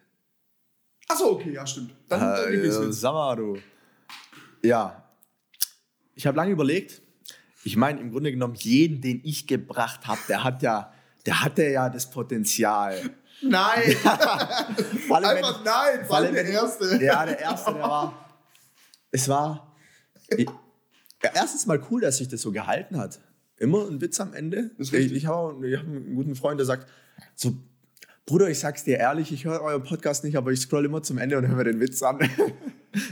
[1.09, 1.95] Achso, okay, ja, stimmt.
[2.09, 3.01] Dann Äh, Lieblingswitz.
[3.01, 3.59] sag mal, du.
[4.62, 5.09] Ja.
[6.14, 7.01] Ich habe lange überlegt.
[7.64, 10.93] Ich meine, im Grunde genommen, jeden, den ich gebracht habe, der hat ja,
[11.24, 13.14] der hatte ja das Potenzial.
[13.41, 13.97] Nein!
[14.05, 14.68] Allem,
[15.09, 16.05] wenn- Einfach nein!
[16.07, 17.03] vor allem, der Erste.
[17.03, 18.41] Ja, der erste, der war.
[19.11, 19.67] Es war.
[20.37, 20.47] Ich,
[21.22, 23.18] ja, erstens mal cool, dass sich das so gehalten hat.
[23.57, 24.70] Immer ein Witz am Ende.
[24.79, 26.89] Ich ich habe hab einen guten Freund, der sagt:
[27.35, 27.55] So,
[28.26, 31.18] Bruder, ich sag's dir ehrlich, ich höre euren Podcast nicht, aber ich scroll immer zum
[31.18, 32.18] Ende und höre mir den Witz an.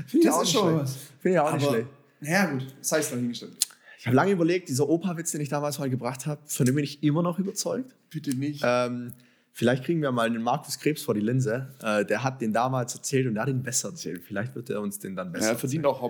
[0.06, 0.82] Finde ich Das auch ist nicht schon schlecht.
[0.82, 0.96] was.
[1.20, 1.88] Finde ich auch nicht Aber, schlecht.
[2.20, 3.52] ja gut, das heißt dahingestellt.
[3.98, 6.84] Ich habe lange überlegt, dieser Opa-Witz, den ich damals mal gebracht habe, von dem bin
[6.84, 7.92] ich immer noch überzeugt.
[8.10, 8.62] Bitte nicht.
[8.64, 9.12] Ähm,
[9.52, 11.74] vielleicht kriegen wir mal den Markus Krebs vor die Linse.
[11.82, 14.22] Äh, der hat den damals erzählt und der hat ihn besser erzählt.
[14.22, 16.00] Vielleicht wird er uns den dann besser er verdient auch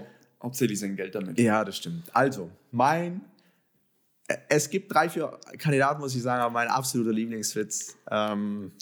[0.42, 1.38] hauptsächlich sein Geld damit.
[1.38, 2.14] Ja, das stimmt.
[2.14, 3.22] Also, mein.
[4.48, 7.96] Es gibt drei, vier Kandidaten, muss ich sagen, aber mein absoluter Lieblingswitz.
[8.10, 8.72] Ähm,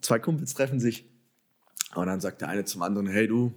[0.00, 1.04] zwei Kumpels treffen sich
[1.94, 3.52] und dann sagt der eine zum anderen: Hey, du,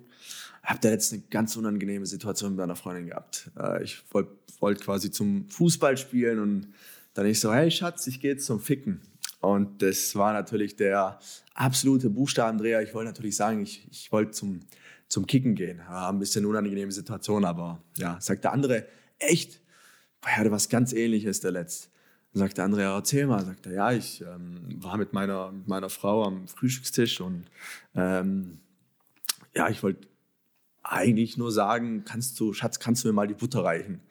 [0.64, 3.52] habt ihr jetzt eine ganz unangenehme Situation mit deiner Freundin gehabt?
[3.60, 6.74] Äh, ich wollte wollt quasi zum Fußball spielen und
[7.14, 9.02] dann ich so: Hey, Schatz, ich gehe jetzt zum Ficken.
[9.40, 11.20] Und das war natürlich der
[11.54, 12.82] absolute Buchstabendreher.
[12.82, 14.62] Ich wollte natürlich sagen, ich, ich wollte zum,
[15.10, 15.80] zum Kicken gehen.
[15.80, 18.88] Ja, ein bisschen unangenehme Situation, aber ja, sagt der andere,
[19.20, 19.62] echt?
[20.26, 21.90] Ich hatte was ganz ähnliches der Letzt.
[22.34, 23.44] Dann sagt der andere, ja, erzähl mal.
[23.46, 27.46] Sagt er, ja, ich ähm, war mit meiner, meiner Frau am Frühstückstisch und
[27.96, 28.60] ähm,
[29.56, 30.08] ja, ich wollte
[30.84, 34.02] eigentlich nur sagen, kannst du, Schatz, kannst du mir mal die Butter reichen?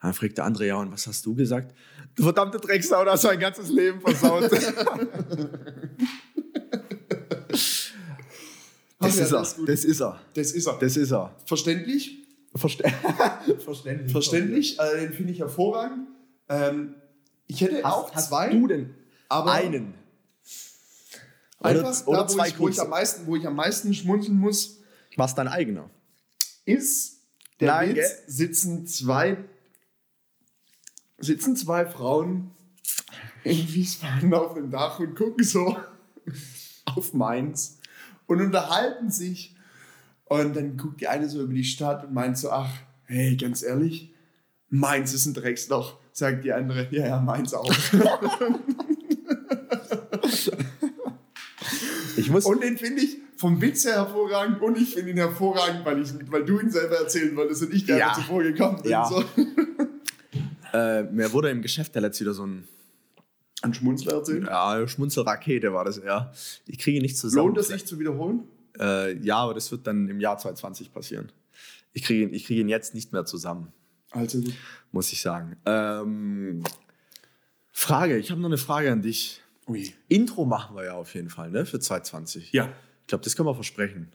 [0.00, 1.74] Dann fragt der andere, ja, und was hast du gesagt?
[2.14, 4.50] Du verdammte Drecksau, du hast mein ganzes Leben versaut.
[9.06, 9.58] das, ist das er.
[9.58, 9.68] gut.
[9.68, 10.20] das ist er.
[10.34, 10.78] Das ist er.
[10.78, 11.36] Das ist er.
[11.44, 12.18] Verständlich?
[12.54, 12.84] Verste
[13.64, 14.12] Verständlich.
[14.12, 14.78] Verständlich.
[14.78, 16.08] Äh, den finde ich hervorragend.
[16.48, 16.94] Ähm,
[17.46, 18.50] ich hätte auch Hast zwei.
[18.50, 18.94] du denn
[19.28, 19.94] aber einen?
[21.60, 24.78] Einfach oder da, wo, ich, wo, ich am meisten, wo ich am meisten schmunzeln muss,
[25.16, 25.90] Was dein eigener?
[26.64, 27.20] ist
[27.60, 28.22] der Nein, Witz, gell?
[28.26, 29.36] sitzen zwei
[31.18, 32.50] sitzen zwei Frauen
[33.42, 35.76] in Wiesbaden auf dem Dach und gucken so
[36.84, 37.78] auf Mainz
[38.26, 39.54] und unterhalten sich.
[40.26, 42.72] Und dann guckt die eine so über die Stadt und meint so, ach,
[43.04, 44.12] hey, ganz ehrlich,
[44.68, 46.88] Mainz ist ein Drecksloch, sagt die andere.
[46.90, 47.72] Ja, ja, Mainz auch.
[52.16, 52.46] Ich muss.
[52.46, 56.08] Und den finde ich vom Witz her hervorragend und ich finde ihn hervorragend, weil, ich,
[56.30, 58.12] weil du ihn selber erzählen wolltest und ich gerne Ja.
[58.14, 58.90] zuvor gekommen bin.
[58.90, 59.04] Ja.
[59.04, 59.22] So.
[60.72, 62.66] äh, mir wurde im Geschäft der letzte wieder so ein
[63.62, 64.44] Ein Schmunzler erzählen.
[64.44, 66.32] ja, Schmunzelrakete war das eher.
[66.66, 67.46] Ich kriege ihn nicht zusammen.
[67.48, 68.44] Lohnt es sich zu wiederholen?
[68.78, 71.32] Äh, ja, aber das wird dann im Jahr 2020 passieren.
[71.92, 73.72] Ich kriege ihn, ich krieg ihn jetzt nicht mehr zusammen,
[74.10, 74.52] Also gut.
[74.92, 75.56] muss ich sagen.
[75.64, 76.62] Ähm,
[77.72, 79.40] Frage, ich habe noch eine Frage an dich.
[79.66, 79.94] Ui.
[80.08, 81.66] Intro machen wir ja auf jeden Fall, ne?
[81.66, 82.52] Für 2020.
[82.52, 82.68] Ja.
[83.02, 84.12] Ich glaube, das können wir versprechen.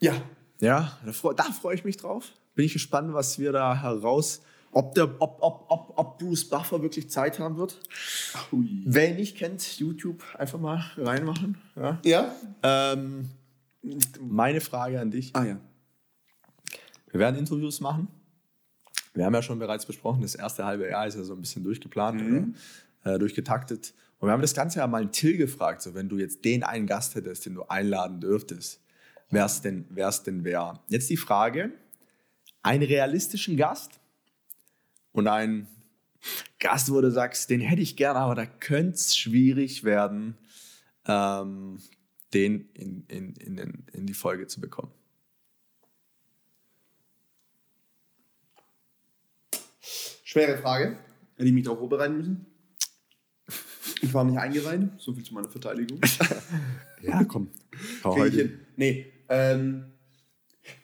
[0.00, 0.14] Ja.
[0.60, 2.32] Ja, da, freu- da freue ich mich drauf.
[2.54, 4.42] Bin ich gespannt, was wir da heraus.
[4.72, 7.80] Ob, der, ob, ob, ob, ob Bruce Buffer wirklich Zeit haben wird.
[8.52, 8.82] Ui.
[8.86, 11.58] Wer ihn nicht kennt, YouTube einfach mal reinmachen.
[11.74, 11.98] Ja.
[12.04, 12.34] Ja?
[12.62, 13.28] Ähm,
[14.20, 15.34] meine Frage an dich.
[15.34, 15.60] Ah ja.
[17.10, 18.06] Wir werden Interviews machen.
[19.14, 21.64] Wir haben ja schon bereits besprochen, das erste halbe Jahr ist ja so ein bisschen
[21.64, 22.54] durchgeplant, Mhm.
[23.04, 23.14] oder?
[23.14, 23.92] Äh, durchgetaktet.
[24.20, 26.62] Und wir haben das Ganze ja mal in Till gefragt, so wenn du jetzt den
[26.62, 28.80] einen Gast hättest, den du einladen dürftest,
[29.30, 30.78] wer es denn, wer's denn wer?
[30.88, 31.72] Jetzt die Frage,
[32.62, 33.99] einen realistischen Gast
[35.12, 35.66] und einen
[36.58, 40.36] Gast, wo du sagst, den hätte ich gerne, aber da könnte es schwierig werden,
[41.06, 41.78] ähm,
[42.34, 44.92] den in, in, in, in die Folge zu bekommen.
[50.30, 50.98] Schwere Frage.
[51.34, 52.46] Hätte ich mich darauf vorbereiten müssen?
[54.02, 54.88] Ich war nicht eingeweiht.
[54.98, 56.00] So viel zu meiner Verteidigung.
[57.02, 57.48] Ja, komm.
[58.04, 58.58] Hau heute.
[58.76, 59.10] Nee.
[59.28, 59.92] Ähm,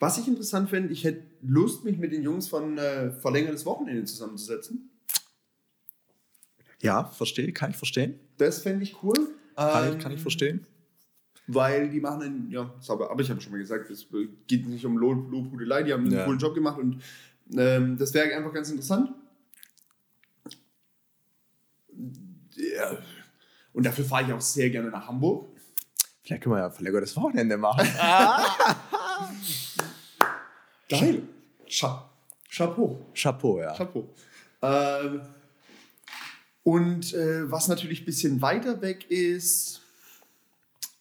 [0.01, 4.05] was ich interessant finde, ich hätte Lust, mich mit den Jungs von äh, Verlängertes Wochenende
[4.05, 4.91] zusammenzusetzen.
[6.81, 8.19] Ja, verstehe, kann ich verstehen.
[8.39, 9.15] Das fände ich cool.
[9.57, 10.67] Kann, Ähm, ich, kann ich verstehen.
[11.47, 14.07] Weil die machen einen, ja, sauber, aber ich habe schon mal gesagt, es
[14.47, 16.25] geht nicht um Lob, Lobhudelei, die haben einen Ja.
[16.25, 17.01] coolen Job gemacht und
[17.57, 19.11] ähm, das wäre einfach ganz interessant.
[22.57, 22.99] Ja.
[23.73, 25.49] Und dafür fahre ich auch sehr gerne nach Hamburg.
[26.23, 27.87] Vielleicht können wir ja Verleger das Wochenende machen.
[30.89, 31.23] Geil.
[31.67, 32.11] Cha
[32.49, 33.07] Chapeau.
[33.15, 33.75] Chapeau, ja.
[33.75, 34.09] Chapeau.
[34.63, 35.21] Ähm,
[36.63, 39.83] Und äh, was natürlich ein bisschen weiter weg ist,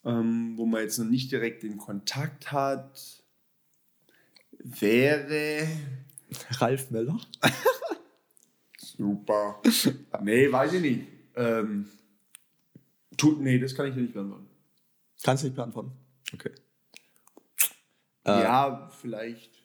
[0.03, 3.23] ähm, wo man jetzt noch nicht direkt den Kontakt hat,
[4.59, 5.67] wäre.
[6.51, 7.19] Ralf Möller?
[8.77, 9.61] Super.
[10.21, 11.07] nee, weiß ich nicht.
[11.35, 11.89] Ähm,
[13.17, 14.47] tut, nee, das kann ich dir nicht beantworten.
[15.23, 15.91] Kannst du nicht beantworten?
[16.33, 16.51] Okay.
[18.25, 19.64] ja, vielleicht.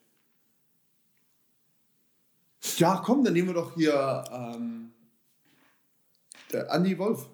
[2.76, 4.92] Ja, komm, dann nehmen wir doch hier ähm,
[6.52, 7.28] der Andi Wolf.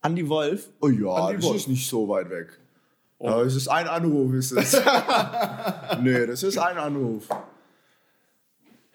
[0.00, 0.70] Andi Wolf?
[0.80, 1.56] Oh ja, Andi das Wolf.
[1.56, 2.58] ist nicht so weit weg.
[3.20, 4.72] Ja, es ist ein Anruf, ist es.
[6.00, 7.28] nee, das ist ein Anruf.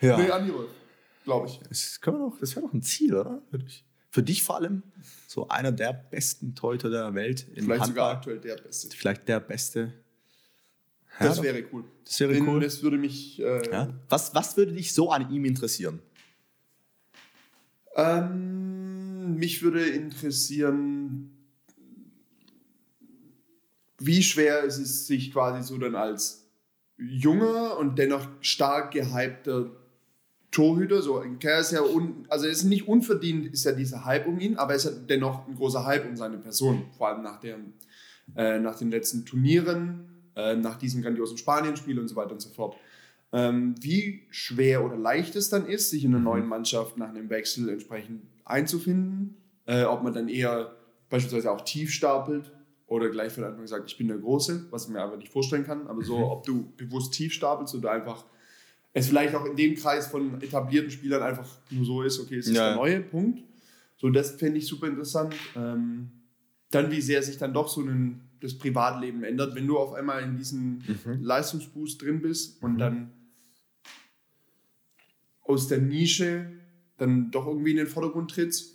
[0.02, 0.18] Ja.
[0.18, 0.72] Nee, Andi Wolf,
[1.24, 1.60] glaube ich.
[1.70, 3.42] Das, können wir doch, das wäre doch ein Ziel, oder?
[3.50, 3.86] Für dich.
[4.10, 4.84] Für dich vor allem.
[5.28, 7.46] So einer der besten Torhüter der Welt.
[7.54, 8.16] Vielleicht sogar Handball.
[8.16, 8.96] aktuell der Beste.
[8.96, 9.94] Vielleicht der beste.
[11.20, 11.84] Das wäre cool.
[12.06, 12.60] Das wäre cool.
[12.60, 13.40] Das würde mich.
[13.42, 13.90] Äh, Ja?
[14.10, 16.00] Was, was würde dich so an ihm interessieren?
[17.98, 21.32] ähm, mich würde interessieren,
[24.00, 26.48] wie schwer ist es sich quasi so dann als
[26.98, 29.72] junger und dennoch stark gehypter
[30.52, 34.40] Torhüter, so er ist ja un, also ist nicht unverdient, ist ja dieser Hype um
[34.40, 37.40] ihn, aber es ist ja dennoch ein großer Hype um seine Person, vor allem nach,
[37.40, 37.58] der,
[38.36, 42.50] äh, nach den letzten Turnieren, äh, nach diesem grandiosen Spanien-Spiel und so weiter und so
[42.50, 42.78] fort.
[43.34, 47.30] Ähm, wie schwer oder leicht es dann ist, sich in einer neuen Mannschaft nach einem
[47.30, 49.36] Wechsel entsprechend einzufinden,
[49.66, 50.76] äh, ob man dann eher
[51.10, 52.52] beispielsweise auch tief stapelt
[52.86, 55.66] oder gleich von Anfang sagt, ich bin der Große, was ich mir aber nicht vorstellen
[55.66, 58.24] kann, aber so, ob du bewusst tief stapelst oder einfach
[58.94, 62.48] es vielleicht auch in dem Kreis von etablierten Spielern einfach nur so ist, okay, es
[62.48, 62.70] ist Ja.
[62.70, 63.44] der neue Punkt.
[63.98, 65.36] So, das fände ich super interessant.
[65.56, 66.10] Ähm,
[66.72, 70.24] dann, wie sehr sich dann doch so ein, das Privatleben ändert, wenn du auf einmal
[70.24, 70.80] in diesem
[71.22, 73.12] Leistungsboost drin bist und dann
[75.44, 76.52] aus der Nische
[76.98, 78.74] dann doch irgendwie in den Vordergrund trittst.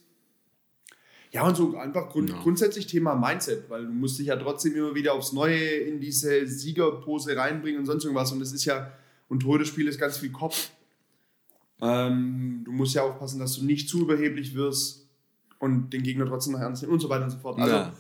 [1.32, 2.38] Ja, und so einfach grund Ja.
[2.40, 6.46] grundsätzlich Thema Mindset, weil du musst dich ja trotzdem immer wieder aufs Neue in diese
[6.46, 8.32] Siegerpose reinbringen und sonst irgendwas.
[8.32, 8.92] Und das ist ja,
[9.28, 10.70] und Todesspiel ist ganz viel Kopf.
[11.80, 15.08] Ähm, du musst ja aufpassen, dass du nicht zu überheblich wirst
[15.58, 17.58] und den Gegner trotzdem noch ernst nehmen und so weiter und so fort.
[17.58, 17.92] Also, Ja.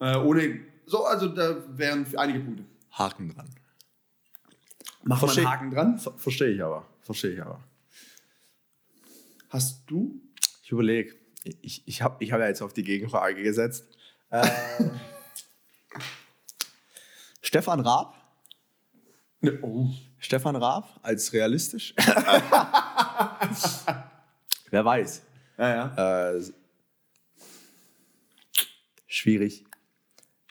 [0.00, 0.58] äh, ohne,
[0.90, 2.64] so, also da wären einige Punkte.
[2.92, 3.48] Haken dran.
[5.04, 5.98] Machen Versteh- Haken dran.
[5.98, 6.84] Ver Verstehe ich aber.
[7.02, 7.60] Verstehe ich aber.
[9.50, 10.20] Hast du?
[10.62, 11.14] Ich überlege.
[11.62, 13.86] Ich, ich habe ich hab ja jetzt auf die Gegenfrage gesetzt.
[14.30, 14.50] Ähm,
[17.40, 18.14] Stefan Raab.
[19.40, 19.88] Ne, oh.
[20.18, 21.94] Stefan Raab als realistisch.
[24.70, 25.22] Wer weiß.
[25.56, 26.32] Ja, ja.
[26.36, 26.42] Äh,
[29.06, 29.64] schwierig.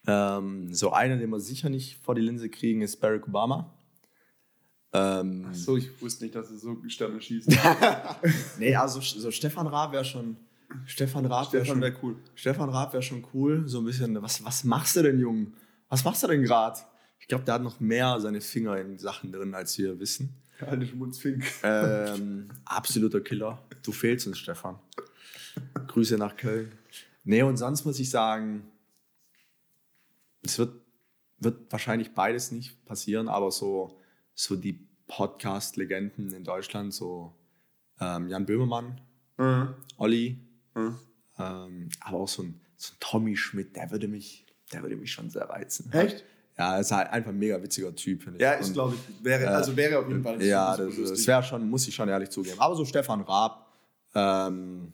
[0.10, 3.74] Ähm, so einer, den wir sicher nicht vor die Linse kriegen, ist Barack Obama.
[4.92, 7.50] Ähm, So, ich wusste nicht, dass es so Sterne schießt.
[8.60, 10.38] nee, also so Stefan Raab wäre schon.
[10.86, 11.82] Stefan Raab wäre schon.
[11.82, 12.16] wäre cool.
[12.36, 13.68] Stefan Raab wäre schon cool.
[13.68, 15.48] So ein bisschen, was, was machst du denn, Junge?
[15.90, 16.80] Was machst du denn gerade?
[17.20, 20.36] Ich glaube, der hat noch mehr seine Finger in Sachen drin, als wir wissen.
[20.60, 21.44] Alte Schmutzfink.
[21.64, 23.62] Ähm, absoluter Killer.
[23.84, 24.78] Du fehlst uns, Stefan.
[25.88, 26.72] Grüße nach Köln.
[27.24, 28.64] Nee, und sonst muss ich sagen,
[30.52, 30.74] es wird,
[31.40, 34.00] wird wahrscheinlich beides nicht passieren, aber so,
[34.36, 37.34] so die Podcast-Legenden in Deutschland, so
[38.00, 39.02] ähm, Jan Böhmermann,
[39.38, 39.74] Mhm.
[39.98, 40.38] Olli,
[40.76, 40.98] Mhm.
[41.38, 45.12] ähm, aber auch so ein, so ein Tommy Schmidt, der würde mich, der würde mich
[45.14, 45.92] schon sehr reizen.
[45.94, 46.26] Echt?
[46.58, 48.42] Ja, er ist halt einfach ein mega witziger Typ, finde ich.
[48.42, 49.24] Ja, ist glaube ich.
[49.24, 50.44] Wäre, also wäre auf jeden Fall.
[50.44, 52.60] ja, das, das wäre schon, muss ich schon ehrlich zugeben.
[52.60, 53.72] Aber so Stefan Raab,
[54.14, 54.92] ähm,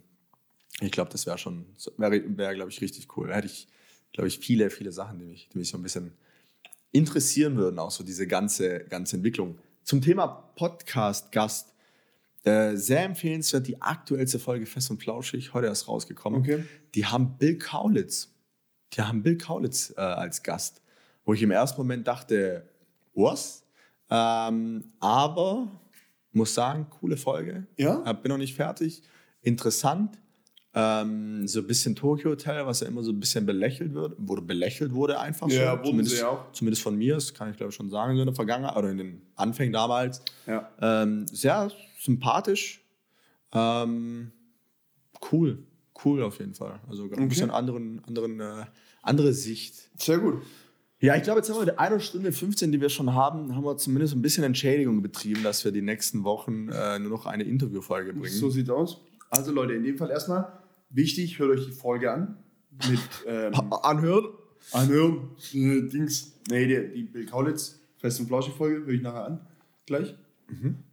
[0.79, 1.65] ich glaube, das wäre schon,
[1.97, 3.33] wäre, wär, glaube ich, richtig cool.
[3.33, 3.67] Hätte ich,
[4.15, 6.13] glaube ich, viele, viele Sachen, die mich, die mich so ein bisschen
[6.93, 9.59] interessieren würden, auch so diese ganze, ganze Entwicklung.
[9.83, 10.25] Zum Thema
[10.55, 11.73] Podcast-Gast.
[12.43, 16.39] Äh, sehr empfehlenswert, die aktuellste Folge Fest und Flauschig, heute erst rausgekommen.
[16.39, 16.63] Okay.
[16.93, 18.33] Die haben Bill Kaulitz.
[18.93, 20.81] Die haben Bill Kaulitz äh, als Gast.
[21.25, 22.69] Wo ich im ersten Moment dachte,
[23.15, 23.65] was?
[24.09, 25.69] Ähm, aber
[26.31, 27.67] muss sagen, coole Folge.
[27.75, 28.13] Ja?
[28.13, 29.03] Bin noch nicht fertig.
[29.41, 30.17] Interessant.
[30.77, 34.41] Ähm, so ein bisschen Tokyo Hotel, was ja immer so ein bisschen belächelt wird, wurde
[34.41, 36.51] belächelt wurde einfach Ja, wurden Zumindest, sie auch.
[36.51, 38.89] zumindest von mir, das kann ich glaube ich schon sagen, so in der Vergangenheit oder
[38.91, 40.21] in den Anfängen damals.
[40.47, 40.69] Ja.
[40.81, 42.81] Ähm, sehr sympathisch.
[43.53, 44.31] Ähm,
[45.31, 45.59] cool.
[46.03, 46.79] Cool auf jeden Fall.
[46.89, 47.25] Also ein Okay.
[47.27, 48.65] bisschen anderen, anderen, äh,
[49.01, 49.89] andere Sicht.
[49.97, 50.41] Sehr gut.
[50.99, 53.63] Ja, ich glaube, jetzt haben wir die eine Stunde 15, die wir schon haben, haben
[53.63, 57.43] wir zumindest ein bisschen Entschädigung betrieben, dass wir die nächsten Wochen äh, nur noch eine
[57.43, 58.33] Interviewfolge bringen.
[58.33, 58.97] So sieht's aus.
[59.29, 60.51] Also Leute, in dem Fall erstmal
[60.89, 62.37] wichtig, hört euch die Folge an.
[62.89, 63.53] Mit ähm,
[63.83, 64.27] Anhören.
[64.71, 65.29] Anhören.
[65.53, 66.33] Äh, Dings.
[66.49, 69.47] Nee, die, die Bill Kaulitz Fest und Flauschig Folge höre ich nachher an.
[69.85, 70.15] Gleich.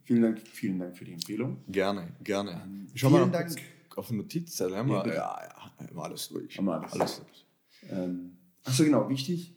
[0.05, 1.59] Vielen Dank, vielen Dank für die Empfehlung.
[1.69, 2.63] Gerne, gerne.
[2.95, 3.57] Vielen Dank,
[3.97, 6.57] auf dem Notizzettel haben wir, ja, ja, haben wir alles durch.
[6.57, 6.93] Haben wir alles.
[6.93, 7.47] alles durch.
[7.91, 9.55] Ähm, Achso, genau, wichtig.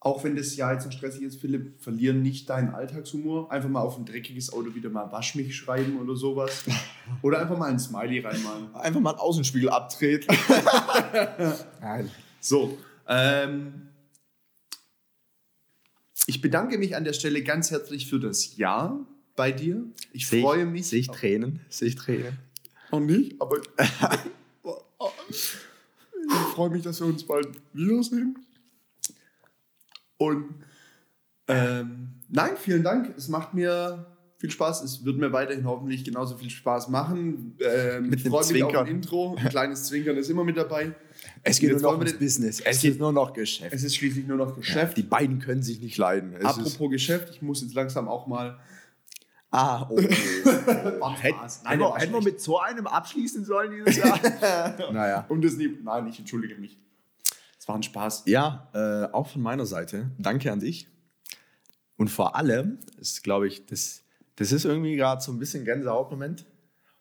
[0.00, 3.50] Auch wenn das Jahr jetzt noch stressig ist, Philipp, verlieren nicht deinen Alltagshumor.
[3.50, 6.64] Einfach mal auf ein dreckiges Auto wieder mal Wasch mich schreiben oder sowas.
[7.22, 8.74] Oder einfach mal ein Smiley reinmalen.
[8.74, 10.28] Einfach mal einen Außenspiegel abtreten.
[11.80, 12.10] Nein.
[12.38, 12.76] So,
[13.08, 13.88] ähm,
[16.26, 19.82] ich bedanke mich an der Stelle ganz herzlich für das Jahr bei dir.
[20.12, 20.88] Ich Seh freue mich.
[20.88, 21.60] Sehe ich Tränen?
[21.70, 22.38] Sehe ich Tränen?
[22.92, 23.56] Noch nicht, aber
[25.30, 25.48] ich
[26.54, 28.38] freue mich, dass wir uns bald wiedersehen.
[30.18, 30.46] Und
[31.46, 33.14] ähm, nein, vielen Dank.
[33.16, 34.82] Es macht mir viel Spaß.
[34.82, 37.56] Es wird mir weiterhin hoffentlich genauso viel Spaß machen.
[37.60, 39.36] Ähm, Mit ich freue mich auf ein Intro.
[39.36, 40.92] Ein kleines Zwinkern ist immer mit dabei.
[41.42, 42.60] Es geht Jetzt nur noch den- Business.
[42.60, 43.72] Es Es geht- ist nur noch Geschäft.
[43.74, 44.96] Es ist schließlich nur noch Geschäft.
[44.96, 46.34] Die beiden können sich nicht leiden.
[46.34, 48.58] Es ist, Apropos Geschäft, ich muss jetzt langsam auch mal.
[49.50, 50.08] ah, okay.
[51.00, 54.20] War Hätten hätten wir mit so einem abschließen sollen dieses Jahr?
[54.92, 55.24] naja.
[55.28, 55.76] Um das nie.
[55.82, 56.78] Nein, ich entschuldige mich.
[57.68, 58.22] War ein Spaß.
[58.26, 60.10] Ja, äh, auch von meiner Seite.
[60.18, 60.88] Danke an dich.
[61.98, 64.04] Und vor allem, ist, glaube ich, das,
[64.36, 66.46] das ist irgendwie gerade so ein bisschen Gänsehautmoment.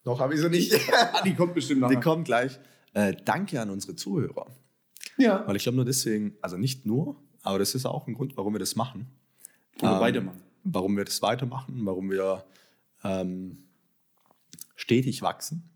[0.04, 0.74] Noch habe ich sie nicht.
[1.26, 2.00] Die kommt bestimmt Die nachher.
[2.02, 2.60] kommt gleich.
[2.94, 4.48] Äh, danke an unsere Zuhörer.
[5.18, 5.48] Ja.
[5.48, 8.54] Weil ich glaube nur deswegen, also nicht nur, aber das ist auch ein Grund, warum
[8.54, 9.08] wir das machen.
[9.82, 10.42] Oder Ähm, weitermachen.
[10.66, 12.44] Warum wir das weitermachen, warum wir
[13.06, 13.64] ähm,
[14.76, 15.70] stetig wachsen,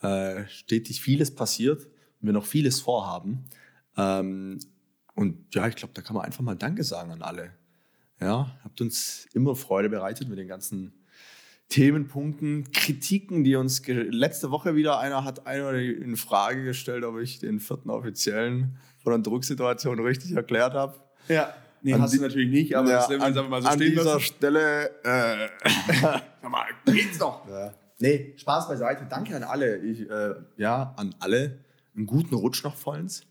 [0.00, 1.86] äh, stetig vieles passiert
[2.20, 3.46] und wir noch vieles vorhaben.
[3.98, 4.60] Ähm,
[5.14, 7.50] und ja, ich glaube, da kann man einfach mal Danke sagen an alle.
[8.20, 10.92] Ja, habt uns immer Freude bereitet mit den ganzen
[11.68, 17.40] Themenpunkten, Kritiken, die uns letzte Woche wieder einer hat einer in Frage gestellt, ob ich
[17.40, 20.94] den vierten Offiziellen von der Drucksituation richtig erklärt habe.
[21.28, 21.52] Ja.
[21.82, 24.20] Nee, An hast du natürlich nicht, aber wir an, mal so an dieser lassen.
[24.20, 24.90] Stelle.
[25.04, 25.48] Äh,
[26.00, 27.46] Sag mal, geht's noch?
[27.48, 27.72] ja.
[28.00, 29.06] Nee, Spaß beiseite.
[29.08, 29.78] Danke an alle.
[29.78, 31.58] Ich, äh, ja, an alle.
[31.94, 33.27] Einen guten Rutsch noch vollends.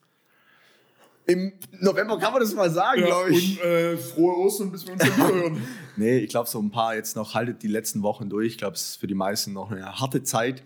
[1.28, 1.52] Im
[1.82, 3.62] November kann man das mal sagen, glaube ich.
[3.62, 5.62] Und äh, frohe Ostern, bis wir uns wieder hören.
[5.98, 8.54] Nee, ich glaube, so ein paar jetzt noch, haltet die letzten Wochen durch.
[8.54, 10.64] Ich glaube, es ist für die meisten noch eine harte Zeit.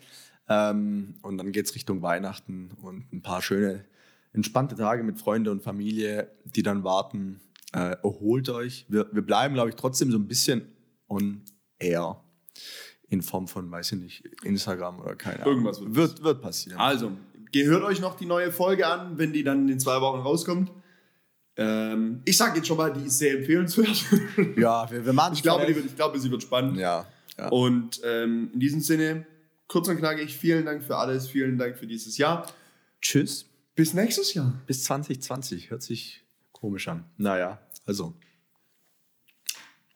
[0.48, 3.86] Ähm, und dann geht es Richtung Weihnachten und ein paar schöne,
[4.34, 7.42] entspannte Tage mit Freunde und Familie, die dann warten.
[7.74, 8.86] Äh, erholt euch.
[8.90, 10.68] Wir, wir bleiben, glaube ich, trotzdem so ein bisschen
[11.08, 11.42] on
[11.80, 12.22] air.
[13.10, 15.54] In Form von, weiß ich nicht, Instagram oder keine Ahnung.
[15.54, 16.80] Irgendwas wird wird, wird passieren.
[16.80, 17.12] Also,
[17.52, 20.72] gehört euch noch die neue Folge an, wenn die dann in zwei Wochen rauskommt.
[21.58, 24.06] Ähm, ich sage jetzt schon mal, die ist sehr empfehlenswert.
[24.58, 26.78] Ja, wir, wir machen ich, glaube, die wird, ich glaube, sie wird spannend.
[26.78, 27.06] Ja,
[27.38, 27.50] ja.
[27.50, 29.26] Und ähm, in diesem Sinne,
[29.68, 32.48] kurz und knackig, vielen Dank für alles, vielen Dank für dieses Jahr.
[33.02, 33.46] Tschüss.
[33.76, 34.62] Bis nächstes Jahr.
[34.68, 35.72] Bis 2020.
[35.72, 37.06] Hört sich komisch an.
[37.18, 38.14] Naja, also.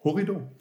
[0.03, 0.51] Horrido.